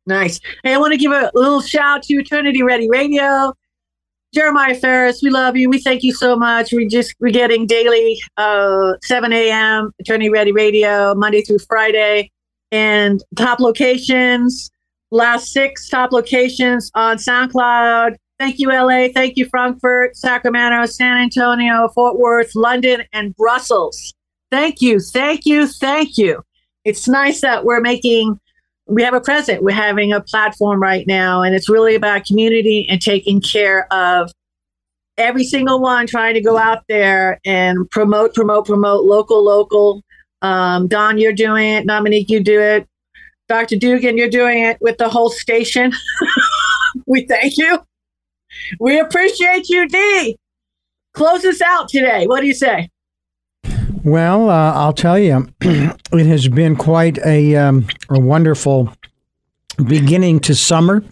Nice. 0.05 0.39
Hey, 0.63 0.73
I 0.73 0.77
want 0.77 0.91
to 0.91 0.97
give 0.97 1.11
a 1.11 1.31
little 1.33 1.61
shout 1.61 2.03
to 2.03 2.15
Eternity 2.15 2.61
Ready 2.61 2.89
Radio. 2.89 3.53
Jeremiah 4.33 4.75
Ferris, 4.75 5.21
we 5.21 5.29
love 5.29 5.55
you. 5.55 5.69
We 5.69 5.79
thank 5.79 6.03
you 6.03 6.11
so 6.11 6.35
much. 6.35 6.73
We 6.73 6.87
just 6.87 7.13
we're 7.19 7.31
getting 7.31 7.67
daily 7.67 8.19
uh 8.37 8.93
7 9.03 9.31
a.m. 9.31 9.91
Eternity 9.99 10.29
Ready 10.29 10.51
Radio, 10.51 11.13
Monday 11.15 11.41
through 11.41 11.59
Friday. 11.59 12.31
And 12.71 13.23
top 13.35 13.59
locations, 13.59 14.71
last 15.11 15.53
six 15.53 15.87
top 15.87 16.11
locations 16.11 16.89
on 16.95 17.17
SoundCloud. 17.17 18.15
Thank 18.43 18.59
you, 18.59 18.67
LA. 18.67 19.07
Thank 19.07 19.37
you, 19.37 19.45
Frankfurt, 19.45 20.17
Sacramento, 20.17 20.85
San 20.85 21.17
Antonio, 21.17 21.87
Fort 21.95 22.19
Worth, 22.19 22.53
London, 22.55 23.03
and 23.13 23.33
Brussels. 23.37 24.13
Thank 24.51 24.81
you. 24.81 24.99
Thank 24.99 25.45
you. 25.45 25.65
Thank 25.65 26.17
you. 26.17 26.43
It's 26.83 27.07
nice 27.07 27.39
that 27.39 27.63
we're 27.63 27.79
making 27.79 28.37
we 28.85 29.01
have 29.01 29.13
a 29.13 29.21
present. 29.21 29.63
We're 29.63 29.71
having 29.71 30.11
a 30.11 30.19
platform 30.19 30.81
right 30.81 31.07
now, 31.07 31.41
and 31.41 31.55
it's 31.55 31.69
really 31.69 31.95
about 31.95 32.25
community 32.25 32.85
and 32.89 33.01
taking 33.01 33.39
care 33.39 33.87
of 33.93 34.29
every 35.17 35.45
single 35.45 35.79
one, 35.79 36.05
trying 36.05 36.33
to 36.33 36.41
go 36.41 36.57
out 36.57 36.83
there 36.89 37.39
and 37.45 37.89
promote, 37.91 38.35
promote, 38.35 38.65
promote 38.65 39.05
local, 39.05 39.41
local. 39.41 40.03
Um, 40.41 40.89
Don, 40.89 41.17
you're 41.17 41.31
doing 41.31 41.65
it. 41.75 41.87
Dominique, 41.87 42.29
you 42.29 42.43
do 42.43 42.59
it. 42.59 42.89
Dr. 43.47 43.77
Dugan, 43.77 44.17
you're 44.17 44.29
doing 44.29 44.65
it 44.65 44.79
with 44.81 44.97
the 44.97 45.07
whole 45.07 45.29
station. 45.29 45.93
we 47.07 47.25
thank 47.25 47.57
you. 47.57 47.79
We 48.79 48.99
appreciate 48.99 49.69
you, 49.69 49.87
D. 49.87 50.37
Close 51.13 51.45
us 51.45 51.61
out 51.61 51.89
today. 51.89 52.25
What 52.27 52.41
do 52.41 52.47
you 52.47 52.53
say? 52.53 52.89
Well, 54.03 54.49
uh, 54.49 54.73
I'll 54.73 54.93
tell 54.93 55.17
you, 55.17 55.47
it 55.61 56.25
has 56.25 56.47
been 56.47 56.75
quite 56.75 57.17
a, 57.25 57.55
um, 57.55 57.87
a 58.09 58.19
wonderful 58.19 58.93
beginning 59.77 60.39
to 60.41 60.55
summer. 60.55 61.03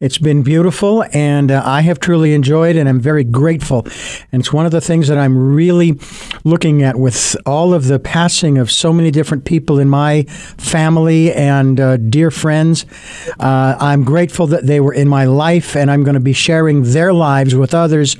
It's 0.00 0.18
been 0.18 0.42
beautiful, 0.42 1.04
and 1.12 1.50
uh, 1.50 1.62
I 1.64 1.80
have 1.82 2.00
truly 2.00 2.34
enjoyed, 2.34 2.76
and 2.76 2.88
I'm 2.88 3.00
very 3.00 3.24
grateful. 3.24 3.86
And 4.32 4.40
it's 4.40 4.52
one 4.52 4.66
of 4.66 4.72
the 4.72 4.80
things 4.80 5.08
that 5.08 5.18
I'm 5.18 5.54
really 5.54 5.98
looking 6.44 6.82
at 6.82 6.96
with 6.96 7.36
all 7.46 7.72
of 7.72 7.86
the 7.86 7.98
passing 7.98 8.58
of 8.58 8.70
so 8.70 8.92
many 8.92 9.10
different 9.10 9.44
people 9.44 9.78
in 9.78 9.88
my 9.88 10.24
family 10.24 11.32
and 11.32 11.80
uh, 11.80 11.96
dear 11.96 12.30
friends. 12.30 12.84
Uh, 13.40 13.76
I'm 13.80 14.04
grateful 14.04 14.46
that 14.48 14.66
they 14.66 14.80
were 14.80 14.94
in 14.94 15.08
my 15.08 15.24
life, 15.24 15.76
and 15.76 15.90
I'm 15.90 16.04
going 16.04 16.14
to 16.14 16.20
be 16.20 16.32
sharing 16.34 16.82
their 16.82 17.12
lives 17.12 17.54
with 17.54 17.74
others, 17.74 18.16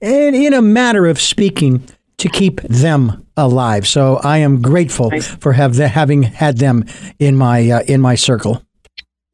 and 0.00 0.36
in 0.36 0.52
a 0.52 0.62
matter 0.62 1.06
of 1.06 1.20
speaking, 1.20 1.82
to 2.18 2.28
keep 2.28 2.60
them 2.62 3.26
alive. 3.36 3.86
So 3.88 4.16
I 4.18 4.38
am 4.38 4.62
grateful 4.62 5.10
for 5.20 5.54
have 5.54 5.74
the, 5.74 5.88
having 5.88 6.22
had 6.22 6.58
them 6.58 6.84
in 7.18 7.36
my 7.36 7.68
uh, 7.68 7.82
in 7.88 8.00
my 8.00 8.14
circle. 8.14 8.62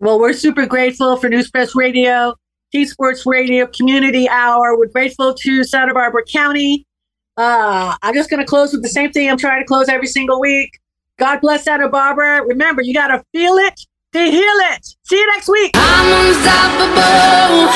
Well, 0.00 0.20
we're 0.20 0.32
super 0.32 0.64
grateful 0.64 1.16
for 1.16 1.28
Newspress 1.28 1.74
Radio, 1.74 2.34
T 2.70 2.86
Sports 2.86 3.26
Radio, 3.26 3.66
Community 3.66 4.28
Hour. 4.28 4.78
We're 4.78 4.86
grateful 4.86 5.34
to 5.34 5.64
Santa 5.64 5.92
Barbara 5.92 6.22
County. 6.32 6.86
Uh, 7.36 7.96
I'm 8.02 8.14
just 8.14 8.30
going 8.30 8.38
to 8.38 8.46
close 8.46 8.72
with 8.72 8.82
the 8.82 8.88
same 8.88 9.10
thing 9.10 9.28
I'm 9.28 9.38
trying 9.38 9.60
to 9.60 9.66
close 9.66 9.88
every 9.88 10.06
single 10.06 10.40
week. 10.40 10.70
God 11.18 11.40
bless 11.40 11.64
Santa 11.64 11.88
Barbara. 11.88 12.44
Remember, 12.46 12.80
you 12.80 12.94
got 12.94 13.08
to 13.08 13.24
feel 13.32 13.54
it 13.54 13.80
to 14.12 14.20
heal 14.20 14.56
it. 14.70 14.86
See 15.02 15.18
you 15.18 15.26
next 15.34 15.48
week. 15.48 15.72
I'm 15.74 16.26
unstoppable. 16.28 17.68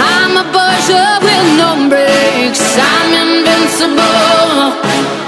I'm 0.00 0.36
a 0.36 0.44
with 0.44 1.56
no. 1.56 1.68
I'm 2.80 3.12
invincible. 3.14 3.96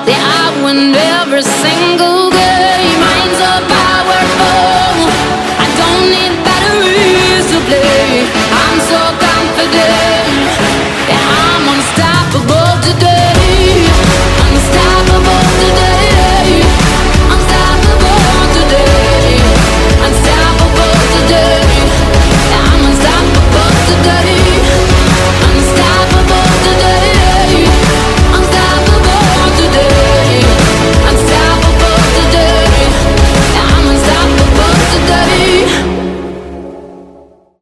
Yeah, 0.04 0.20
I 0.20 0.60
win 0.64 0.94
every 0.94 1.42
single 1.42 2.30
game. 2.30 3.00
Minds 3.00 3.40
are 3.40 3.62
powerful 3.68 4.79
need 6.10 6.34
batteries 6.42 7.46
to 7.52 7.58
play. 7.70 8.26
I'm 8.50 8.78
so 8.90 9.00
confident. 9.22 10.09